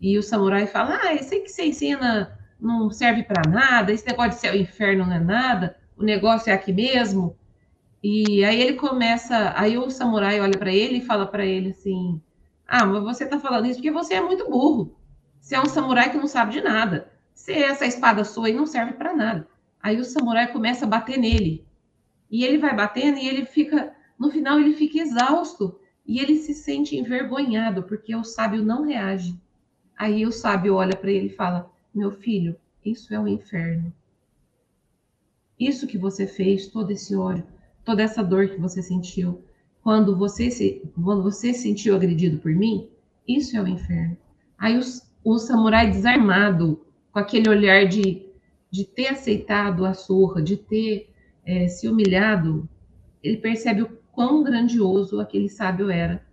e 0.00 0.16
o 0.16 0.22
samurai 0.22 0.66
fala: 0.66 0.98
Ah, 1.02 1.14
esse 1.14 1.40
que 1.40 1.48
você 1.48 1.66
ensina 1.66 2.38
não 2.58 2.90
serve 2.90 3.22
para 3.22 3.48
nada, 3.48 3.92
esse 3.92 4.06
negócio 4.06 4.32
de 4.32 4.36
céu 4.36 4.54
e 4.54 4.62
inferno 4.62 5.04
não 5.06 5.14
é 5.14 5.20
nada, 5.20 5.76
o 5.96 6.02
negócio 6.02 6.50
é 6.50 6.54
aqui 6.54 6.72
mesmo. 6.72 7.36
E 8.02 8.44
aí 8.44 8.60
ele 8.60 8.74
começa, 8.74 9.52
aí 9.56 9.76
o 9.76 9.90
samurai 9.90 10.40
olha 10.40 10.58
para 10.58 10.72
ele 10.72 10.98
e 10.98 11.04
fala 11.04 11.26
para 11.26 11.44
ele 11.44 11.70
assim: 11.70 12.20
Ah, 12.66 12.86
mas 12.86 13.02
você 13.02 13.24
está 13.24 13.38
falando 13.38 13.66
isso 13.66 13.76
porque 13.76 13.90
você 13.90 14.14
é 14.14 14.20
muito 14.20 14.48
burro. 14.48 14.96
Você 15.40 15.54
é 15.54 15.60
um 15.60 15.66
samurai 15.66 16.10
que 16.10 16.16
não 16.16 16.26
sabe 16.26 16.52
de 16.52 16.60
nada. 16.62 17.10
Você, 17.34 17.52
essa 17.52 17.86
espada 17.86 18.24
sua 18.24 18.46
aí 18.46 18.54
não 18.54 18.66
serve 18.66 18.92
para 18.92 19.14
nada. 19.14 19.48
Aí 19.82 19.98
o 19.98 20.04
samurai 20.04 20.52
começa 20.52 20.84
a 20.84 20.88
bater 20.88 21.18
nele. 21.18 21.66
E 22.30 22.44
ele 22.44 22.58
vai 22.58 22.74
batendo 22.74 23.18
e 23.18 23.26
ele 23.26 23.44
fica, 23.44 23.94
no 24.18 24.30
final 24.30 24.58
ele 24.58 24.74
fica 24.74 24.98
exausto 24.98 25.78
e 26.06 26.20
ele 26.20 26.36
se 26.36 26.54
sente 26.54 26.96
envergonhado 26.96 27.82
porque 27.82 28.14
o 28.14 28.24
sábio 28.24 28.62
não 28.62 28.84
reage. 28.84 29.38
Aí 29.96 30.24
o 30.26 30.32
sábio 30.32 30.74
olha 30.74 30.96
para 30.96 31.10
ele 31.10 31.26
e 31.26 31.36
fala: 31.36 31.70
Meu 31.94 32.10
filho, 32.10 32.56
isso 32.84 33.12
é 33.12 33.20
o 33.20 33.28
inferno. 33.28 33.92
Isso 35.58 35.86
que 35.86 35.98
você 35.98 36.26
fez, 36.26 36.68
todo 36.68 36.90
esse 36.90 37.14
ódio, 37.14 37.46
toda 37.84 38.02
essa 38.02 38.22
dor 38.22 38.48
que 38.48 38.60
você 38.60 38.82
sentiu, 38.82 39.44
quando 39.82 40.16
você 40.16 40.50
se, 40.50 40.82
quando 41.02 41.22
você 41.22 41.52
se 41.52 41.62
sentiu 41.62 41.94
agredido 41.94 42.38
por 42.38 42.52
mim, 42.52 42.88
isso 43.26 43.56
é 43.56 43.62
o 43.62 43.68
inferno. 43.68 44.16
Aí 44.58 44.78
o, 44.78 44.82
o 45.24 45.38
samurai 45.38 45.90
desarmado, 45.90 46.84
com 47.12 47.18
aquele 47.18 47.48
olhar 47.48 47.86
de, 47.86 48.26
de 48.70 48.84
ter 48.84 49.08
aceitado 49.08 49.84
a 49.84 49.94
surra, 49.94 50.42
de 50.42 50.56
ter 50.56 51.10
é, 51.44 51.66
se 51.68 51.88
humilhado, 51.88 52.68
ele 53.22 53.38
percebe 53.38 53.82
o 53.82 53.98
quão 54.12 54.42
grandioso 54.42 55.20
aquele 55.20 55.48
sábio 55.48 55.90
era. 55.90 56.24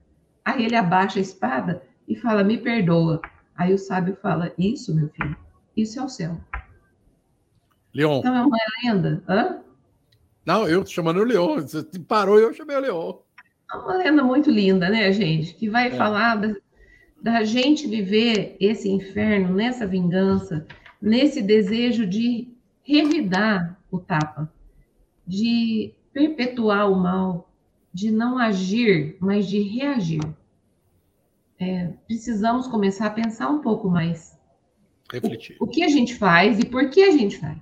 Aí 0.43 0.65
ele 0.65 0.75
abaixa 0.75 1.19
a 1.19 1.21
espada 1.21 1.81
e 2.07 2.15
fala: 2.15 2.43
Me 2.43 2.57
perdoa, 2.57 3.21
Aí 3.57 3.73
o 3.73 3.77
sábio 3.77 4.15
fala: 4.21 4.53
Isso, 4.57 4.93
meu 4.93 5.09
filho, 5.09 5.35
isso 5.75 5.99
é 5.99 6.03
o 6.03 6.07
céu. 6.07 6.39
Leon. 7.93 8.19
Então 8.19 8.35
é 8.35 8.41
uma 8.41 8.57
lenda. 8.83 9.23
Hã? 9.27 9.61
Não, 10.47 10.67
eu 10.67 10.85
chamando 10.85 11.19
o 11.19 11.25
Leon. 11.25 11.61
Você 11.61 11.83
parou 12.07 12.39
e 12.39 12.43
eu 12.43 12.53
chamei 12.53 12.77
o 12.77 12.79
Leon. 12.79 13.13
É 13.71 13.77
uma 13.77 13.97
lenda 13.97 14.23
muito 14.23 14.49
linda, 14.49 14.89
né, 14.89 15.11
gente? 15.11 15.53
Que 15.53 15.69
vai 15.69 15.89
é. 15.89 15.91
falar 15.91 16.35
da, 16.37 16.55
da 17.21 17.43
gente 17.43 17.85
viver 17.85 18.55
esse 18.59 18.89
inferno, 18.89 19.53
nessa 19.53 19.85
vingança, 19.85 20.65
nesse 21.01 21.41
desejo 21.41 22.07
de 22.07 22.47
revidar 22.81 23.77
o 23.91 23.99
tapa, 23.99 24.49
de 25.27 25.93
perpetuar 26.13 26.89
o 26.89 26.95
mal, 26.95 27.51
de 27.93 28.09
não 28.09 28.37
agir, 28.37 29.17
mas 29.19 29.47
de 29.47 29.61
reagir 29.61 30.21
é, 31.59 31.91
precisamos 32.05 32.67
começar 32.67 33.07
a 33.07 33.11
pensar 33.11 33.49
um 33.49 33.59
pouco 33.59 33.89
mais. 33.89 34.37
Refletir. 35.11 35.57
O, 35.59 35.65
o, 35.65 35.67
que 35.67 35.83
a 35.83 35.87
gente 35.87 36.15
faz 36.15 36.59
e 36.59 36.65
por 36.65 36.89
que 36.89 37.03
a 37.03 37.11
gente 37.11 37.37
faz. 37.37 37.57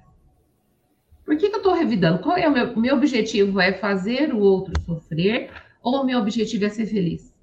Por 1.26 1.36
que, 1.36 1.50
que 1.50 1.56
eu 1.56 1.60
estou 1.60 1.74
revidando? 1.74 2.20
Qual 2.20 2.38
é 2.38 2.48
o 2.48 2.52
meu, 2.52 2.78
meu 2.78 2.96
objetivo? 2.96 3.60
É 3.60 3.74
fazer 3.74 4.32
o 4.32 4.40
outro 4.40 4.80
sofrer 4.86 5.52
ou 5.82 6.02
o 6.02 6.06
meu 6.06 6.20
objetivo 6.20 6.66
é 6.66 6.70
ser 6.70 6.86
feliz? 6.86 7.34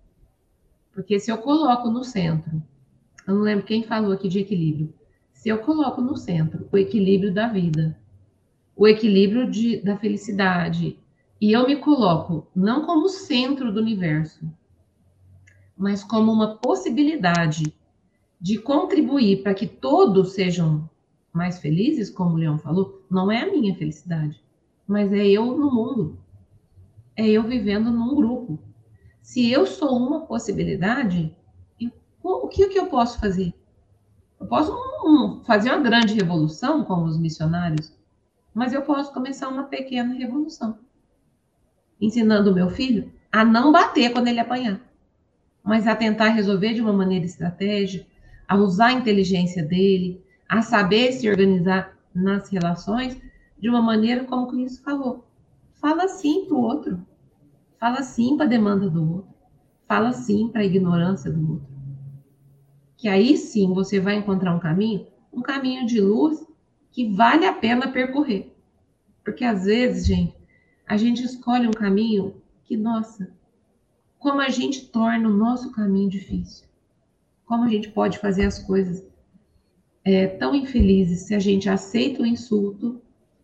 Porque 0.93 1.19
se 1.19 1.33
eu 1.33 1.39
coloco 1.39 1.91
no 1.91 2.05
centro, 2.05 2.63
eu 3.27 3.35
não 3.35 3.43
lembro 3.43 3.65
quem 3.65 3.83
falou 3.83 4.13
aqui 4.13 4.29
de 4.29 4.39
equilíbrio. 4.39 4.95
Se 5.33 5.49
eu 5.49 5.59
coloco 5.59 6.01
no 6.01 6.17
centro 6.17 6.69
o 6.71 6.79
equilíbrio 6.79 7.35
da 7.35 7.49
vida, 7.49 7.99
o 8.77 8.87
equilíbrio 8.87 9.51
de, 9.51 9.79
da 9.83 9.97
felicidade, 9.97 10.99
e 11.41 11.53
eu 11.53 11.67
me 11.67 11.77
coloco 11.77 12.47
não 12.55 12.87
como 12.87 13.09
centro 13.09 13.73
do 13.73 13.81
universo, 13.81 14.49
mas 15.77 16.05
como 16.05 16.31
uma 16.31 16.57
possibilidade 16.57 17.75
de 18.41 18.59
contribuir 18.59 19.43
para 19.43 19.55
que 19.55 19.67
todos 19.67 20.35
sejam 20.35 20.89
mais 21.33 21.59
felizes, 21.59 22.11
como 22.11 22.35
o 22.35 22.39
Leão 22.39 22.59
falou, 22.59 23.05
não 23.11 23.31
é 23.31 23.43
a 23.43 23.51
minha 23.51 23.75
felicidade, 23.75 24.43
mas 24.87 25.13
é 25.13 25.27
eu 25.27 25.57
no 25.57 25.73
mundo. 25.73 26.19
É 27.17 27.27
eu 27.29 27.43
vivendo 27.43 27.91
num 27.91 28.15
grupo. 28.15 28.59
Se 29.21 29.51
eu 29.51 29.67
sou 29.67 29.97
uma 29.97 30.27
possibilidade, 30.27 31.35
eu, 31.81 31.91
o 32.23 32.49
que, 32.49 32.69
que 32.69 32.79
eu 32.79 32.87
posso 32.87 33.19
fazer? 33.21 33.55
Eu 34.41 34.47
posso 34.47 34.73
um, 35.05 35.43
fazer 35.45 35.71
uma 35.71 35.81
grande 35.81 36.15
revolução, 36.15 36.85
como 36.85 37.07
os 37.07 37.19
missionários, 37.19 37.97
mas 38.53 38.73
eu 38.73 38.83
posso 38.83 39.13
começar 39.13 39.49
uma 39.49 39.65
pequena 39.65 40.15
revolução. 40.15 40.79
Ensinando 42.01 42.51
o 42.51 42.55
meu 42.55 42.69
filho 42.71 43.13
a 43.31 43.45
não 43.45 43.73
bater 43.73 44.13
quando 44.13 44.29
ele 44.29 44.41
apanhar 44.41 44.93
mas 45.63 45.87
a 45.87 45.95
tentar 45.95 46.29
resolver 46.29 46.75
de 46.75 46.81
uma 46.81 46.93
maneira 46.93 47.25
estratégica, 47.25 48.07
a 48.49 48.57
usar 48.57 48.87
a 48.87 48.93
inteligência 48.93 49.63
dele, 49.63 50.21
a 50.53 50.61
saber 50.61 51.13
se 51.13 51.31
organizar 51.31 51.97
nas 52.15 52.51
relações 52.51 53.19
de 53.59 53.71
uma 53.71 53.81
maneira 53.81 54.25
como 54.25 54.43
o 54.43 54.49
Cristo 54.49 54.83
falou. 54.83 55.25
Fala 55.73 56.07
sim 56.09 56.45
para 56.45 56.55
o 56.55 56.61
outro. 56.61 57.07
Fala 57.81 58.03
sim 58.03 58.37
para 58.37 58.45
a 58.45 58.49
demanda 58.51 58.91
do 58.91 59.15
outro. 59.15 59.35
Fala 59.89 60.13
sim 60.13 60.49
para 60.49 60.61
a 60.61 60.65
ignorância 60.67 61.33
do 61.33 61.53
outro. 61.53 61.69
Que 62.99 63.09
aí 63.09 63.35
sim 63.35 63.73
você 63.73 63.99
vai 63.99 64.17
encontrar 64.17 64.55
um 64.55 64.61
caminho, 64.61 65.07
um 65.33 65.41
caminho 65.41 65.87
de 65.87 66.03
luz 66.03 66.47
que 66.91 67.09
vale 67.15 67.47
a 67.47 67.55
pena 67.55 67.91
percorrer. 67.91 68.55
Porque 69.25 69.47
às 69.47 69.65
vezes, 69.65 70.05
gente, 70.05 70.37
a 70.87 70.99
gente 70.99 71.25
escolhe 71.25 71.67
um 71.67 71.73
caminho 71.73 72.43
que, 72.65 72.77
nossa, 72.77 73.33
como 74.19 74.43
a 74.43 74.51
gente 74.51 74.87
torna 74.89 75.31
o 75.31 75.33
nosso 75.33 75.73
caminho 75.73 76.11
difícil. 76.11 76.67
Como 77.47 77.65
a 77.65 77.71
gente 77.71 77.89
pode 77.89 78.19
fazer 78.19 78.45
as 78.45 78.59
coisas 78.59 79.11
é, 80.05 80.27
tão 80.27 80.55
infelizes 80.55 81.21
se 81.21 81.35
a 81.35 81.39
gente 81.39 81.69
aceita 81.69 82.23
o 82.23 82.27
insulto 82.27 83.01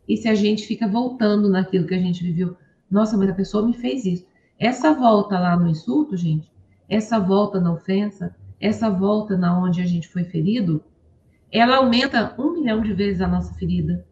e 0.09 0.17
se 0.17 0.29
a 0.29 0.35
gente 0.35 0.67
fica 0.67 0.89
voltando 0.89 1.49
naquilo 1.49 1.87
que 1.87 1.95
a 1.95 2.01
gente 2.01 2.23
viveu. 2.23 2.57
Nossa, 2.91 3.17
mas 3.17 3.29
a 3.29 3.35
pessoa 3.35 3.67
me 3.67 3.75
fez 3.75 4.05
isso. 4.05 4.27
Essa 4.59 4.93
volta 4.93 5.39
lá 5.39 5.57
no 5.57 5.69
insulto, 5.69 6.17
gente, 6.17 6.51
essa 6.89 7.19
volta 7.19 7.61
na 7.61 7.73
ofensa, 7.73 8.35
essa 8.61 8.91
volta 8.91 9.37
na 9.37 9.57
onde 9.57 9.81
a 9.81 9.87
gente 9.87 10.09
foi 10.09 10.25
ferido, 10.25 10.83
ela 11.53 11.77
aumenta 11.77 12.35
um 12.39 12.53
milhão 12.53 12.81
de 12.81 12.93
vezes 12.93 13.21
a 13.21 13.29
nossa 13.29 13.55
ferida. 13.55 14.05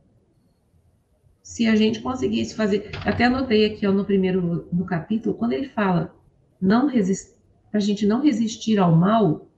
Se 1.43 1.67
a 1.67 1.75
gente 1.75 2.01
conseguisse 2.01 2.55
fazer, 2.55 2.91
até 3.05 3.25
anotei 3.25 3.65
aqui 3.65 3.87
ó, 3.87 3.93
no 3.93 4.05
primeiro 4.05 4.69
no 4.73 4.85
capítulo, 4.85 5.35
quando 5.35 5.53
ele 5.53 5.69
fala 5.69 6.15
não 6.61 6.87
resistir, 6.87 7.35
para 7.71 7.79
a 7.79 7.83
gente 7.83 8.07
não 8.07 8.23
resistir 8.23 8.79
ao 8.79 8.95
mal, 8.95 9.49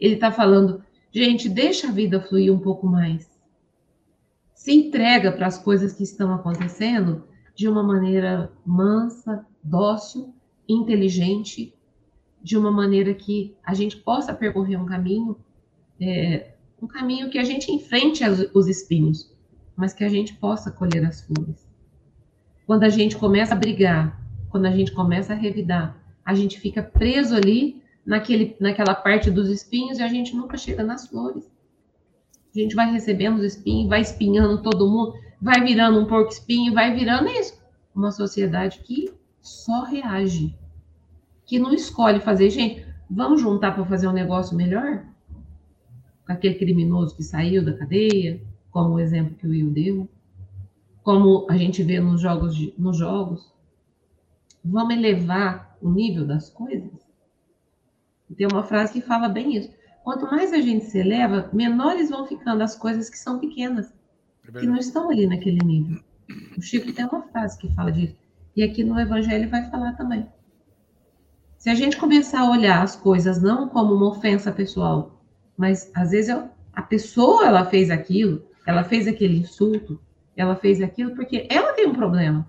ele 0.00 0.14
está 0.14 0.30
falando, 0.30 0.82
gente, 1.16 1.48
deixa 1.48 1.88
a 1.88 1.90
vida 1.90 2.20
fluir 2.20 2.52
um 2.52 2.58
pouco 2.58 2.86
mais. 2.86 3.26
Se 4.54 4.70
entrega 4.70 5.32
para 5.32 5.46
as 5.46 5.58
coisas 5.58 5.94
que 5.94 6.02
estão 6.02 6.34
acontecendo 6.34 7.24
de 7.54 7.66
uma 7.66 7.82
maneira 7.82 8.52
mansa, 8.66 9.46
dócil, 9.64 10.34
inteligente, 10.68 11.74
de 12.42 12.56
uma 12.56 12.70
maneira 12.70 13.14
que 13.14 13.56
a 13.64 13.72
gente 13.72 13.96
possa 13.96 14.34
percorrer 14.34 14.76
um 14.76 14.84
caminho, 14.84 15.38
é, 15.98 16.52
um 16.82 16.86
caminho 16.86 17.30
que 17.30 17.38
a 17.38 17.44
gente 17.44 17.72
enfrente 17.72 18.22
os 18.52 18.66
espinhos, 18.66 19.34
mas 19.74 19.94
que 19.94 20.04
a 20.04 20.08
gente 20.10 20.34
possa 20.34 20.70
colher 20.70 21.02
as 21.06 21.22
flores. 21.22 21.66
Quando 22.66 22.82
a 22.82 22.90
gente 22.90 23.16
começa 23.16 23.54
a 23.54 23.58
brigar, 23.58 24.20
quando 24.50 24.66
a 24.66 24.70
gente 24.70 24.92
começa 24.92 25.32
a 25.32 25.36
revidar, 25.36 25.96
a 26.22 26.34
gente 26.34 26.60
fica 26.60 26.82
preso 26.82 27.34
ali 27.34 27.82
naquele, 28.06 28.56
naquela 28.60 28.94
parte 28.94 29.30
dos 29.30 29.50
espinhos 29.50 29.98
e 29.98 30.02
a 30.02 30.08
gente 30.08 30.34
nunca 30.34 30.56
chega 30.56 30.84
nas 30.84 31.08
flores. 31.08 31.50
A 32.54 32.58
gente 32.58 32.74
vai 32.74 32.90
recebendo 32.90 33.36
os 33.36 33.44
espinhos, 33.44 33.88
vai 33.88 34.00
espinhando 34.00 34.62
todo 34.62 34.88
mundo, 34.88 35.14
vai 35.42 35.60
virando 35.62 36.00
um 36.00 36.06
porco 36.06 36.32
espinho, 36.32 36.72
vai 36.72 36.94
virando 36.94 37.28
isso. 37.28 37.60
Uma 37.94 38.12
sociedade 38.12 38.80
que 38.80 39.12
só 39.40 39.84
reage, 39.84 40.56
que 41.44 41.58
não 41.58 41.74
escolhe 41.74 42.20
fazer, 42.20 42.48
gente, 42.50 42.86
vamos 43.10 43.40
juntar 43.40 43.74
para 43.74 43.84
fazer 43.84 44.08
um 44.08 44.12
negócio 44.12 44.56
melhor? 44.56 45.04
Com 46.24 46.32
aquele 46.32 46.54
criminoso 46.54 47.14
que 47.14 47.22
saiu 47.22 47.64
da 47.64 47.76
cadeia, 47.76 48.40
como 48.70 48.94
o 48.94 49.00
exemplo 49.00 49.36
que 49.36 49.46
o 49.46 49.50
Will 49.50 49.70
deu, 49.70 50.08
como 51.02 51.46
a 51.48 51.56
gente 51.56 51.82
vê 51.82 52.00
nos 52.00 52.20
jogos, 52.20 52.54
de, 52.54 52.74
nos 52.76 52.96
jogos. 52.96 53.52
Vamos 54.64 54.94
elevar 54.94 55.76
o 55.80 55.90
nível 55.90 56.26
das 56.26 56.50
coisas? 56.50 57.05
Tem 58.36 58.46
uma 58.50 58.62
frase 58.62 58.92
que 58.92 59.00
fala 59.00 59.28
bem 59.28 59.56
isso. 59.56 59.70
Quanto 60.04 60.26
mais 60.26 60.52
a 60.52 60.60
gente 60.60 60.84
se 60.84 60.98
eleva, 60.98 61.50
menores 61.52 62.10
vão 62.10 62.26
ficando 62.26 62.62
as 62.62 62.76
coisas 62.76 63.10
que 63.10 63.18
são 63.18 63.38
pequenas, 63.38 63.92
é 64.48 64.60
que 64.60 64.66
não 64.66 64.76
estão 64.76 65.10
ali 65.10 65.26
naquele 65.26 65.64
nível. 65.64 66.00
O 66.56 66.62
Chico 66.62 66.92
tem 66.92 67.04
uma 67.04 67.22
frase 67.22 67.58
que 67.58 67.74
fala 67.74 67.90
disso. 67.90 68.16
E 68.54 68.62
aqui 68.62 68.84
no 68.84 68.98
Evangelho 68.98 69.48
vai 69.50 69.68
falar 69.70 69.94
também. 69.94 70.28
Se 71.58 71.70
a 71.70 71.74
gente 71.74 71.96
começar 71.96 72.40
a 72.40 72.50
olhar 72.50 72.82
as 72.82 72.94
coisas 72.94 73.42
não 73.42 73.68
como 73.68 73.94
uma 73.94 74.08
ofensa 74.08 74.52
pessoal, 74.52 75.20
mas 75.56 75.90
às 75.94 76.10
vezes 76.10 76.30
eu, 76.30 76.48
A 76.72 76.82
pessoa, 76.82 77.46
ela 77.46 77.64
fez 77.64 77.90
aquilo, 77.90 78.44
ela 78.66 78.84
fez 78.84 79.08
aquele 79.08 79.38
insulto, 79.38 79.98
ela 80.36 80.54
fez 80.54 80.82
aquilo 80.82 81.16
porque 81.16 81.48
ela 81.50 81.72
tem 81.72 81.86
um 81.88 81.94
problema. 81.94 82.46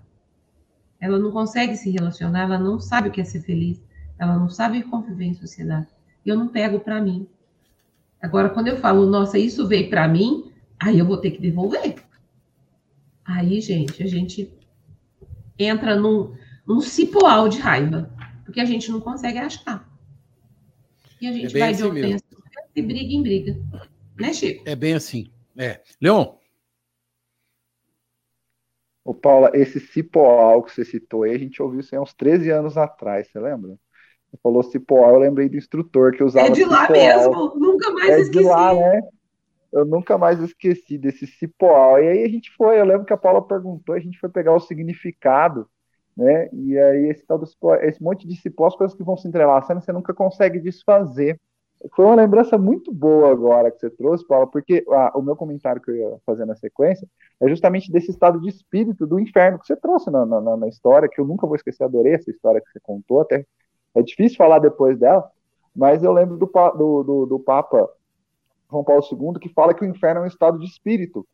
Ela 1.00 1.18
não 1.18 1.32
consegue 1.32 1.74
se 1.76 1.90
relacionar, 1.90 2.42
ela 2.42 2.58
não 2.58 2.78
sabe 2.78 3.08
o 3.08 3.10
que 3.10 3.22
é 3.22 3.24
ser 3.24 3.40
feliz, 3.40 3.82
ela 4.18 4.36
não 4.36 4.48
sabe 4.48 4.82
conviver 4.82 5.24
em 5.24 5.34
sociedade. 5.34 5.86
Eu 6.24 6.36
não 6.36 6.48
pego 6.48 6.80
para 6.80 7.00
mim. 7.00 7.26
Agora, 8.20 8.50
quando 8.50 8.68
eu 8.68 8.76
falo, 8.76 9.06
nossa, 9.06 9.38
isso 9.38 9.66
veio 9.66 9.88
para 9.88 10.08
mim, 10.08 10.52
aí 10.78 10.98
eu 10.98 11.06
vou 11.06 11.18
ter 11.18 11.30
que 11.30 11.40
devolver. 11.40 11.96
Aí, 13.24 13.60
gente, 13.60 14.02
a 14.02 14.06
gente 14.06 14.52
entra 15.58 15.94
num, 15.94 16.34
num 16.66 16.80
cipoal 16.80 17.48
de 17.48 17.58
raiva, 17.58 18.10
porque 18.44 18.60
a 18.60 18.64
gente 18.64 18.90
não 18.90 19.00
consegue 19.00 19.38
achar. 19.38 19.88
E 21.20 21.26
a 21.26 21.32
gente 21.32 21.56
é 21.56 21.58
vai 21.58 21.70
assim 21.70 21.82
de 21.82 21.88
ofensa 21.88 22.24
e 22.74 22.82
briga 22.82 23.12
em 23.12 23.22
briga. 23.22 23.56
Né, 24.18 24.32
Chico? 24.32 24.64
É 24.66 24.74
bem 24.74 24.94
assim. 24.94 25.30
É. 25.56 25.80
Leon? 26.00 26.36
Ô, 29.04 29.14
Paula, 29.14 29.50
esse 29.54 29.80
cipoal 29.80 30.62
que 30.62 30.72
você 30.72 30.84
citou 30.84 31.22
aí, 31.22 31.34
a 31.34 31.38
gente 31.38 31.62
ouviu 31.62 31.80
isso 31.80 31.96
há 31.96 32.00
uns 32.00 32.12
13 32.12 32.50
anos 32.50 32.76
atrás, 32.76 33.28
você 33.28 33.40
lembra? 33.40 33.78
Falou 34.42 34.62
cipoal, 34.62 35.14
eu 35.14 35.20
lembrei 35.20 35.48
do 35.48 35.56
instrutor 35.56 36.12
que 36.12 36.22
usava. 36.22 36.48
É 36.48 36.50
de 36.50 36.64
lá 36.64 36.88
mesmo, 36.90 37.54
nunca 37.56 37.90
mais 37.92 38.10
é 38.10 38.20
esqueci. 38.20 38.38
É 38.38 38.42
de 38.42 38.48
lá, 38.48 38.74
né? 38.74 39.00
Eu 39.72 39.84
nunca 39.84 40.16
mais 40.16 40.40
esqueci 40.40 40.96
desse 40.98 41.26
cipoal. 41.26 42.02
E 42.02 42.08
aí 42.08 42.24
a 42.24 42.28
gente 42.28 42.50
foi, 42.56 42.80
eu 42.80 42.84
lembro 42.84 43.04
que 43.04 43.12
a 43.12 43.18
Paula 43.18 43.42
perguntou, 43.42 43.94
a 43.94 44.00
gente 44.00 44.18
foi 44.18 44.28
pegar 44.28 44.54
o 44.54 44.60
significado, 44.60 45.68
né? 46.16 46.48
E 46.52 46.78
aí 46.78 47.08
esse 47.08 47.24
tal 47.26 47.38
do 47.38 47.46
cipoal, 47.46 47.76
esse 47.76 48.02
monte 48.02 48.26
de 48.26 48.36
cipó, 48.40 48.66
as 48.66 48.76
coisas 48.76 48.96
que 48.96 49.04
vão 49.04 49.16
se 49.16 49.28
entrelaçando, 49.28 49.80
você 49.80 49.92
nunca 49.92 50.14
consegue 50.14 50.60
desfazer. 50.60 51.40
Foi 51.94 52.04
uma 52.04 52.16
lembrança 52.16 52.58
muito 52.58 52.92
boa 52.92 53.30
agora 53.30 53.70
que 53.70 53.78
você 53.78 53.88
trouxe, 53.88 54.26
Paula, 54.26 54.46
porque 54.46 54.84
ah, 54.90 55.12
o 55.14 55.22
meu 55.22 55.36
comentário 55.36 55.80
que 55.80 55.90
eu 55.90 55.96
ia 55.96 56.16
fazer 56.26 56.44
na 56.44 56.56
sequência 56.56 57.06
é 57.40 57.48
justamente 57.48 57.92
desse 57.92 58.10
estado 58.10 58.40
de 58.40 58.48
espírito 58.48 59.06
do 59.06 59.20
inferno 59.20 59.60
que 59.60 59.66
você 59.66 59.76
trouxe 59.76 60.10
na, 60.10 60.26
na, 60.26 60.56
na 60.56 60.68
história, 60.68 61.08
que 61.08 61.20
eu 61.20 61.24
nunca 61.24 61.46
vou 61.46 61.54
esquecer, 61.54 61.84
adorei 61.84 62.14
essa 62.14 62.30
história 62.30 62.60
que 62.60 62.70
você 62.70 62.80
contou, 62.80 63.20
até 63.20 63.46
é 63.94 64.02
difícil 64.02 64.36
falar 64.36 64.58
depois 64.58 64.98
dela, 64.98 65.30
mas 65.74 66.02
eu 66.02 66.12
lembro 66.12 66.36
do, 66.36 66.46
do, 66.46 67.02
do, 67.02 67.26
do 67.26 67.38
Papa 67.38 67.88
João 68.70 68.84
Paulo 68.84 69.02
II, 69.10 69.40
que 69.40 69.48
fala 69.48 69.74
que 69.74 69.84
o 69.84 69.88
inferno 69.88 70.20
é 70.20 70.24
um 70.24 70.26
estado 70.26 70.58
de 70.58 70.66
espírito. 70.66 71.26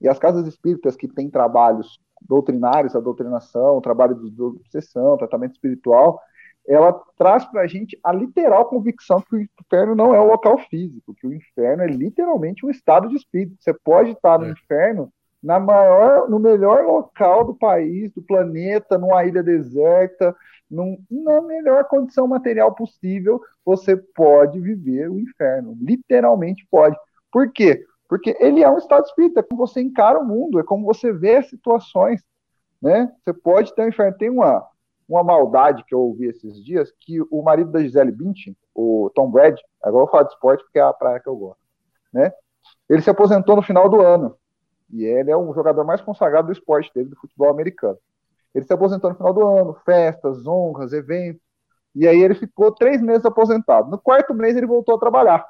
E 0.00 0.08
as 0.08 0.18
casas 0.18 0.46
espíritas 0.46 0.96
que 0.96 1.06
têm 1.06 1.28
trabalhos 1.28 2.00
doutrinários, 2.22 2.96
a 2.96 3.00
doutrinação, 3.00 3.80
trabalho 3.80 4.14
de 4.14 4.42
obsessão, 4.42 5.16
tratamento 5.16 5.52
espiritual, 5.52 6.20
ela 6.66 6.92
traz 7.16 7.44
para 7.46 7.62
a 7.62 7.66
gente 7.66 7.98
a 8.04 8.12
literal 8.12 8.66
convicção 8.66 9.20
que 9.20 9.36
o 9.36 9.40
inferno 9.40 9.94
não 9.94 10.14
é 10.14 10.20
o 10.20 10.26
local 10.26 10.58
físico, 10.70 11.14
que 11.14 11.26
o 11.26 11.34
inferno 11.34 11.82
é 11.82 11.86
literalmente 11.86 12.64
um 12.64 12.70
estado 12.70 13.08
de 13.08 13.16
espírito. 13.16 13.56
Você 13.58 13.74
pode 13.74 14.12
estar 14.12 14.38
no 14.38 14.46
é. 14.46 14.50
inferno 14.50 15.12
na 15.42 15.58
maior, 15.58 16.28
no 16.28 16.38
melhor 16.38 16.84
local 16.84 17.44
do 17.44 17.54
país, 17.54 18.12
do 18.12 18.22
planeta, 18.22 18.98
numa 18.98 19.24
ilha 19.24 19.42
deserta, 19.42 20.36
num, 20.70 21.02
na 21.10 21.40
melhor 21.42 21.84
condição 21.84 22.26
material 22.26 22.74
possível, 22.74 23.40
você 23.64 23.96
pode 23.96 24.60
viver 24.60 25.10
o 25.10 25.18
inferno. 25.18 25.76
Literalmente 25.80 26.66
pode. 26.70 26.96
Por 27.32 27.52
quê? 27.52 27.84
Porque 28.08 28.36
ele 28.40 28.62
é 28.62 28.70
um 28.70 28.78
estado 28.78 29.04
espírita, 29.04 29.40
é 29.40 29.42
como 29.42 29.66
você 29.66 29.80
encara 29.80 30.18
o 30.18 30.24
mundo, 30.24 30.58
é 30.58 30.64
como 30.64 30.84
você 30.84 31.12
vê 31.12 31.36
as 31.36 31.48
situações. 31.48 32.22
Né? 32.80 33.10
Você 33.22 33.32
pode 33.32 33.74
ter 33.74 33.82
um 33.82 33.88
inferno. 33.88 34.16
Tem 34.16 34.30
uma, 34.30 34.66
uma 35.08 35.24
maldade 35.24 35.84
que 35.84 35.94
eu 35.94 36.00
ouvi 36.00 36.26
esses 36.26 36.64
dias, 36.64 36.92
que 37.00 37.20
o 37.30 37.42
marido 37.42 37.70
da 37.70 37.80
Gisele 37.80 38.12
Bündchen, 38.12 38.56
o 38.74 39.10
Tom 39.14 39.30
Brady, 39.30 39.60
agora 39.82 40.04
eu 40.04 40.10
falar 40.10 40.22
de 40.24 40.32
esporte 40.32 40.64
porque 40.64 40.78
é 40.78 40.82
a 40.82 40.92
praia 40.92 41.20
que 41.20 41.28
eu 41.28 41.36
gosto, 41.36 41.60
né? 42.12 42.32
Ele 42.88 43.02
se 43.02 43.10
aposentou 43.10 43.56
no 43.56 43.62
final 43.62 43.88
do 43.88 44.00
ano. 44.00 44.36
E 44.92 45.04
ele 45.04 45.30
é 45.30 45.36
o 45.36 45.52
jogador 45.54 45.84
mais 45.84 46.00
consagrado 46.00 46.46
do 46.46 46.52
esporte 46.52 46.90
dele, 46.92 47.10
do 47.10 47.16
futebol 47.16 47.48
americano. 47.48 47.98
Ele 48.54 48.64
se 48.64 48.72
aposentou 48.72 49.10
no 49.10 49.16
final 49.16 49.32
do 49.32 49.46
ano, 49.46 49.76
festas, 49.84 50.46
honras, 50.46 50.92
eventos. 50.92 51.42
E 51.94 52.06
aí 52.06 52.20
ele 52.20 52.34
ficou 52.34 52.72
três 52.72 53.00
meses 53.00 53.24
aposentado. 53.24 53.90
No 53.90 53.98
quarto 53.98 54.34
mês 54.34 54.56
ele 54.56 54.66
voltou 54.66 54.96
a 54.96 54.98
trabalhar. 54.98 55.46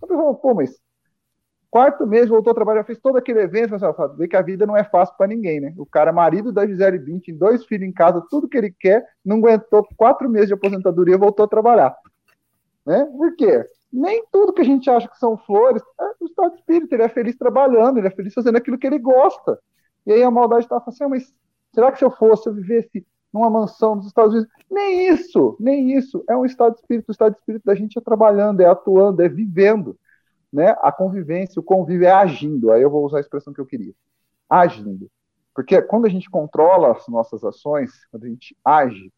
Eu 0.00 0.08
falei, 0.08 0.34
pô, 0.40 0.54
mas 0.54 0.78
quarto 1.70 2.06
mês 2.06 2.28
voltou 2.28 2.52
a 2.52 2.54
trabalhar, 2.54 2.84
fez 2.84 2.98
todo 2.98 3.16
aquele 3.16 3.40
evento, 3.40 3.74
assim, 3.74 3.86
vê 4.16 4.28
que 4.28 4.36
a 4.36 4.42
vida 4.42 4.66
não 4.66 4.76
é 4.76 4.84
fácil 4.84 5.14
para 5.16 5.26
ninguém, 5.26 5.60
né? 5.60 5.74
O 5.76 5.84
cara, 5.84 6.12
marido 6.12 6.52
da 6.52 6.66
Gisele 6.66 6.98
Bündchen, 6.98 7.36
dois 7.36 7.64
filhos 7.66 7.86
em 7.86 7.92
casa, 7.92 8.24
tudo 8.30 8.48
que 8.48 8.56
ele 8.56 8.74
quer, 8.78 9.04
não 9.24 9.38
aguentou 9.38 9.86
quatro 9.96 10.28
meses 10.28 10.48
de 10.48 10.54
aposentadoria, 10.54 11.18
voltou 11.18 11.44
a 11.44 11.48
trabalhar. 11.48 11.94
Né? 12.86 13.04
Por 13.04 13.34
quê? 13.36 13.68
Nem 13.92 14.24
tudo 14.30 14.52
que 14.52 14.62
a 14.62 14.64
gente 14.64 14.88
acha 14.88 15.08
que 15.08 15.18
são 15.18 15.36
flores 15.36 15.82
é 16.00 16.04
o 16.20 16.26
estado 16.26 16.52
de 16.52 16.58
espírito, 16.58 16.94
ele 16.94 17.02
é 17.02 17.08
feliz 17.08 17.36
trabalhando, 17.36 17.98
ele 17.98 18.08
é 18.08 18.10
feliz 18.10 18.32
fazendo 18.32 18.56
aquilo 18.56 18.78
que 18.78 18.86
ele 18.86 18.98
gosta. 18.98 19.58
E 20.06 20.12
aí 20.12 20.22
a 20.22 20.30
maldade 20.30 20.64
estava 20.64 20.84
assim, 20.86 21.04
ah, 21.04 21.08
mas 21.08 21.34
Será 21.76 21.92
que 21.92 21.98
se 21.98 22.04
eu 22.06 22.10
fosse, 22.10 22.48
eu 22.48 22.54
vivesse 22.54 23.06
numa 23.30 23.50
mansão 23.50 23.96
nos 23.96 24.06
Estados 24.06 24.32
Unidos? 24.32 24.50
Nem 24.70 25.08
isso, 25.08 25.54
nem 25.60 25.92
isso. 25.92 26.24
É 26.26 26.34
um 26.34 26.46
estado 26.46 26.72
de 26.72 26.80
espírito. 26.80 27.10
O 27.10 27.12
estado 27.12 27.32
de 27.32 27.38
espírito 27.38 27.66
da 27.66 27.74
gente 27.74 27.98
é 27.98 28.00
trabalhando, 28.00 28.62
é 28.62 28.64
atuando, 28.64 29.20
é 29.20 29.28
vivendo. 29.28 29.94
Né? 30.50 30.74
A 30.80 30.90
convivência, 30.90 31.60
o 31.60 31.62
convívio 31.62 32.06
é 32.06 32.10
agindo. 32.10 32.72
Aí 32.72 32.80
eu 32.80 32.88
vou 32.88 33.04
usar 33.04 33.18
a 33.18 33.20
expressão 33.20 33.52
que 33.52 33.60
eu 33.60 33.66
queria. 33.66 33.92
Agindo. 34.48 35.10
Porque 35.54 35.82
quando 35.82 36.06
a 36.06 36.08
gente 36.08 36.30
controla 36.30 36.92
as 36.92 37.06
nossas 37.08 37.44
ações, 37.44 38.06
quando 38.10 38.24
a 38.24 38.28
gente 38.28 38.56
age, 38.64 39.12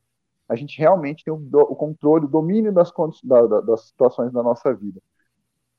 a 0.48 0.56
gente 0.56 0.76
realmente 0.80 1.22
tem 1.22 1.32
o, 1.32 1.36
o 1.36 1.76
controle, 1.76 2.24
o 2.24 2.28
domínio 2.28 2.72
das, 2.72 2.92
da, 3.22 3.46
da, 3.46 3.61
das 3.61 3.86
situações 3.86 4.32
da 4.32 4.42
nossa 4.42 4.74
vida. 4.74 5.00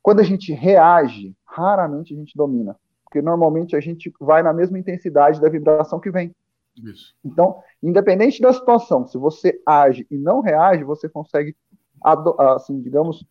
Quando 0.01 0.21
a 0.21 0.23
gente 0.23 0.53
reage, 0.53 1.35
raramente 1.43 2.13
a 2.13 2.17
gente 2.17 2.37
domina. 2.37 2.73
Porque 3.03 3.21
normalmente 3.21 3.75
a 3.75 3.81
gente 3.81 4.13
vai 4.17 4.41
na 4.41 4.53
mesma 4.53 4.79
intensidade 4.79 5.41
da 5.41 5.49
vibração 5.49 5.99
que 5.99 6.09
vem. 6.09 6.33
Isso. 6.77 7.15
Então, 7.23 7.61
independente 7.81 8.41
da 8.41 8.53
situação, 8.53 9.05
se 9.05 9.17
você 9.17 9.61
age 9.65 10.07
e 10.09 10.17
não 10.17 10.41
reage, 10.41 10.83
você 10.83 11.09
consegue, 11.09 11.55
assim, 12.55 12.81
digamos, 12.81 13.25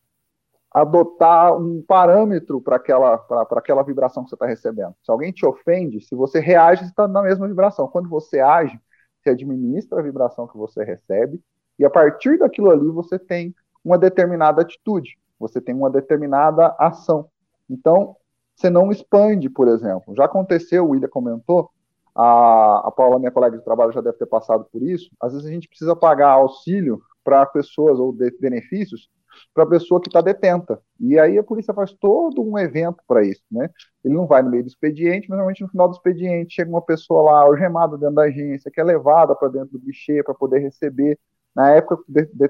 adotar 0.71 1.57
um 1.57 1.83
parâmetro 1.83 2.61
para 2.61 2.77
aquela, 2.77 3.15
aquela 3.53 3.83
vibração 3.83 4.23
que 4.23 4.29
você 4.29 4.35
está 4.35 4.47
recebendo. 4.47 4.95
Se 5.03 5.11
alguém 5.11 5.33
te 5.33 5.47
ofende, 5.47 6.01
se 6.01 6.15
você 6.15 6.41
reage, 6.41 6.83
você 6.85 6.91
está 6.91 7.09
na 7.09 7.23
mesma 7.23 7.49
vibração. 7.49 7.89
Quando 7.89 8.09
você 8.09 8.41
age, 8.41 8.79
você 9.19 9.31
administra 9.31 9.99
a 9.99 10.03
vibração 10.03 10.47
que 10.47 10.57
você 10.57 10.85
recebe, 10.85 11.43
e 11.79 11.85
a 11.85 11.91
partir 11.91 12.39
daquilo 12.39 12.71
ali 12.71 12.89
você 12.89 13.19
tem 13.19 13.55
uma 13.85 13.97
determinada 13.97 14.61
atitude, 14.63 15.19
você 15.39 15.61
tem 15.61 15.75
uma 15.75 15.91
determinada 15.91 16.75
ação. 16.79 17.29
Então, 17.71 18.17
você 18.55 18.69
não 18.69 18.91
expande, 18.91 19.49
por 19.49 19.69
exemplo. 19.69 20.15
Já 20.15 20.25
aconteceu, 20.25 20.85
o 20.85 20.91
William 20.91 21.09
comentou, 21.09 21.71
a, 22.19 22.89
a 22.89 22.91
Paula, 22.91 23.19
minha 23.21 23.31
colega 23.31 23.57
de 23.57 23.65
trabalho, 23.65 23.93
já 23.93 24.01
deve 24.01 24.19
ter 24.19 24.27
passado 24.27 24.67
por 24.73 24.83
isso. 24.83 25.09
Às 25.23 25.33
vezes 25.33 25.47
a 25.47 25.53
gente 25.53 25.69
precisa 25.69 25.95
pagar 25.95 26.31
auxílio 26.31 27.01
para 27.23 27.47
pessoas 27.47 28.01
ou 28.01 28.13
de, 28.13 28.29
benefícios 28.41 29.09
para 29.55 29.63
a 29.63 29.69
pessoa 29.69 30.01
que 30.01 30.09
está 30.09 30.21
detenta. 30.21 30.83
E 30.99 31.17
aí 31.17 31.39
a 31.39 31.45
polícia 31.45 31.73
faz 31.73 31.93
todo 31.93 32.43
um 32.43 32.59
evento 32.59 33.01
para 33.07 33.23
isso, 33.25 33.43
né? 33.49 33.71
Ele 34.05 34.15
não 34.15 34.27
vai 34.27 34.43
no 34.43 34.51
meio 34.51 34.65
do 34.65 34.69
expediente, 34.69 35.29
mas 35.29 35.37
normalmente 35.37 35.63
no 35.63 35.69
final 35.69 35.89
do 35.89 35.95
expediente 35.95 36.57
chega 36.57 36.69
uma 36.69 36.83
pessoa 36.83 37.23
lá 37.23 37.43
algemada 37.43 37.97
dentro 37.97 38.17
da 38.17 38.23
agência, 38.23 38.71
que 38.71 38.81
é 38.81 38.85
levada 38.85 39.37
para 39.37 39.49
dentro 39.49 39.79
do 39.79 39.79
guichê 39.79 40.21
para 40.25 40.35
poder 40.35 40.59
receber. 40.59 41.17
Na 41.55 41.71
época, 41.71 42.03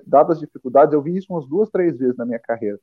dadas 0.07 0.37
as 0.37 0.41
dificuldades, 0.41 0.95
eu 0.95 1.03
vi 1.03 1.17
isso 1.17 1.31
umas 1.31 1.47
duas, 1.47 1.69
três 1.69 1.99
vezes 1.99 2.17
na 2.17 2.25
minha 2.25 2.39
carreira 2.39 2.79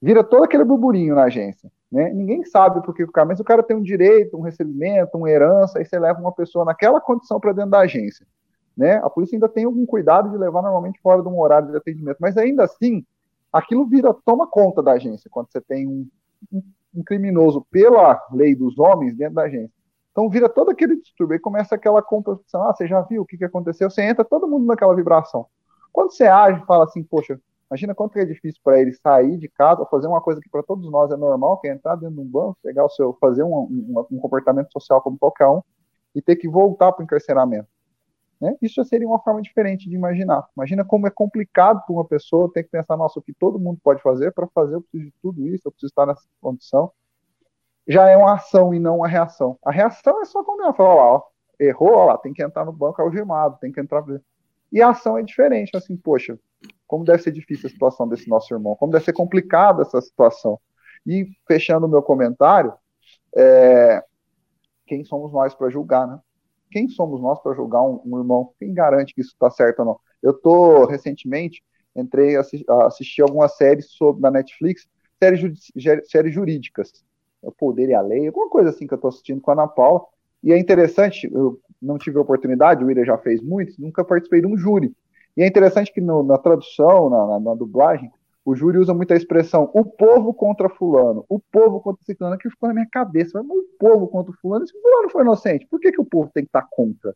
vira 0.00 0.22
todo 0.22 0.44
aquele 0.44 0.64
burburinho 0.64 1.14
na 1.14 1.24
agência. 1.24 1.70
Né? 1.90 2.12
Ninguém 2.12 2.44
sabe 2.44 2.82
por 2.82 2.94
que 2.94 3.02
o 3.02 3.10
cara, 3.10 3.26
mas 3.26 3.40
o 3.40 3.44
cara 3.44 3.62
tem 3.62 3.76
um 3.76 3.82
direito, 3.82 4.36
um 4.36 4.42
recebimento, 4.42 5.16
uma 5.16 5.30
herança, 5.30 5.78
aí 5.78 5.84
você 5.84 5.98
leva 5.98 6.20
uma 6.20 6.32
pessoa 6.32 6.64
naquela 6.64 7.00
condição 7.00 7.40
para 7.40 7.52
dentro 7.52 7.70
da 7.70 7.80
agência. 7.80 8.26
Né? 8.76 8.96
A 8.96 9.10
polícia 9.10 9.34
ainda 9.34 9.48
tem 9.48 9.64
algum 9.64 9.84
cuidado 9.84 10.30
de 10.30 10.36
levar 10.36 10.62
normalmente 10.62 11.00
fora 11.00 11.22
de 11.22 11.28
um 11.28 11.40
horário 11.40 11.70
de 11.70 11.76
atendimento, 11.76 12.18
mas 12.20 12.36
ainda 12.36 12.64
assim, 12.64 13.04
aquilo 13.52 13.86
vira, 13.86 14.14
toma 14.24 14.46
conta 14.46 14.82
da 14.82 14.92
agência, 14.92 15.30
quando 15.30 15.50
você 15.50 15.60
tem 15.60 15.88
um, 15.88 16.06
um, 16.52 16.62
um 16.94 17.02
criminoso 17.02 17.66
pela 17.70 18.22
lei 18.32 18.54
dos 18.54 18.78
homens 18.78 19.16
dentro 19.16 19.34
da 19.34 19.42
agência. 19.42 19.72
Então 20.12 20.28
vira 20.28 20.48
todo 20.48 20.70
aquele 20.70 20.96
distúrbio, 20.96 21.34
aí 21.34 21.40
começa 21.40 21.74
aquela 21.74 22.02
composição, 22.02 22.68
ah, 22.68 22.74
você 22.74 22.86
já 22.86 23.00
viu 23.02 23.22
o 23.22 23.26
que, 23.26 23.38
que 23.38 23.44
aconteceu? 23.44 23.90
Você 23.90 24.02
entra 24.02 24.24
todo 24.24 24.48
mundo 24.48 24.66
naquela 24.66 24.94
vibração. 24.94 25.46
Quando 25.92 26.12
você 26.12 26.26
age, 26.26 26.64
fala 26.66 26.84
assim, 26.84 27.02
poxa, 27.02 27.40
Imagina 27.70 27.94
quanto 27.94 28.18
é 28.18 28.24
difícil 28.24 28.60
para 28.64 28.80
ele 28.80 28.92
sair 28.94 29.36
de 29.36 29.48
casa, 29.48 29.84
fazer 29.86 30.06
uma 30.06 30.22
coisa 30.22 30.40
que 30.40 30.48
para 30.48 30.62
todos 30.62 30.90
nós 30.90 31.10
é 31.10 31.16
normal, 31.16 31.58
que 31.58 31.68
é 31.68 31.72
entrar 31.72 31.96
dentro 31.96 32.14
de 32.14 32.20
um 32.20 32.24
banco, 32.24 32.56
pegar 32.62 32.84
o 32.84 32.88
seu, 32.88 33.16
fazer 33.20 33.42
um, 33.42 33.54
um, 33.54 34.06
um 34.10 34.18
comportamento 34.18 34.72
social 34.72 35.02
como 35.02 35.18
qualquer 35.18 35.46
um, 35.46 35.60
e 36.14 36.22
ter 36.22 36.36
que 36.36 36.48
voltar 36.48 36.92
para 36.92 37.02
o 37.02 37.04
encarceramento. 37.04 37.68
Né? 38.40 38.56
Isso 38.62 38.76
já 38.76 38.84
seria 38.84 39.06
uma 39.06 39.18
forma 39.18 39.42
diferente 39.42 39.88
de 39.88 39.94
imaginar. 39.94 40.48
Imagina 40.56 40.84
como 40.84 41.06
é 41.06 41.10
complicado 41.10 41.84
para 41.84 41.92
uma 41.92 42.04
pessoa 42.04 42.50
ter 42.52 42.62
que 42.62 42.70
pensar, 42.70 42.96
nossa, 42.96 43.18
o 43.18 43.22
que 43.22 43.34
todo 43.34 43.58
mundo 43.58 43.80
pode 43.82 44.00
fazer 44.00 44.32
para 44.32 44.46
fazer, 44.48 44.76
eu 44.76 44.82
preciso 44.82 45.04
de 45.04 45.14
tudo 45.20 45.46
isso, 45.48 45.66
eu 45.66 45.72
preciso 45.72 45.90
estar 45.90 46.06
nessa 46.06 46.22
condição. 46.40 46.90
Já 47.86 48.08
é 48.08 48.16
uma 48.16 48.34
ação 48.34 48.72
e 48.72 48.78
não 48.78 48.98
uma 48.98 49.08
reação. 49.08 49.58
A 49.64 49.70
reação 49.70 50.20
é 50.22 50.24
só 50.24 50.44
quando 50.44 50.62
ela 50.62 50.74
fala, 50.74 50.94
ó, 50.94 51.22
errou, 51.58 51.92
ó 51.92 52.04
lá, 52.06 52.18
tem 52.18 52.32
que 52.32 52.42
entrar 52.42 52.64
no 52.64 52.72
banco 52.72 53.02
algemado, 53.02 53.58
tem 53.60 53.72
que 53.72 53.80
entrar. 53.80 54.04
E 54.70 54.80
a 54.80 54.90
ação 54.90 55.18
é 55.18 55.22
diferente, 55.22 55.76
assim, 55.76 55.96
poxa, 55.96 56.38
como 56.88 57.04
deve 57.04 57.22
ser 57.22 57.30
difícil 57.30 57.68
a 57.68 57.70
situação 57.70 58.08
desse 58.08 58.28
nosso 58.28 58.52
irmão, 58.52 58.74
como 58.74 58.90
deve 58.90 59.04
ser 59.04 59.12
complicada 59.12 59.82
essa 59.82 60.00
situação. 60.00 60.58
E 61.06 61.28
fechando 61.46 61.86
o 61.86 61.88
meu 61.88 62.02
comentário, 62.02 62.72
é, 63.36 64.02
quem 64.86 65.04
somos 65.04 65.32
nós 65.32 65.54
para 65.54 65.70
julgar, 65.70 66.08
né? 66.08 66.18
Quem 66.70 66.88
somos 66.88 67.20
nós 67.20 67.40
para 67.40 67.54
julgar 67.54 67.82
um, 67.82 68.00
um, 68.04 68.18
irmão? 68.18 68.52
Quem 68.58 68.74
garante 68.74 69.14
que 69.14 69.20
isso 69.20 69.32
está 69.32 69.48
certo 69.50 69.80
ou 69.80 69.84
não? 69.84 70.00
Eu 70.22 70.32
tô 70.34 70.84
recentemente 70.86 71.62
entrei 72.00 72.36
a 72.36 72.86
assistir 72.86 73.22
algumas 73.22 73.56
séries 73.56 73.90
sobre 73.90 74.22
na 74.22 74.30
Netflix, 74.30 74.86
séries, 75.18 75.72
séries 76.04 76.34
jurídicas, 76.34 76.92
o 77.42 77.52
poder 77.52 77.88
e 77.88 77.94
a 77.94 78.00
lei, 78.00 78.26
alguma 78.26 78.48
coisa 78.48 78.70
assim 78.70 78.86
que 78.86 78.94
eu 78.94 78.96
estou 78.96 79.08
assistindo 79.08 79.40
com 79.40 79.50
a 79.50 79.54
Ana 79.54 79.68
Paula. 79.68 80.02
E 80.42 80.52
é 80.52 80.58
interessante, 80.58 81.28
eu 81.32 81.60
não 81.80 81.98
tive 81.98 82.18
a 82.18 82.20
oportunidade, 82.20 82.82
o 82.82 82.86
William 82.86 83.04
já 83.04 83.18
fez 83.18 83.42
muitos, 83.42 83.78
nunca 83.78 84.04
participei 84.04 84.40
de 84.40 84.46
um 84.46 84.56
júri. 84.56 84.94
E 85.38 85.42
é 85.44 85.46
interessante 85.46 85.92
que 85.92 86.00
no, 86.00 86.24
na 86.24 86.36
tradução, 86.36 87.08
na, 87.08 87.24
na, 87.28 87.38
na, 87.38 87.54
dublagem, 87.54 88.10
o 88.44 88.56
júri 88.56 88.76
usa 88.76 88.92
muito 88.92 89.12
a 89.12 89.16
expressão 89.16 89.70
o 89.72 89.84
povo 89.84 90.34
contra 90.34 90.68
fulano, 90.68 91.24
o 91.28 91.38
povo 91.38 91.80
contra 91.80 92.04
ciclano, 92.04 92.36
que 92.36 92.50
ficou 92.50 92.68
na 92.68 92.74
minha 92.74 92.88
cabeça. 92.90 93.40
Mas 93.40 93.56
o 93.56 93.68
povo 93.78 94.08
contra 94.08 94.32
fulano, 94.42 94.66
se 94.66 94.72
fulano 94.72 95.08
foi 95.08 95.22
inocente, 95.22 95.64
por 95.70 95.78
que, 95.78 95.92
que 95.92 96.00
o 96.00 96.04
povo 96.04 96.28
tem 96.34 96.42
que 96.42 96.48
estar 96.48 96.66
contra? 96.68 97.14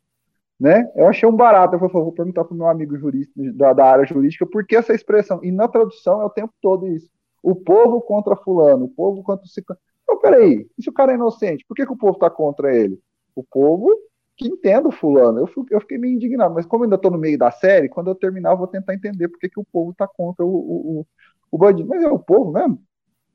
Né? 0.61 0.89
Eu 0.95 1.09
achei 1.09 1.29
um 1.29 1.35
barato, 1.35 1.75
eu 1.75 1.81
falei, 1.81 1.95
vou 1.95 2.13
perguntar 2.13 2.45
para 2.45 2.55
o 2.55 2.57
meu 2.57 2.69
amigo 2.69 2.97
jurista 2.97 3.33
da, 3.55 3.73
da, 3.73 3.87
área 3.87 4.07
jurídica 4.07 4.47
por 4.47 4.65
que 4.65 4.77
essa 4.77 4.95
expressão. 4.95 5.41
E 5.43 5.51
na 5.51 5.67
tradução 5.67 6.23
é 6.23 6.25
o 6.25 6.31
tempo 6.31 6.55
todo 6.63 6.87
isso. 6.87 7.11
O 7.43 7.57
povo 7.57 8.01
contra 8.01 8.37
fulano, 8.37 8.85
o 8.85 8.89
povo 8.89 9.25
contra 9.25 9.45
ciclano. 9.49 9.81
Então, 10.05 10.21
peraí, 10.21 10.69
e 10.79 10.83
se 10.85 10.89
o 10.89 10.93
cara 10.93 11.11
é 11.11 11.17
inocente, 11.17 11.65
por 11.67 11.75
que, 11.75 11.85
que 11.85 11.93
o 11.93 11.99
povo 11.99 12.13
está 12.13 12.31
contra 12.31 12.73
ele? 12.73 13.01
O 13.35 13.43
povo 13.43 13.91
que 14.37 14.49
entenda 14.49 14.89
o 14.89 14.93
fulano. 14.93 15.41
Eu, 15.41 15.67
eu 15.71 15.81
fiquei 15.81 15.99
meio 15.99 16.15
indignado, 16.15 16.55
mas 16.55 16.67
como 16.67 16.85
ainda 16.85 16.97
estou 16.97 17.11
no 17.11 17.19
meio 17.19 17.39
da 17.39 17.51
série, 17.51 17.89
quando 17.89 18.09
eu 18.09 18.15
terminar 18.15 18.53
eu 18.53 18.59
vou 18.59 18.67
tentar 18.67 18.95
entender 18.95 19.29
por 19.29 19.39
que, 19.39 19.49
que 19.49 19.61
o 19.61 19.65
povo 19.65 19.91
está 19.93 20.07
contra 20.07 20.45
o, 20.45 20.49
o, 20.49 21.01
o, 21.01 21.07
o 21.51 21.59
bandido. 21.59 21.89
Mas 21.89 22.03
é 22.03 22.09
o 22.09 22.19
povo 22.19 22.53
mesmo? 22.53 22.83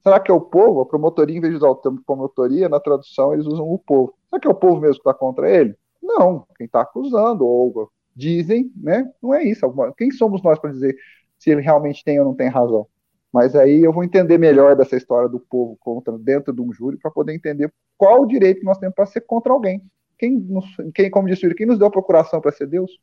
Será 0.03 0.19
que 0.19 0.31
é 0.31 0.33
o 0.33 0.41
povo? 0.41 0.81
A 0.81 0.85
promotoria, 0.85 1.37
em 1.37 1.41
vez 1.41 1.51
de 1.51 1.57
usar 1.57 1.69
o 1.69 1.75
termo 1.75 2.01
promotoria, 2.05 2.69
na 2.69 2.79
tradução 2.79 3.33
eles 3.33 3.45
usam 3.45 3.69
o 3.69 3.77
povo. 3.77 4.13
Será 4.29 4.39
que 4.39 4.47
é 4.47 4.51
o 4.51 4.55
povo 4.55 4.79
mesmo 4.79 4.95
que 4.95 5.09
está 5.09 5.13
contra 5.13 5.49
ele? 5.49 5.75
Não, 6.01 6.45
quem 6.55 6.65
está 6.65 6.81
acusando, 6.81 7.45
ou 7.45 7.91
dizem, 8.15 8.71
né? 8.75 9.09
Não 9.21 9.33
é 9.33 9.43
isso. 9.43 9.65
Quem 9.97 10.09
somos 10.11 10.41
nós 10.41 10.57
para 10.59 10.71
dizer 10.71 10.95
se 11.37 11.51
ele 11.51 11.61
realmente 11.61 12.03
tem 12.03 12.19
ou 12.19 12.25
não 12.25 12.33
tem 12.33 12.47
razão? 12.47 12.87
Mas 13.31 13.55
aí 13.55 13.83
eu 13.83 13.91
vou 13.91 14.03
entender 14.03 14.37
melhor 14.37 14.75
dessa 14.75 14.95
história 14.95 15.27
do 15.29 15.39
povo 15.39 15.77
contra 15.79 16.17
dentro 16.17 16.53
de 16.53 16.61
um 16.61 16.71
júri 16.71 16.97
para 16.97 17.11
poder 17.11 17.35
entender 17.35 17.71
qual 17.97 18.21
o 18.21 18.25
direito 18.25 18.61
que 18.61 18.65
nós 18.65 18.77
temos 18.77 18.95
para 18.95 19.05
ser 19.05 19.21
contra 19.21 19.51
alguém. 19.51 19.81
Quem, 20.17 20.31
nos, 20.31 20.65
quem 20.95 21.09
como 21.09 21.27
disse 21.27 21.45
o 21.45 21.55
quem 21.55 21.67
nos 21.67 21.77
deu 21.77 21.87
a 21.87 21.91
procuração 21.91 22.41
para 22.41 22.51
ser 22.51 22.67
Deus? 22.67 22.99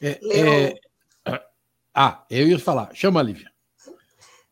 É, 0.00 0.20
é... 0.38 0.74
Ah, 1.94 2.26
eu 2.28 2.46
ia 2.46 2.58
falar. 2.58 2.94
Chama, 2.94 3.22
Lívia. 3.22 3.50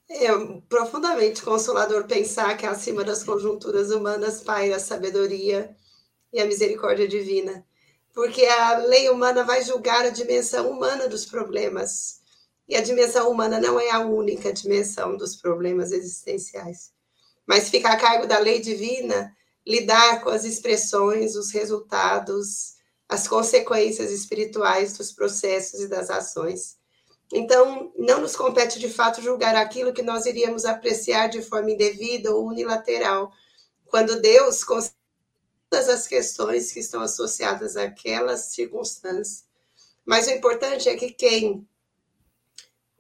É 0.09 0.29
profundamente 0.69 1.43
consolador 1.43 2.07
pensar 2.07 2.57
que 2.57 2.65
acima 2.65 3.05
das 3.05 3.23
conjunturas 3.23 3.91
humanas 3.91 4.41
paira 4.41 4.77
a 4.77 4.81
sabedoria 4.81 5.77
e 6.33 6.41
a 6.41 6.47
misericórdia 6.47 7.07
divina, 7.07 7.65
porque 8.15 8.45
a 8.47 8.79
lei 8.79 9.11
humana 9.11 9.45
vai 9.45 9.63
julgar 9.63 10.07
a 10.07 10.11
dimensão 10.11 10.71
humana 10.71 11.09
dos 11.09 11.27
problemas, 11.27 12.21
e 12.69 12.77
a 12.77 12.81
dimensão 12.81 13.31
humana 13.31 13.61
não 13.61 13.79
é 13.79 13.91
a 13.91 14.01
única 14.01 14.53
dimensão 14.53 15.17
dos 15.17 15.37
problemas 15.37 15.93
existenciais. 15.93 16.93
Mas 17.47 17.69
fica 17.69 17.91
a 17.91 17.97
cargo 17.97 18.27
da 18.27 18.39
lei 18.39 18.61
divina 18.61 19.35
lidar 19.67 20.23
com 20.23 20.31
as 20.31 20.45
expressões, 20.45 21.37
os 21.37 21.51
resultados, 21.51 22.75
as 23.09 23.27
consequências 23.27 24.11
espirituais 24.11 24.97
dos 24.97 25.13
processos 25.13 25.81
e 25.81 25.89
das 25.89 26.11
ações. 26.11 26.77
Então, 27.33 27.93
não 27.97 28.21
nos 28.21 28.37
compete 28.37 28.79
de 28.79 28.89
fato 28.89 29.23
julgar 29.23 29.57
aquilo 29.57 29.93
que 29.93 30.03
nós 30.03 30.27
iríamos 30.27 30.65
apreciar 30.65 31.29
de 31.29 31.43
forma 31.43 31.71
indevida 31.71 32.35
ou 32.35 32.47
unilateral, 32.47 33.33
quando 33.87 34.21
Deus 34.21 34.63
todas 35.71 35.89
as 35.89 36.07
questões 36.07 36.71
que 36.71 36.81
estão 36.81 37.01
associadas 37.01 37.77
àquelas 37.77 38.53
circunstâncias. 38.53 39.45
Mas 40.05 40.27
o 40.27 40.31
importante 40.31 40.89
é 40.89 40.97
que 40.97 41.11
quem. 41.11 41.67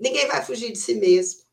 Ninguém 0.01 0.27
vai 0.27 0.45
fugir 0.45 0.73
de 0.73 0.79
si 0.79 0.95
mesmo. 0.95 1.44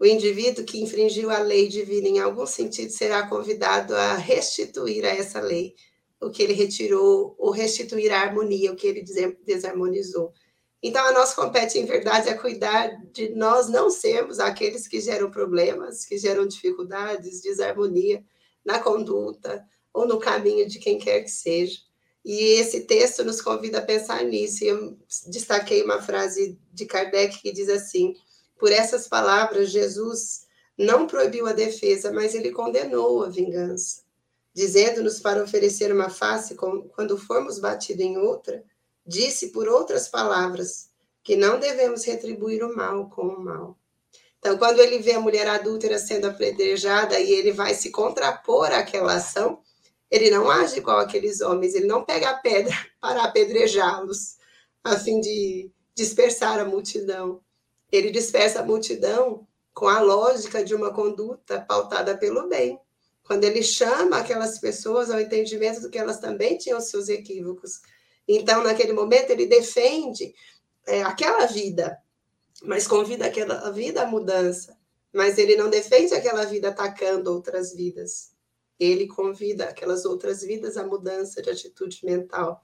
O 0.00 0.06
indivíduo 0.06 0.64
que 0.64 0.80
infringiu 0.80 1.30
a 1.30 1.40
lei 1.40 1.68
divina, 1.68 2.08
em 2.08 2.18
algum 2.18 2.46
sentido, 2.46 2.90
será 2.90 3.28
convidado 3.28 3.94
a 3.94 4.14
restituir 4.14 5.04
a 5.04 5.10
essa 5.10 5.40
lei 5.42 5.74
o 6.18 6.30
que 6.30 6.42
ele 6.42 6.54
retirou, 6.54 7.34
ou 7.38 7.50
restituir 7.50 8.10
a 8.10 8.20
harmonia, 8.20 8.72
o 8.72 8.76
que 8.76 8.86
ele 8.86 9.04
desarmonizou. 9.44 10.32
Então, 10.82 11.04
a 11.06 11.12
nossa 11.12 11.34
compete, 11.34 11.78
em 11.78 11.84
verdade, 11.84 12.30
é 12.30 12.34
cuidar 12.34 12.88
de 13.12 13.30
nós 13.34 13.68
não 13.68 13.90
sermos 13.90 14.38
aqueles 14.38 14.88
que 14.88 15.00
geram 15.00 15.30
problemas, 15.30 16.06
que 16.06 16.16
geram 16.16 16.46
dificuldades, 16.46 17.42
desarmonia 17.42 18.24
na 18.64 18.78
conduta, 18.78 19.62
ou 19.92 20.06
no 20.06 20.18
caminho 20.18 20.66
de 20.66 20.78
quem 20.78 20.98
quer 20.98 21.22
que 21.22 21.30
seja. 21.30 21.78
E 22.24 22.58
esse 22.58 22.82
texto 22.82 23.24
nos 23.24 23.40
convida 23.42 23.78
a 23.78 23.82
pensar 23.82 24.24
nisso. 24.24 24.64
Eu 24.64 24.96
destaquei 25.26 25.82
uma 25.82 26.00
frase 26.00 26.58
de 26.72 26.86
Kardec 26.86 27.40
que 27.40 27.52
diz 27.52 27.68
assim: 27.68 28.14
Por 28.60 28.70
essas 28.70 29.08
palavras, 29.08 29.70
Jesus 29.70 30.42
não 30.76 31.06
proibiu 31.06 31.46
a 31.46 31.52
defesa, 31.52 32.12
mas 32.12 32.34
ele 32.34 32.50
condenou 32.50 33.24
a 33.24 33.28
vingança, 33.30 34.02
dizendo-nos 34.52 35.18
para 35.18 35.42
oferecer 35.42 35.90
uma 35.90 36.10
face 36.10 36.54
quando 36.54 37.16
formos 37.16 37.58
batidos 37.58 38.04
em 38.04 38.18
outra. 38.18 38.62
Disse 39.06 39.48
por 39.48 39.66
outras 39.66 40.08
palavras 40.08 40.90
que 41.22 41.36
não 41.36 41.58
devemos 41.58 42.04
retribuir 42.04 42.62
o 42.62 42.76
mal 42.76 43.08
com 43.08 43.28
o 43.28 43.40
mal. 43.40 43.78
Então, 44.38 44.58
quando 44.58 44.80
ele 44.80 44.98
vê 44.98 45.12
a 45.12 45.20
mulher 45.20 45.48
adúltera 45.48 45.98
sendo 45.98 46.26
apedrejada 46.26 47.18
e 47.18 47.32
ele 47.32 47.52
vai 47.52 47.74
se 47.74 47.90
contrapor 47.90 48.72
àquela 48.72 49.14
ação, 49.14 49.62
ele 50.10 50.30
não 50.30 50.50
age 50.50 50.78
igual 50.78 50.98
aqueles 50.98 51.40
homens, 51.40 51.74
ele 51.74 51.86
não 51.86 52.04
pega 52.04 52.28
a 52.28 52.38
pedra 52.38 52.74
para 53.00 53.24
apedrejá-los, 53.24 54.36
a 54.84 54.98
fim 54.98 55.18
de 55.18 55.70
dispersar 55.94 56.58
a 56.58 56.64
multidão. 56.64 57.40
Ele 57.90 58.10
dispersa 58.10 58.60
a 58.60 58.64
multidão 58.64 59.46
com 59.72 59.88
a 59.88 60.00
lógica 60.00 60.64
de 60.64 60.74
uma 60.74 60.92
conduta 60.92 61.60
pautada 61.60 62.16
pelo 62.16 62.48
bem. 62.48 62.78
Quando 63.22 63.44
ele 63.44 63.62
chama 63.62 64.18
aquelas 64.18 64.58
pessoas 64.58 65.10
ao 65.10 65.20
entendimento 65.20 65.80
do 65.80 65.90
que 65.90 65.98
elas 65.98 66.18
também 66.18 66.58
tinham 66.58 66.80
seus 66.80 67.08
equívocos. 67.08 67.80
Então, 68.26 68.62
naquele 68.62 68.92
momento, 68.92 69.30
ele 69.30 69.46
defende 69.46 70.34
é, 70.86 71.02
aquela 71.02 71.46
vida, 71.46 71.96
mas 72.62 72.86
convida 72.86 73.26
aquela 73.26 73.70
vida 73.70 74.02
à 74.02 74.06
mudança. 74.06 74.76
Mas 75.12 75.38
ele 75.38 75.56
não 75.56 75.68
defende 75.68 76.14
aquela 76.14 76.44
vida 76.44 76.68
atacando 76.68 77.32
outras 77.32 77.72
vidas 77.72 78.30
ele 78.80 79.06
convida 79.06 79.66
aquelas 79.66 80.06
outras 80.06 80.40
vidas 80.40 80.78
à 80.78 80.84
mudança 80.84 81.42
de 81.42 81.50
atitude 81.50 82.00
mental. 82.02 82.62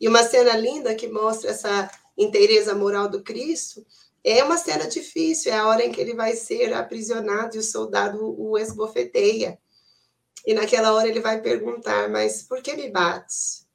E 0.00 0.08
uma 0.08 0.24
cena 0.24 0.56
linda 0.56 0.94
que 0.96 1.06
mostra 1.06 1.50
essa 1.50 1.88
inteireza 2.18 2.74
moral 2.74 3.08
do 3.08 3.22
Cristo 3.22 3.86
é 4.24 4.42
uma 4.44 4.56
cena 4.56 4.86
difícil, 4.86 5.52
é 5.52 5.56
a 5.56 5.66
hora 5.66 5.84
em 5.84 5.92
que 5.92 6.00
ele 6.00 6.14
vai 6.14 6.34
ser 6.34 6.72
aprisionado 6.72 7.56
e 7.56 7.58
o 7.58 7.62
soldado 7.62 8.18
o 8.38 8.56
esbofeteia. 8.58 9.58
E 10.46 10.54
naquela 10.54 10.92
hora 10.92 11.08
ele 11.08 11.20
vai 11.20 11.40
perguntar: 11.40 12.08
Mas 12.08 12.42
por 12.42 12.62
que 12.62 12.74
me 12.74 12.90
bates? 12.90 13.66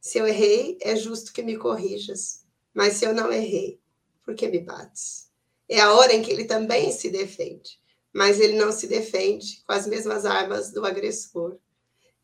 Se 0.00 0.18
eu 0.18 0.26
errei, 0.26 0.78
é 0.80 0.94
justo 0.94 1.32
que 1.32 1.42
me 1.42 1.56
corrijas. 1.56 2.44
Mas 2.72 2.94
se 2.94 3.04
eu 3.04 3.14
não 3.14 3.32
errei, 3.32 3.80
por 4.24 4.34
que 4.34 4.48
me 4.48 4.60
bates? 4.60 5.30
É 5.68 5.80
a 5.80 5.92
hora 5.94 6.12
em 6.12 6.22
que 6.22 6.30
ele 6.30 6.44
também 6.44 6.92
se 6.92 7.10
defende 7.10 7.80
mas 8.16 8.40
ele 8.40 8.56
não 8.56 8.72
se 8.72 8.86
defende 8.86 9.62
com 9.66 9.74
as 9.74 9.86
mesmas 9.86 10.24
armas 10.24 10.72
do 10.72 10.86
agressor. 10.86 11.58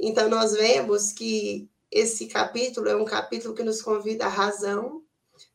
Então, 0.01 0.27
nós 0.27 0.53
vemos 0.53 1.13
que 1.13 1.69
esse 1.91 2.29
capítulo 2.29 2.89
é 2.89 2.97
um 2.97 3.05
capítulo 3.05 3.55
que 3.55 3.63
nos 3.63 3.83
convida 3.83 4.25
à 4.25 4.29
razão, 4.29 5.03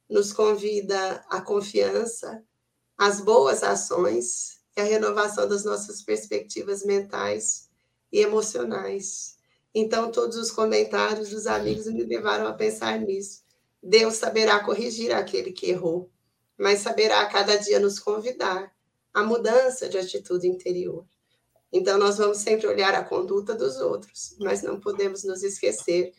nos 0.10 0.32
convida 0.32 1.24
à 1.30 1.42
confiança, 1.42 2.44
às 2.98 3.22
boas 3.22 3.64
ações 3.64 4.60
e 4.76 4.82
à 4.82 4.84
renovação 4.84 5.48
das 5.48 5.64
nossas 5.64 6.02
perspectivas 6.02 6.84
mentais 6.84 7.70
e 8.12 8.20
emocionais. 8.20 9.38
Então, 9.74 10.12
todos 10.12 10.38
os 10.38 10.50
comentários 10.50 11.30
dos 11.30 11.46
amigos 11.46 11.86
me 11.88 12.04
levaram 12.04 12.48
a 12.48 12.54
pensar 12.54 13.00
nisso. 13.00 13.44
Deus 13.84 14.16
saberá 14.16 14.64
corrigir 14.64 15.12
aquele 15.12 15.52
que 15.52 15.70
errou, 15.70 16.10
mas 16.58 16.80
saberá 16.80 17.22
a 17.22 17.28
cada 17.28 17.56
dia 17.58 17.80
nos 17.80 18.00
convidar 18.00 18.74
a 19.14 19.24
mudança 19.24 19.88
de 19.88 19.98
atitude 19.98 20.48
interior. 20.48 21.06
Então, 21.72 21.98
nós 21.98 22.18
vamos 22.18 22.38
sempre 22.38 22.66
olhar 22.66 22.96
a 22.96 23.04
conduta 23.04 23.54
dos 23.54 23.78
outros, 23.78 24.36
mas 24.40 24.62
não 24.62 24.80
podemos 24.80 25.24
nos 25.24 25.44
esquecer 25.44 26.14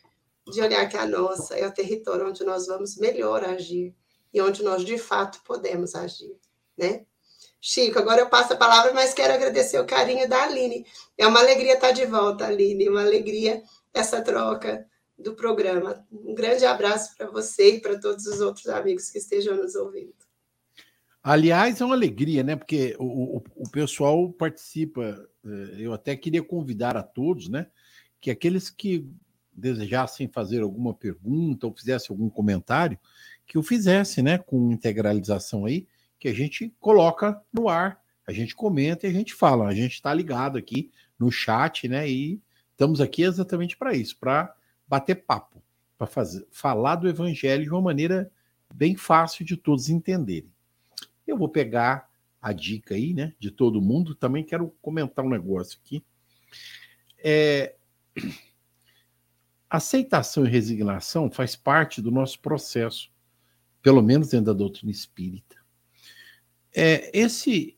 de 0.50 0.60
olhar 0.60 0.88
que 0.88 0.96
a 0.96 1.06
nossa 1.06 1.54
é 1.54 1.66
o 1.66 1.72
território 1.72 2.28
onde 2.28 2.44
nós 2.44 2.66
vamos 2.66 2.96
melhor 2.96 3.44
agir 3.44 3.94
e 4.32 4.40
onde 4.40 4.62
nós 4.62 4.84
de 4.84 4.98
fato 4.98 5.40
podemos 5.44 5.94
agir, 5.94 6.36
né? 6.76 7.04
Chico, 7.60 7.98
agora 7.98 8.20
eu 8.20 8.28
passo 8.28 8.52
a 8.52 8.56
palavra, 8.56 8.92
mas 8.94 9.12
quero 9.12 9.34
agradecer 9.34 9.80
o 9.80 9.86
carinho 9.86 10.28
da 10.28 10.44
Aline. 10.44 10.86
É 11.16 11.26
uma 11.26 11.40
alegria 11.40 11.74
estar 11.74 11.90
de 11.90 12.06
volta, 12.06 12.46
Aline, 12.46 12.88
uma 12.88 13.02
alegria 13.02 13.62
essa 13.92 14.22
troca 14.22 14.86
do 15.18 15.34
programa. 15.34 16.06
Um 16.12 16.34
grande 16.34 16.64
abraço 16.64 17.16
para 17.16 17.28
você 17.28 17.74
e 17.74 17.80
para 17.80 17.98
todos 17.98 18.26
os 18.26 18.40
outros 18.40 18.68
amigos 18.68 19.10
que 19.10 19.18
estejam 19.18 19.56
nos 19.56 19.74
ouvindo. 19.74 20.14
Aliás, 21.22 21.80
é 21.80 21.84
uma 21.84 21.96
alegria, 21.96 22.44
né? 22.44 22.54
Porque 22.54 22.96
o, 22.98 23.38
o, 23.38 23.44
o, 23.56 23.70
pessoal 23.70 24.32
participa. 24.32 25.28
Eh, 25.44 25.76
eu 25.80 25.92
até 25.92 26.16
queria 26.16 26.42
convidar 26.42 26.96
a 26.96 27.02
todos, 27.02 27.48
né? 27.48 27.66
Que 28.20 28.30
aqueles 28.30 28.70
que 28.70 29.04
desejassem 29.58 30.28
fazer 30.28 30.62
alguma 30.62 30.94
pergunta 30.94 31.66
ou 31.66 31.74
fizessem 31.74 32.08
algum 32.10 32.30
comentário, 32.30 32.98
que 33.46 33.58
o 33.58 33.62
fizesse, 33.62 34.22
né? 34.22 34.38
Com 34.38 34.72
integralização 34.72 35.66
aí, 35.66 35.86
que 36.18 36.28
a 36.28 36.34
gente 36.34 36.74
coloca 36.80 37.40
no 37.52 37.68
ar, 37.68 38.00
a 38.26 38.32
gente 38.32 38.54
comenta 38.54 39.06
e 39.06 39.10
a 39.10 39.12
gente 39.12 39.34
fala. 39.34 39.66
A 39.66 39.74
gente 39.74 39.94
está 39.94 40.12
ligado 40.12 40.58
aqui 40.58 40.90
no 41.18 41.30
chat, 41.30 41.88
né? 41.88 42.08
E 42.08 42.40
estamos 42.72 43.00
aqui 43.00 43.22
exatamente 43.22 43.76
para 43.76 43.94
isso, 43.94 44.16
para 44.18 44.54
bater 44.86 45.16
papo, 45.16 45.62
para 45.96 46.06
fazer 46.06 46.46
falar 46.50 46.96
do 46.96 47.08
evangelho 47.08 47.64
de 47.64 47.70
uma 47.70 47.82
maneira 47.82 48.30
bem 48.72 48.96
fácil 48.96 49.44
de 49.44 49.56
todos 49.56 49.88
entenderem. 49.88 50.52
Eu 51.26 51.36
vou 51.36 51.48
pegar 51.48 52.08
a 52.40 52.52
dica 52.52 52.94
aí, 52.94 53.12
né, 53.12 53.34
de 53.38 53.50
todo 53.50 53.82
mundo. 53.82 54.14
Também 54.14 54.44
quero 54.44 54.74
comentar 54.80 55.24
um 55.24 55.28
negócio 55.28 55.78
aqui. 55.84 56.02
É, 57.18 57.74
aceitação 59.70 60.46
e 60.46 60.48
resignação 60.48 61.30
faz 61.30 61.54
parte 61.54 62.00
do 62.00 62.10
nosso 62.10 62.40
processo, 62.40 63.10
pelo 63.82 64.02
menos 64.02 64.28
dentro 64.28 64.46
da 64.46 64.52
doutrina 64.52 64.90
espírita. 64.90 65.56
É, 66.74 67.10
esse 67.18 67.76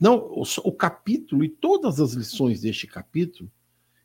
não 0.00 0.16
o, 0.16 0.42
o 0.64 0.72
capítulo 0.72 1.44
e 1.44 1.48
todas 1.48 2.00
as 2.00 2.12
lições 2.12 2.62
deste 2.62 2.86
capítulo 2.86 3.50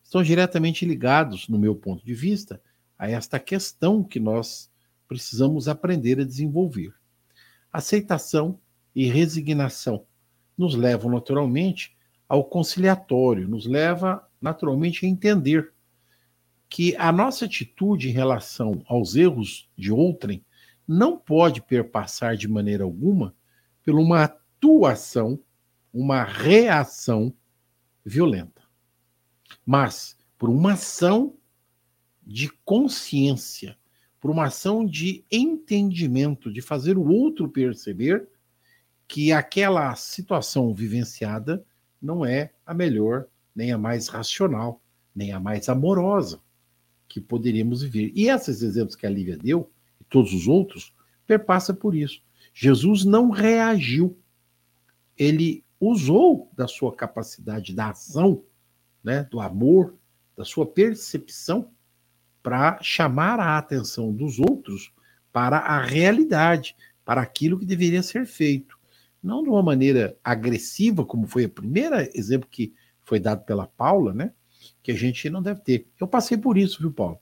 estão 0.03 0.21
diretamente 0.21 0.85
ligados, 0.85 1.47
no 1.47 1.57
meu 1.57 1.75
ponto 1.75 2.05
de 2.05 2.13
vista, 2.13 2.61
a 2.97 3.09
esta 3.09 3.39
questão 3.39 4.03
que 4.03 4.19
nós 4.19 4.71
precisamos 5.07 5.67
aprender 5.67 6.19
a 6.19 6.23
desenvolver. 6.23 6.93
Aceitação 7.71 8.59
e 8.95 9.05
resignação 9.05 10.05
nos 10.57 10.75
levam 10.75 11.11
naturalmente 11.11 11.95
ao 12.27 12.43
conciliatório, 12.43 13.47
nos 13.47 13.65
leva 13.65 14.27
naturalmente 14.41 15.05
a 15.05 15.09
entender 15.09 15.73
que 16.69 16.95
a 16.97 17.11
nossa 17.11 17.45
atitude 17.45 18.09
em 18.09 18.13
relação 18.13 18.83
aos 18.87 19.15
erros 19.15 19.69
de 19.77 19.91
outrem 19.91 20.43
não 20.87 21.17
pode 21.17 21.61
perpassar 21.61 22.35
de 22.35 22.47
maneira 22.47 22.83
alguma 22.83 23.35
por 23.83 23.95
uma 23.95 24.23
atuação, 24.23 25.39
uma 25.93 26.23
reação 26.23 27.33
violenta, 28.05 28.61
mas 29.65 30.17
por 30.37 30.49
uma 30.49 30.73
ação 30.73 31.35
de 32.25 32.49
consciência, 32.65 33.77
por 34.19 34.29
uma 34.29 34.45
ação 34.45 34.85
de 34.85 35.23
entendimento, 35.31 36.51
de 36.51 36.61
fazer 36.61 36.97
o 36.97 37.07
outro 37.07 37.47
perceber 37.47 38.27
que 39.07 39.31
aquela 39.31 39.95
situação 39.95 40.73
vivenciada 40.73 41.65
não 42.01 42.25
é 42.25 42.51
a 42.65 42.73
melhor, 42.73 43.25
nem 43.55 43.71
a 43.71 43.77
mais 43.77 44.09
racional, 44.09 44.81
nem 45.15 45.31
a 45.31 45.39
mais 45.39 45.69
amorosa 45.69 46.41
que 47.07 47.21
poderíamos 47.21 47.81
viver. 47.83 48.11
E 48.15 48.29
esses 48.29 48.61
exemplos 48.61 48.95
que 48.95 49.05
a 49.05 49.09
Lívia 49.09 49.37
deu, 49.37 49.71
e 49.99 50.03
todos 50.05 50.33
os 50.33 50.47
outros, 50.47 50.93
perpassa 51.25 51.73
por 51.73 51.95
isso. 51.95 52.21
Jesus 52.53 53.05
não 53.05 53.29
reagiu. 53.29 54.17
Ele 55.17 55.63
usou 55.79 56.49
da 56.55 56.67
sua 56.67 56.95
capacidade 56.95 57.73
da 57.73 57.89
ação, 57.89 58.43
né, 59.03 59.23
do 59.23 59.39
amor, 59.39 59.95
da 60.35 60.43
sua 60.43 60.65
percepção, 60.65 61.71
para 62.41 62.81
chamar 62.81 63.39
a 63.39 63.57
atenção 63.57 64.13
dos 64.13 64.39
outros 64.39 64.91
para 65.31 65.57
a 65.57 65.81
realidade, 65.81 66.75
para 67.03 67.21
aquilo 67.21 67.59
que 67.59 67.65
deveria 67.65 68.01
ser 68.01 68.25
feito 68.25 68.77
não 69.21 69.43
de 69.43 69.49
uma 69.49 69.61
maneira 69.61 70.17
agressiva, 70.23 71.05
como 71.05 71.27
foi 71.27 71.45
o 71.45 71.49
primeiro 71.49 71.95
exemplo 72.15 72.47
que 72.49 72.73
foi 73.03 73.19
dado 73.19 73.43
pela 73.43 73.67
Paula, 73.67 74.13
né? 74.13 74.31
Que 74.87 74.93
a 74.93 74.95
gente 74.95 75.29
não 75.29 75.41
deve 75.41 75.59
ter. 75.59 75.85
Eu 75.99 76.07
passei 76.07 76.37
por 76.37 76.57
isso, 76.57 76.79
viu, 76.79 76.89
Paulo? 76.89 77.19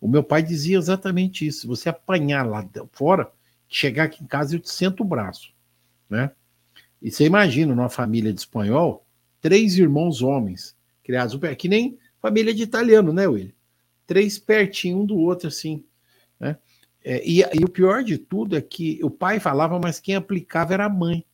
O 0.00 0.06
meu 0.06 0.22
pai 0.22 0.44
dizia 0.44 0.78
exatamente 0.78 1.44
isso. 1.44 1.62
Se 1.62 1.66
você 1.66 1.88
apanhar 1.88 2.46
lá 2.46 2.64
fora, 2.92 3.28
chegar 3.68 4.04
aqui 4.04 4.22
em 4.22 4.28
casa, 4.28 4.54
eu 4.54 4.60
te 4.60 4.70
sento 4.70 5.00
o 5.00 5.04
braço, 5.04 5.52
né? 6.08 6.30
E 7.02 7.10
você 7.10 7.24
imagina, 7.24 7.74
numa 7.74 7.88
família 7.88 8.32
de 8.32 8.38
espanhol, 8.38 9.04
três 9.40 9.76
irmãos 9.76 10.22
homens, 10.22 10.76
criados 11.02 11.36
que 11.58 11.66
nem 11.66 11.98
família 12.20 12.54
de 12.54 12.62
italiano, 12.62 13.12
né, 13.12 13.26
William? 13.26 13.50
Três 14.06 14.38
pertinho 14.38 15.00
um 15.00 15.04
do 15.04 15.18
outro, 15.18 15.48
assim, 15.48 15.84
né? 16.38 16.58
É, 17.02 17.28
e, 17.28 17.40
e, 17.40 17.64
o 17.64 17.68
pior 17.68 18.04
de 18.04 18.18
tudo 18.18 18.56
é 18.56 18.60
que 18.60 19.00
o 19.02 19.10
pai 19.10 19.40
falava, 19.40 19.80
mas 19.80 19.98
quem 19.98 20.14
aplicava 20.14 20.74
era 20.74 20.84
a 20.84 20.88
mãe. 20.88 21.26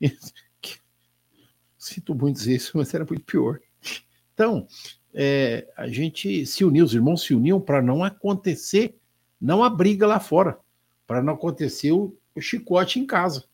Sinto 1.78 2.16
muito 2.16 2.36
dizer 2.36 2.56
isso, 2.56 2.76
mas 2.76 2.92
era 2.92 3.04
muito 3.04 3.22
pior. 3.22 3.60
Então, 4.34 4.66
é, 5.14 5.66
a 5.76 5.88
gente 5.88 6.46
se 6.46 6.64
uniu, 6.64 6.84
os 6.84 6.94
irmãos 6.94 7.22
se 7.22 7.34
uniam 7.34 7.60
para 7.60 7.82
não 7.82 8.04
acontecer, 8.04 8.96
não 9.40 9.64
a 9.64 9.70
briga 9.70 10.06
lá 10.06 10.20
fora, 10.20 10.58
para 11.06 11.22
não 11.22 11.34
acontecer 11.34 11.92
o, 11.92 12.16
o 12.34 12.40
chicote 12.40 13.00
em 13.00 13.06
casa. 13.06 13.44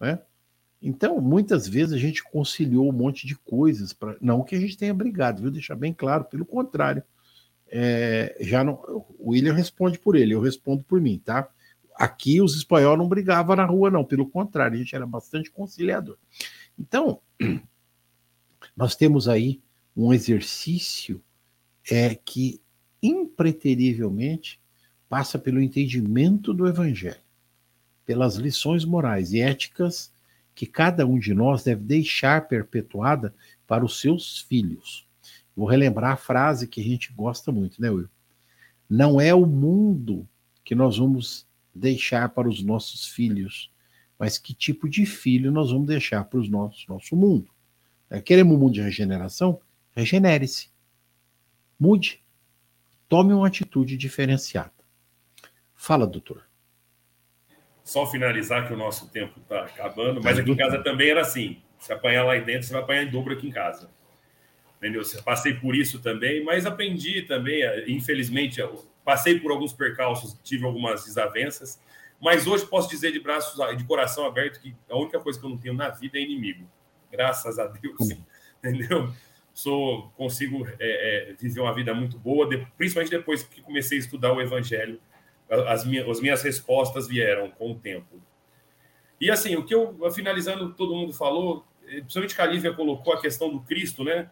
Né? 0.00 0.20
Então, 0.82 1.20
muitas 1.20 1.66
vezes 1.66 1.94
a 1.94 1.98
gente 1.98 2.22
conciliou 2.22 2.88
um 2.88 2.92
monte 2.92 3.26
de 3.26 3.36
coisas, 3.36 3.92
pra, 3.92 4.16
não 4.20 4.42
que 4.42 4.54
a 4.54 4.60
gente 4.60 4.76
tenha 4.76 4.92
brigado, 4.92 5.42
viu? 5.42 5.50
Deixar 5.50 5.76
bem 5.76 5.94
claro, 5.94 6.24
pelo 6.24 6.44
contrário. 6.44 7.02
É, 7.68 8.36
já 8.40 8.62
não, 8.62 8.74
o 9.18 9.30
William 9.30 9.54
responde 9.54 9.98
por 9.98 10.14
ele, 10.14 10.34
eu 10.34 10.40
respondo 10.40 10.84
por 10.84 11.00
mim, 11.00 11.20
tá? 11.24 11.48
Aqui 11.96 12.40
os 12.40 12.56
espanhóis 12.56 12.98
não 12.98 13.08
brigavam 13.08 13.56
na 13.56 13.64
rua, 13.64 13.90
não, 13.90 14.04
pelo 14.04 14.28
contrário, 14.28 14.74
a 14.74 14.78
gente 14.78 14.94
era 14.94 15.06
bastante 15.06 15.50
conciliador. 15.50 16.18
Então, 16.78 17.20
nós 18.76 18.96
temos 18.96 19.28
aí 19.28 19.62
um 19.96 20.12
exercício 20.12 21.22
é, 21.90 22.14
que 22.14 22.60
impreterivelmente 23.02 24.60
passa 25.08 25.38
pelo 25.38 25.60
entendimento 25.60 26.52
do 26.52 26.66
Evangelho, 26.66 27.20
pelas 28.04 28.36
lições 28.36 28.84
morais 28.84 29.32
e 29.32 29.40
éticas 29.40 30.12
que 30.54 30.66
cada 30.66 31.06
um 31.06 31.18
de 31.18 31.34
nós 31.34 31.64
deve 31.64 31.82
deixar 31.82 32.48
perpetuada 32.48 33.34
para 33.66 33.84
os 33.84 34.00
seus 34.00 34.38
filhos. 34.38 35.06
Vou 35.56 35.66
relembrar 35.66 36.12
a 36.12 36.16
frase 36.16 36.66
que 36.66 36.80
a 36.80 36.84
gente 36.84 37.12
gosta 37.12 37.52
muito, 37.52 37.80
né, 37.80 37.90
Will? 37.90 38.08
Não 38.88 39.20
é 39.20 39.34
o 39.34 39.46
mundo 39.46 40.28
que 40.64 40.74
nós 40.74 40.98
vamos 40.98 41.46
deixar 41.74 42.28
para 42.30 42.48
os 42.48 42.62
nossos 42.62 43.06
filhos, 43.06 43.70
mas 44.18 44.38
que 44.38 44.54
tipo 44.54 44.88
de 44.88 45.04
filho 45.04 45.50
nós 45.50 45.70
vamos 45.70 45.86
deixar 45.86 46.24
para 46.24 46.38
os 46.38 46.48
nossos 46.48 46.86
nosso 46.86 47.16
mundo. 47.16 47.48
É, 48.08 48.20
queremos 48.20 48.54
um 48.56 48.58
mundo 48.58 48.74
de 48.74 48.80
regeneração? 48.80 49.60
Regenere-se. 49.94 50.70
Mude. 51.78 52.24
Tome 53.08 53.32
uma 53.32 53.46
atitude 53.46 53.96
diferenciada. 53.96 54.72
Fala, 55.74 56.06
doutor. 56.06 56.44
Só 57.82 58.06
finalizar 58.06 58.66
que 58.66 58.72
o 58.72 58.76
nosso 58.76 59.10
tempo 59.10 59.40
está 59.40 59.64
acabando, 59.64 60.22
mas 60.22 60.38
aqui 60.38 60.50
em 60.50 60.56
casa 60.56 60.82
também 60.82 61.10
era 61.10 61.20
assim. 61.20 61.62
Se 61.78 61.92
apanhar 61.92 62.24
lá 62.24 62.34
dentro, 62.36 62.66
você 62.66 62.72
vai 62.72 62.82
apanhar 62.82 63.02
em 63.04 63.10
dobro 63.10 63.34
aqui 63.34 63.46
em 63.46 63.50
casa. 63.50 63.90
Entendeu? 64.78 65.02
Passei 65.22 65.54
por 65.54 65.76
isso 65.76 66.00
também, 66.00 66.42
mas 66.42 66.64
aprendi 66.64 67.22
também, 67.22 67.62
infelizmente, 67.86 68.60
Passei 69.04 69.38
por 69.38 69.50
alguns 69.52 69.74
percalços, 69.74 70.34
tive 70.42 70.64
algumas 70.64 71.04
desavenças, 71.04 71.78
mas 72.18 72.46
hoje 72.46 72.66
posso 72.66 72.88
dizer 72.88 73.12
de 73.12 73.20
braços, 73.20 73.54
de 73.76 73.84
coração 73.84 74.24
aberto, 74.24 74.58
que 74.58 74.74
a 74.88 74.96
única 74.96 75.20
coisa 75.20 75.38
que 75.38 75.44
eu 75.44 75.50
não 75.50 75.58
tenho 75.58 75.74
na 75.74 75.90
vida 75.90 76.16
é 76.16 76.22
inimigo. 76.22 76.66
Graças 77.12 77.58
a 77.58 77.66
Deus, 77.66 77.98
entendeu? 78.64 79.12
Sou, 79.54 80.10
consigo 80.16 80.66
é, 80.78 81.30
é, 81.30 81.32
viver 81.34 81.60
uma 81.60 81.72
vida 81.72 81.94
muito 81.94 82.18
boa, 82.18 82.46
de, 82.46 82.58
principalmente 82.76 83.10
depois 83.10 83.42
que 83.42 83.62
comecei 83.62 83.96
a 83.96 84.00
estudar 84.00 84.32
o 84.32 84.42
Evangelho. 84.42 85.00
As 85.48 85.86
minhas, 85.86 86.06
as 86.08 86.20
minhas 86.20 86.42
respostas 86.42 87.06
vieram 87.06 87.50
com 87.50 87.70
o 87.70 87.74
tempo. 87.74 88.20
E 89.20 89.30
assim, 89.30 89.54
o 89.56 89.64
que 89.64 89.74
eu, 89.74 89.96
finalizando, 90.12 90.74
todo 90.74 90.94
mundo 90.94 91.12
falou, 91.12 91.64
principalmente 91.86 92.34
que 92.34 92.42
a 92.42 92.46
Lívia 92.46 92.74
colocou 92.74 93.14
a 93.14 93.20
questão 93.20 93.48
do 93.48 93.60
Cristo, 93.60 94.02
né? 94.04 94.28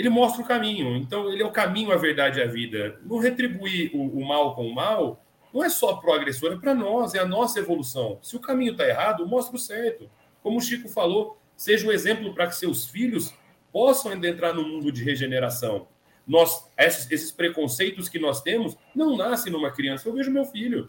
ele 0.00 0.08
mostra 0.08 0.42
o 0.42 0.46
caminho. 0.46 0.96
Então, 0.96 1.30
ele 1.30 1.42
é 1.42 1.46
o 1.46 1.50
caminho, 1.50 1.92
a 1.92 1.96
verdade 1.96 2.38
e 2.38 2.42
a 2.42 2.46
vida. 2.46 2.98
Não 3.04 3.18
retribuir 3.18 3.90
o, 3.94 4.18
o 4.18 4.26
mal 4.26 4.54
com 4.54 4.66
o 4.66 4.74
mal 4.74 5.22
não 5.52 5.64
é 5.64 5.68
só 5.68 5.94
para 5.96 6.10
o 6.10 6.12
agressor, 6.14 6.52
é 6.52 6.56
para 6.56 6.74
nós, 6.74 7.14
é 7.14 7.18
a 7.18 7.26
nossa 7.26 7.58
evolução. 7.58 8.18
Se 8.22 8.36
o 8.36 8.40
caminho 8.40 8.72
está 8.72 8.86
errado, 8.86 9.26
mostra 9.26 9.56
o 9.56 9.58
certo. 9.58 10.08
Como 10.42 10.58
o 10.58 10.60
Chico 10.60 10.88
falou, 10.88 11.38
seja 11.56 11.86
um 11.86 11.92
exemplo 11.92 12.32
para 12.32 12.46
que 12.46 12.54
seus 12.54 12.86
filhos 12.86 13.34
possam 13.72 14.12
entrar 14.12 14.52
no 14.52 14.66
mundo 14.66 14.90
de 14.90 15.02
regeneração. 15.02 15.86
Nós, 16.26 16.66
esses, 16.78 17.10
esses 17.10 17.32
preconceitos 17.32 18.08
que 18.08 18.18
nós 18.18 18.40
temos 18.40 18.76
não 18.94 19.16
nascem 19.16 19.52
numa 19.52 19.70
criança. 19.70 20.08
Eu 20.08 20.14
vejo 20.14 20.30
meu 20.30 20.44
filho. 20.44 20.88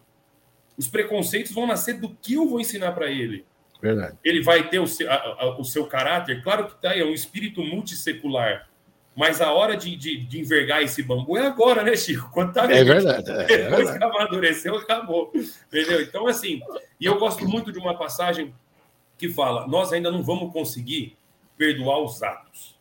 Os 0.77 0.87
preconceitos 0.87 1.51
vão 1.51 1.67
nascer 1.67 1.99
do 1.99 2.09
que 2.09 2.33
eu 2.33 2.47
vou 2.47 2.59
ensinar 2.59 2.91
para 2.91 3.09
ele. 3.09 3.45
Verdade. 3.81 4.17
Ele 4.23 4.43
vai 4.43 4.69
ter 4.69 4.79
o 4.79 4.87
seu, 4.87 5.11
a, 5.11 5.15
a, 5.15 5.59
o 5.59 5.63
seu 5.63 5.87
caráter, 5.87 6.43
claro 6.43 6.67
que 6.67 6.79
tá, 6.79 6.95
é 6.95 7.03
um 7.03 7.13
espírito 7.13 7.63
multissecular 7.63 8.69
Mas 9.15 9.41
a 9.41 9.51
hora 9.51 9.75
de, 9.75 9.95
de, 9.95 10.17
de, 10.17 10.39
envergar 10.39 10.83
esse 10.83 11.01
bambu 11.01 11.35
é 11.35 11.47
agora, 11.47 11.81
né, 11.81 11.95
Chico? 11.95 12.29
Quando 12.31 12.53
tá 12.53 12.71
é 12.71 12.83
verdade. 12.83 13.31
É, 13.31 13.33
é 13.33 13.45
Depois 13.45 13.89
verdade. 13.89 13.97
que 13.97 14.03
amadureceu, 14.03 14.75
acabou. 14.75 15.31
Entendeu? 15.33 15.99
Então, 15.99 16.27
assim, 16.27 16.61
e 16.99 17.05
eu 17.05 17.17
gosto 17.17 17.47
muito 17.47 17.71
de 17.71 17.79
uma 17.79 17.97
passagem 17.97 18.53
que 19.17 19.29
fala: 19.29 19.67
nós 19.67 19.91
ainda 19.91 20.11
não 20.11 20.21
vamos 20.21 20.53
conseguir 20.53 21.17
perdoar 21.61 21.99
os 21.99 22.23
atos. 22.23 22.75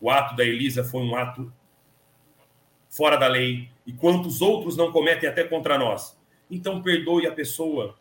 O 0.00 0.10
ato 0.10 0.34
da 0.34 0.44
Elisa 0.44 0.82
foi 0.82 1.02
um 1.02 1.14
ato 1.14 1.52
fora 2.90 3.16
da 3.16 3.28
lei, 3.28 3.70
e 3.86 3.92
quantos 3.92 4.42
outros 4.42 4.76
não 4.76 4.90
cometem 4.90 5.28
até 5.28 5.44
contra 5.44 5.78
nós. 5.78 6.18
Então, 6.50 6.82
perdoe 6.82 7.28
a 7.28 7.32
pessoa. 7.32 7.96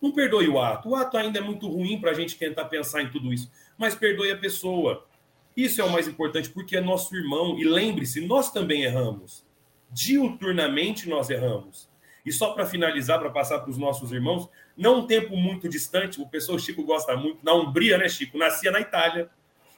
Não 0.00 0.12
perdoe 0.12 0.48
o 0.48 0.58
ato. 0.58 0.88
O 0.88 0.96
ato 0.96 1.18
ainda 1.18 1.40
é 1.40 1.42
muito 1.42 1.68
ruim 1.68 2.00
para 2.00 2.12
a 2.12 2.14
gente 2.14 2.38
tentar 2.38 2.64
pensar 2.66 3.02
em 3.02 3.10
tudo 3.10 3.34
isso, 3.34 3.52
mas 3.76 3.94
perdoe 3.94 4.32
a 4.32 4.38
pessoa 4.38 5.06
isso 5.54 5.80
é 5.80 5.84
o 5.84 5.92
mais 5.92 6.08
importante, 6.08 6.48
porque 6.48 6.76
é 6.76 6.80
nosso 6.80 7.14
irmão. 7.14 7.58
E 7.58 7.64
lembre-se, 7.64 8.26
nós 8.26 8.50
também 8.50 8.82
erramos. 8.82 9.46
Diuturnamente 9.90 11.08
nós 11.08 11.30
erramos. 11.30 11.88
E 12.24 12.32
só 12.32 12.52
para 12.52 12.64
finalizar, 12.64 13.18
para 13.18 13.30
passar 13.30 13.60
para 13.60 13.70
os 13.70 13.76
nossos 13.76 14.10
irmãos, 14.10 14.48
não 14.76 15.00
um 15.00 15.06
tempo 15.06 15.36
muito 15.36 15.68
distante, 15.68 16.20
o 16.20 16.26
pessoal 16.26 16.58
Chico 16.58 16.82
gosta 16.82 17.16
muito, 17.16 17.38
na 17.44 17.52
Umbria, 17.52 17.98
né, 17.98 18.08
Chico? 18.08 18.38
Nascia 18.38 18.70
na 18.70 18.80
Itália. 18.80 19.28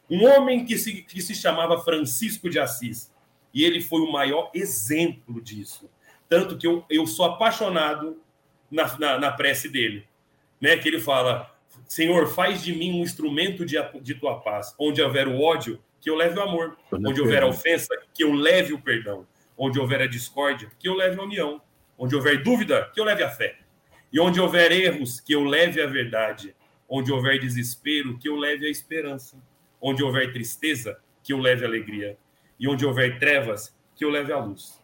Um 0.09 0.25
homem 0.25 0.65
que 0.65 0.79
se, 0.79 1.03
que 1.03 1.21
se 1.21 1.35
chamava 1.35 1.83
Francisco 1.83 2.49
de 2.49 2.59
Assis. 2.59 3.13
E 3.53 3.65
ele 3.65 3.81
foi 3.81 4.01
o 4.01 4.13
maior 4.13 4.51
exemplo 4.55 5.41
disso. 5.41 5.91
Tanto 6.29 6.57
que 6.57 6.67
eu, 6.67 6.85
eu 6.89 7.07
sou 7.07 7.25
apaixonado 7.25 8.21
na, 8.71 8.99
na, 8.99 9.19
na 9.19 9.33
prece 9.33 9.69
dele. 9.69 10.07
Né? 10.61 10.77
Que 10.77 10.89
ele 10.89 11.01
fala: 11.01 11.51
Senhor, 11.89 12.29
faz 12.29 12.63
de 12.63 12.75
mim 12.75 13.01
um 13.01 13.03
instrumento 13.03 13.65
de, 13.65 13.77
de 14.01 14.15
tua 14.15 14.41
paz. 14.41 14.75
Onde 14.79 15.03
houver 15.03 15.27
o 15.27 15.41
ódio, 15.41 15.81
que 16.01 16.09
eu 16.09 16.15
leve 16.15 16.39
o 16.39 16.43
amor. 16.43 16.77
Onde 16.93 17.21
houver 17.21 17.43
a 17.43 17.47
ofensa, 17.47 17.89
que 18.15 18.23
eu 18.23 18.33
leve 18.33 18.73
o 18.73 18.81
perdão. 18.81 19.27
Onde 19.59 19.81
houver 19.81 20.03
a 20.03 20.07
discórdia, 20.07 20.71
que 20.79 20.89
eu 20.89 20.95
leve 20.95 21.19
a 21.19 21.23
união. 21.23 21.61
Onde 21.99 22.15
houver 22.15 22.43
dúvida, 22.43 22.91
que 22.93 23.01
eu 23.01 23.05
leve 23.05 23.23
a 23.23 23.31
fé. 23.31 23.57
E 24.13 24.21
onde 24.21 24.41
houver 24.41 24.73
erros, 24.73 25.21
que 25.21 25.35
eu 25.35 25.45
leve 25.45 25.81
a 25.81 25.87
verdade. 25.87 26.55
Onde 26.89 27.13
houver 27.13 27.41
desespero, 27.41 28.19
que 28.19 28.29
eu 28.29 28.37
leve 28.37 28.67
a 28.67 28.71
esperança. 28.71 29.37
Onde 29.81 30.03
houver 30.03 30.33
tristeza, 30.33 30.99
que 31.23 31.33
eu 31.33 31.39
leve 31.39 31.65
a 31.65 31.69
alegria. 31.69 32.19
E 32.59 32.69
onde 32.69 32.85
houver 32.87 33.19
trevas, 33.19 33.75
que 33.95 34.05
eu 34.05 34.11
leve 34.11 34.33
a 34.33 34.39
luz. 34.39 34.81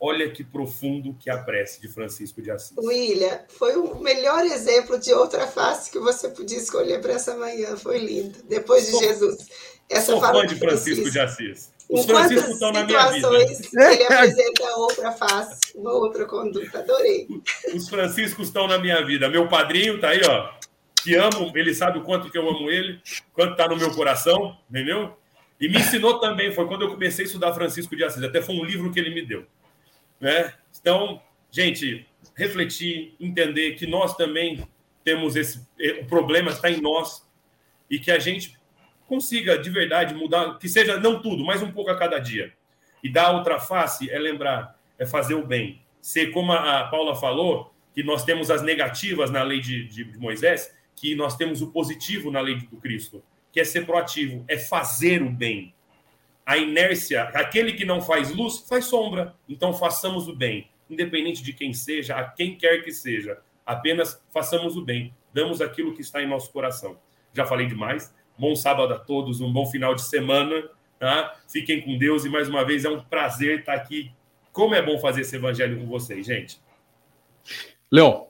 Olha 0.00 0.30
que 0.30 0.44
profundo 0.44 1.14
que 1.18 1.30
a 1.30 1.38
prece 1.38 1.80
de 1.80 1.88
Francisco 1.88 2.42
de 2.42 2.50
Assis. 2.50 2.76
William, 2.76 3.40
foi 3.48 3.76
o 3.76 4.00
melhor 4.00 4.44
exemplo 4.44 4.98
de 4.98 5.12
outra 5.12 5.46
face 5.46 5.90
que 5.90 5.98
você 5.98 6.28
podia 6.28 6.58
escolher 6.58 7.00
para 7.00 7.14
essa 7.14 7.36
manhã. 7.36 7.76
Foi 7.76 7.98
lindo. 7.98 8.42
Depois 8.48 8.84
de 8.84 8.90
sou, 8.90 9.00
Jesus. 9.00 9.48
Essa 9.88 10.12
sou 10.12 10.20
fã 10.20 10.46
de 10.46 10.56
Francisco 10.56 11.10
de 11.10 11.18
Assis. 11.18 11.72
Os 11.88 12.06
Franciscos 12.06 12.54
estão 12.54 12.72
na 12.72 12.84
minha 12.84 13.10
vida. 13.10 13.28
Ele 13.36 14.04
apresenta 14.04 14.76
outra 14.76 15.12
face, 15.12 15.60
uma 15.74 15.92
outra 15.92 16.24
conduta. 16.24 16.78
Adorei. 16.78 17.26
Os 17.74 17.88
Franciscos 17.88 18.48
estão 18.48 18.66
na 18.66 18.78
minha 18.78 19.04
vida. 19.04 19.28
Meu 19.28 19.48
padrinho 19.48 19.96
está 19.96 20.08
aí, 20.08 20.20
ó. 20.26 20.50
Que 21.02 21.14
amo, 21.16 21.52
ele 21.54 21.74
sabe 21.74 21.98
o 21.98 22.02
quanto 22.02 22.30
que 22.30 22.38
eu 22.38 22.48
amo 22.48 22.70
ele, 22.70 22.98
quanto 23.34 23.52
está 23.52 23.68
no 23.68 23.76
meu 23.76 23.94
coração, 23.94 24.56
entendeu? 24.70 25.14
E 25.60 25.68
me 25.68 25.78
ensinou 25.78 26.18
também, 26.18 26.50
foi 26.50 26.66
quando 26.66 26.82
eu 26.82 26.90
comecei 26.90 27.24
a 27.24 27.26
estudar 27.26 27.52
Francisco 27.52 27.94
de 27.94 28.02
Assis. 28.02 28.22
Até 28.22 28.40
foi 28.40 28.54
um 28.54 28.64
livro 28.64 28.90
que 28.90 28.98
ele 28.98 29.14
me 29.14 29.20
deu. 29.20 29.44
Né? 30.18 30.54
Então, 30.80 31.20
gente, 31.50 32.06
refletir, 32.34 33.14
entender 33.20 33.74
que 33.74 33.86
nós 33.86 34.16
também 34.16 34.66
temos 35.04 35.36
esse. 35.36 35.60
Eh, 35.78 36.00
o 36.00 36.06
problema 36.06 36.50
está 36.50 36.70
em 36.70 36.80
nós 36.80 37.22
e 37.90 37.98
que 37.98 38.10
a 38.10 38.18
gente 38.18 38.58
consiga 39.06 39.58
de 39.58 39.70
verdade 39.70 40.14
mudar, 40.14 40.58
que 40.58 40.68
seja 40.68 40.98
não 40.98 41.20
tudo, 41.20 41.44
mas 41.44 41.62
um 41.62 41.70
pouco 41.70 41.90
a 41.90 41.98
cada 41.98 42.18
dia. 42.18 42.52
E 43.02 43.10
dar 43.10 43.32
outra 43.32 43.60
face 43.60 44.10
é 44.10 44.18
lembrar, 44.18 44.78
é 44.98 45.06
fazer 45.06 45.34
o 45.34 45.46
bem. 45.46 45.82
Ser 46.00 46.30
como 46.30 46.52
a 46.52 46.84
Paula 46.84 47.14
falou, 47.14 47.72
que 47.94 48.02
nós 48.02 48.24
temos 48.24 48.50
as 48.50 48.62
negativas 48.62 49.30
na 49.30 49.42
lei 49.42 49.60
de, 49.60 49.84
de 49.84 50.18
Moisés, 50.18 50.74
que 50.96 51.14
nós 51.14 51.36
temos 51.36 51.62
o 51.62 51.70
positivo 51.70 52.30
na 52.30 52.40
lei 52.40 52.56
do 52.56 52.76
Cristo, 52.76 53.22
que 53.52 53.60
é 53.60 53.64
ser 53.64 53.86
proativo, 53.86 54.44
é 54.48 54.58
fazer 54.58 55.22
o 55.22 55.30
bem 55.30 55.74
a 56.46 56.58
inércia, 56.58 57.22
aquele 57.34 57.72
que 57.72 57.84
não 57.84 58.02
faz 58.02 58.34
luz, 58.34 58.64
faz 58.68 58.86
sombra. 58.86 59.34
Então 59.48 59.72
façamos 59.72 60.28
o 60.28 60.36
bem, 60.36 60.68
independente 60.90 61.42
de 61.42 61.52
quem 61.52 61.72
seja, 61.72 62.16
a 62.16 62.24
quem 62.24 62.56
quer 62.56 62.82
que 62.82 62.92
seja. 62.92 63.38
Apenas 63.64 64.22
façamos 64.30 64.76
o 64.76 64.84
bem, 64.84 65.14
damos 65.32 65.60
aquilo 65.62 65.94
que 65.94 66.02
está 66.02 66.22
em 66.22 66.28
nosso 66.28 66.52
coração. 66.52 66.98
Já 67.32 67.46
falei 67.46 67.66
demais. 67.66 68.14
Bom 68.38 68.56
sábado 68.56 68.92
a 68.94 68.98
todos, 68.98 69.40
um 69.40 69.52
bom 69.52 69.66
final 69.66 69.94
de 69.94 70.02
semana. 70.02 70.68
Tá? 70.98 71.34
Fiquem 71.48 71.82
com 71.82 71.98
Deus 71.98 72.24
e 72.24 72.28
mais 72.28 72.48
uma 72.48 72.64
vez 72.64 72.84
é 72.84 72.88
um 72.88 73.02
prazer 73.02 73.60
estar 73.60 73.74
aqui. 73.74 74.10
Como 74.52 74.74
é 74.74 74.82
bom 74.82 74.98
fazer 74.98 75.22
esse 75.22 75.36
evangelho 75.36 75.78
com 75.80 75.86
vocês, 75.86 76.24
gente. 76.26 76.60
Leon, 77.90 78.24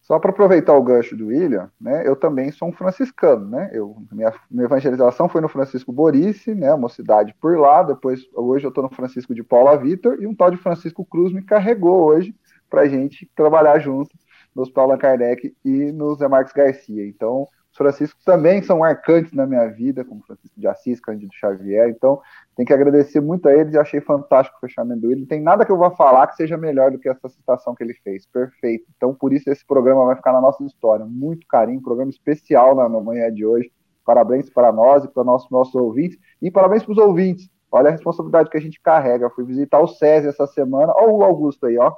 só 0.00 0.18
para 0.18 0.30
aproveitar 0.30 0.74
o 0.74 0.82
gancho 0.82 1.16
do 1.16 1.28
William, 1.28 1.70
né, 1.80 2.06
eu 2.06 2.16
também 2.16 2.50
sou 2.50 2.68
um 2.68 2.72
franciscano, 2.72 3.48
né? 3.48 3.70
Eu, 3.72 3.96
minha, 4.10 4.34
minha 4.50 4.64
evangelização 4.64 5.28
foi 5.28 5.40
no 5.40 5.48
Francisco 5.48 5.92
Borice, 5.92 6.54
né, 6.54 6.74
uma 6.74 6.88
cidade 6.88 7.34
por 7.40 7.58
lá. 7.58 7.82
Depois, 7.82 8.20
hoje 8.34 8.66
eu 8.66 8.68
estou 8.68 8.82
no 8.82 8.90
Francisco 8.90 9.34
de 9.34 9.42
Paula 9.42 9.76
Vitor 9.76 10.20
e 10.20 10.26
um 10.26 10.34
tal 10.34 10.50
de 10.50 10.56
Francisco 10.56 11.04
Cruz 11.04 11.32
me 11.32 11.42
carregou 11.42 12.04
hoje 12.04 12.34
para 12.68 12.82
a 12.82 12.88
gente 12.88 13.30
trabalhar 13.34 13.78
junto 13.78 14.10
no 14.54 14.62
Hospital 14.62 14.84
Allan 14.84 14.98
Kardec 14.98 15.54
e 15.64 15.92
no 15.92 16.14
Zé 16.14 16.28
Marcos 16.28 16.52
Garcia. 16.52 17.06
Então, 17.06 17.46
os 17.72 17.76
franciscos 17.78 18.22
também 18.22 18.62
são 18.62 18.80
marcantes 18.80 19.32
na 19.32 19.46
minha 19.46 19.66
vida, 19.68 20.04
como 20.04 20.22
Francisco 20.26 20.60
de 20.60 20.68
Assis, 20.68 21.00
Cândido 21.00 21.32
Xavier. 21.34 21.88
Então, 21.88 22.20
tem 22.54 22.66
que 22.66 22.72
agradecer 22.72 23.18
muito 23.18 23.48
a 23.48 23.54
eles 23.54 23.72
e 23.72 23.78
achei 23.78 23.98
fantástico 23.98 24.58
o 24.58 24.60
fechamento 24.60 25.00
do 25.00 25.16
Não 25.16 25.24
tem 25.24 25.40
nada 25.40 25.64
que 25.64 25.72
eu 25.72 25.78
vá 25.78 25.90
falar 25.90 26.26
que 26.26 26.36
seja 26.36 26.58
melhor 26.58 26.90
do 26.90 26.98
que 26.98 27.08
essa 27.08 27.30
citação 27.30 27.74
que 27.74 27.82
ele 27.82 27.94
fez. 28.04 28.26
Perfeito. 28.26 28.84
Então, 28.94 29.14
por 29.14 29.32
isso, 29.32 29.48
esse 29.48 29.66
programa 29.66 30.04
vai 30.04 30.14
ficar 30.14 30.34
na 30.34 30.40
nossa 30.40 30.62
história. 30.64 31.06
Muito 31.06 31.46
carinho, 31.46 31.80
programa 31.80 32.10
especial 32.10 32.74
na, 32.74 32.86
na 32.90 33.00
manhã 33.00 33.32
de 33.32 33.46
hoje. 33.46 33.72
Parabéns 34.04 34.50
para 34.50 34.70
nós 34.70 35.04
e 35.06 35.08
para 35.08 35.24
nossos, 35.24 35.50
nossos 35.50 35.74
ouvintes. 35.74 36.18
E 36.42 36.50
parabéns 36.50 36.84
para 36.84 36.92
os 36.92 36.98
ouvintes. 36.98 37.48
Olha 37.70 37.88
a 37.88 37.92
responsabilidade 37.92 38.50
que 38.50 38.58
a 38.58 38.60
gente 38.60 38.78
carrega. 38.82 39.24
Eu 39.24 39.30
fui 39.30 39.44
visitar 39.44 39.80
o 39.80 39.88
SESI 39.88 40.28
essa 40.28 40.46
semana. 40.46 40.92
Olha 40.94 41.10
o 41.10 41.22
Augusto 41.22 41.64
aí, 41.64 41.78
ó, 41.78 41.90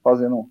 fazendo 0.00 0.44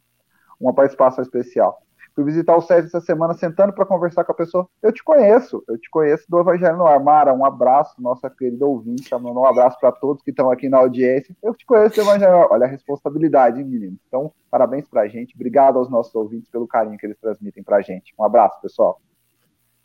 uma 0.59 0.73
participação 0.73 1.23
especial. 1.23 1.81
Fui 2.17 2.23
visitar 2.23 2.57
o 2.57 2.61
Sérgio 2.63 2.87
essa 2.87 2.99
semana, 2.99 3.35
sentando 3.35 3.71
para 3.71 3.85
conversar 3.85 4.23
com 4.23 4.31
a 4.31 4.35
pessoa. 4.35 4.67
Eu 4.81 4.91
te 4.91 5.03
conheço, 5.03 5.63
eu 5.67 5.77
te 5.77 5.87
conheço 5.87 6.25
do 6.27 6.39
Evangelho 6.39 6.75
no 6.75 6.87
Ar. 6.87 6.99
Mara, 6.99 7.31
um 7.31 7.45
abraço, 7.45 8.01
nossa 8.01 8.27
querida 8.27 8.65
ouvinte. 8.65 9.13
Um 9.13 9.45
abraço 9.45 9.79
para 9.79 9.91
todos 9.91 10.23
que 10.23 10.31
estão 10.31 10.49
aqui 10.49 10.67
na 10.67 10.79
audiência. 10.79 11.37
Eu 11.43 11.53
te 11.53 11.63
conheço 11.63 11.93
do 11.93 12.01
Evangelho 12.01 12.31
no 12.31 12.37
Ar. 12.39 12.47
Olha 12.49 12.65
a 12.65 12.67
responsabilidade, 12.67 13.59
hein, 13.59 13.67
menino? 13.67 13.99
Então, 14.07 14.33
parabéns 14.49 14.87
para 14.87 15.01
a 15.01 15.07
gente. 15.07 15.35
Obrigado 15.35 15.77
aos 15.77 15.91
nossos 15.91 16.15
ouvintes 16.15 16.49
pelo 16.49 16.67
carinho 16.67 16.97
que 16.97 17.05
eles 17.05 17.19
transmitem 17.19 17.61
para 17.61 17.77
a 17.77 17.81
gente. 17.83 18.15
Um 18.19 18.23
abraço, 18.23 18.59
pessoal. 18.63 18.99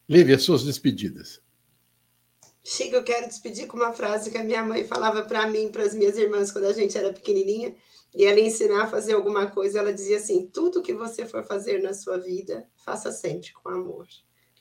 Lívia, 0.09 0.39
suas 0.39 0.65
despedidas. 0.65 1.39
Chico, 2.65 2.97
eu 2.97 3.05
quero 3.05 3.27
despedir 3.27 3.67
com 3.67 3.77
uma 3.77 3.93
frase 3.93 4.31
que 4.31 4.39
a 4.39 4.43
minha 4.43 4.65
mãe 4.65 4.85
falava 4.85 5.21
para 5.21 5.47
mim, 5.49 5.71
para 5.71 5.83
as 5.83 5.95
minhas 5.95 6.17
irmãs, 6.17 6.51
quando 6.51 6.65
a 6.65 6.73
gente 6.73 6.97
era 6.97 7.13
pequenininha 7.13 7.75
e 8.15 8.25
ela 8.25 8.41
ensinar 8.41 8.85
a 8.85 8.87
fazer 8.87 9.15
alguma 9.15 9.51
coisa, 9.51 9.79
ela 9.79 9.93
dizia 9.93 10.19
assim: 10.19 10.47
tudo 10.47 10.83
que 10.83 10.95
você 10.95 11.27
for 11.27 11.45
fazer 11.45 11.83
na 11.83 11.95
sua 11.95 12.19
vida, 12.19 12.67
faça 12.85 13.11
sempre 13.11 13.53
com 13.53 13.69
amor. 13.69 14.07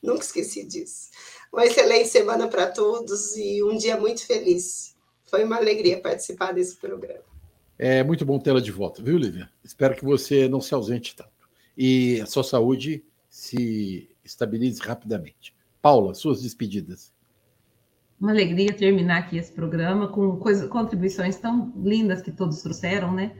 Nunca 0.02 0.24
esqueci 0.24 0.64
disso. 0.64 1.10
Uma 1.52 1.64
excelente 1.64 2.08
semana 2.08 2.48
para 2.48 2.66
todos 2.70 3.36
e 3.36 3.62
um 3.62 3.76
dia 3.76 3.96
muito 3.96 4.26
feliz. 4.26 4.96
Foi 5.24 5.44
uma 5.44 5.56
alegria 5.56 6.00
participar 6.00 6.52
desse 6.52 6.76
programa. 6.76 7.22
É 7.78 8.02
muito 8.02 8.24
bom 8.24 8.38
tê-la 8.38 8.60
de 8.60 8.72
volta, 8.72 9.02
viu, 9.02 9.16
Lívia? 9.16 9.50
Espero 9.62 9.94
que 9.94 10.04
você 10.04 10.48
não 10.48 10.60
se 10.60 10.74
ausente 10.74 11.14
tanto. 11.14 11.30
E 11.76 12.20
a 12.20 12.26
sua 12.26 12.42
saúde 12.42 13.04
se 13.30 14.10
estabilize 14.24 14.80
rapidamente. 14.80 15.54
Paula, 15.80 16.14
suas 16.14 16.42
despedidas. 16.42 17.11
Uma 18.22 18.30
alegria 18.30 18.72
terminar 18.72 19.18
aqui 19.18 19.36
esse 19.36 19.50
programa 19.50 20.06
com 20.06 20.36
coisa, 20.36 20.68
contribuições 20.68 21.36
tão 21.38 21.72
lindas 21.76 22.22
que 22.22 22.30
todos 22.30 22.62
trouxeram, 22.62 23.12
né? 23.12 23.36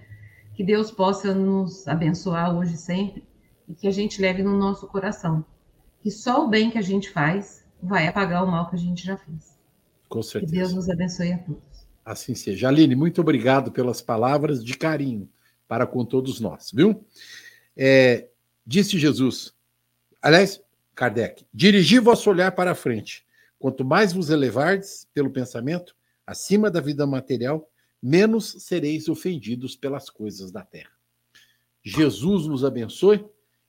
Que 0.57 0.65
Deus 0.65 0.91
possa 0.91 1.33
nos 1.33 1.87
abençoar 1.87 2.53
hoje 2.53 2.75
e 2.75 2.79
sempre 2.79 3.25
e 3.69 3.75
que 3.75 3.87
a 3.87 3.93
gente 3.93 4.21
leve 4.21 4.43
no 4.43 4.59
nosso 4.59 4.89
coração 4.89 5.45
que 6.03 6.11
só 6.11 6.45
o 6.45 6.49
bem 6.49 6.69
que 6.69 6.79
a 6.79 6.83
gente 6.83 7.11
faz 7.11 7.65
vai 7.81 8.09
apagar 8.09 8.43
o 8.43 8.51
mal 8.51 8.69
que 8.69 8.75
a 8.75 8.79
gente 8.79 9.07
já 9.07 9.17
fez. 9.17 9.57
Com 10.09 10.21
certeza. 10.21 10.53
Que 10.53 10.59
Deus 10.59 10.73
nos 10.73 10.91
abençoe 10.91 11.33
a 11.33 11.39
todos. 11.39 11.63
Assim 12.05 12.35
seja. 12.35 12.67
Aline, 12.67 12.97
muito 12.97 13.21
obrigado 13.21 13.71
pelas 13.71 14.03
palavras 14.03 14.65
de 14.65 14.77
carinho 14.77 15.29
para 15.69 15.87
com 15.87 16.05
todos 16.05 16.41
nós, 16.41 16.73
viu? 16.75 17.07
É, 17.77 18.27
disse 18.67 18.99
Jesus, 18.99 19.55
aliás, 20.21 20.61
Kardec, 20.93 21.47
dirigi 21.55 22.01
vosso 22.01 22.29
olhar 22.29 22.51
para 22.51 22.73
a 22.73 22.75
frente 22.75 23.25
Quanto 23.63 23.85
mais 23.85 24.13
vos 24.13 24.29
elevardes 24.29 25.07
pelo 25.15 25.31
pensamento 25.31 25.95
acima 26.27 26.69
da 26.69 26.81
vida 26.81 27.07
material, 27.07 27.71
menos 28.03 28.57
sereis 28.59 29.09
ofendidos 29.09 29.77
pelas 29.77 30.11
coisas 30.11 30.51
da 30.51 30.63
terra. 30.63 30.91
Jesus 31.81 32.49
nos 32.49 32.65
abençoe, 32.65 33.25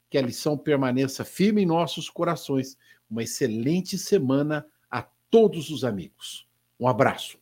que 0.10 0.18
a 0.18 0.22
lição 0.24 0.58
permaneça 0.58 1.24
firme 1.24 1.62
em 1.62 1.68
nossos 1.68 2.10
corações. 2.10 2.76
Uma 3.08 3.22
excelente 3.22 3.96
semana 3.96 4.66
a 4.90 5.04
todos 5.30 5.70
os 5.70 5.84
amigos. 5.84 6.48
Um 6.80 6.88
abraço. 6.88 7.38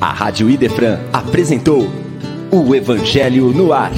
A 0.00 0.12
Rádio 0.12 0.50
Idefran 0.50 0.98
apresentou 1.12 1.82
o 2.50 2.74
Evangelho 2.74 3.52
no 3.52 3.72
Ar. 3.72 3.92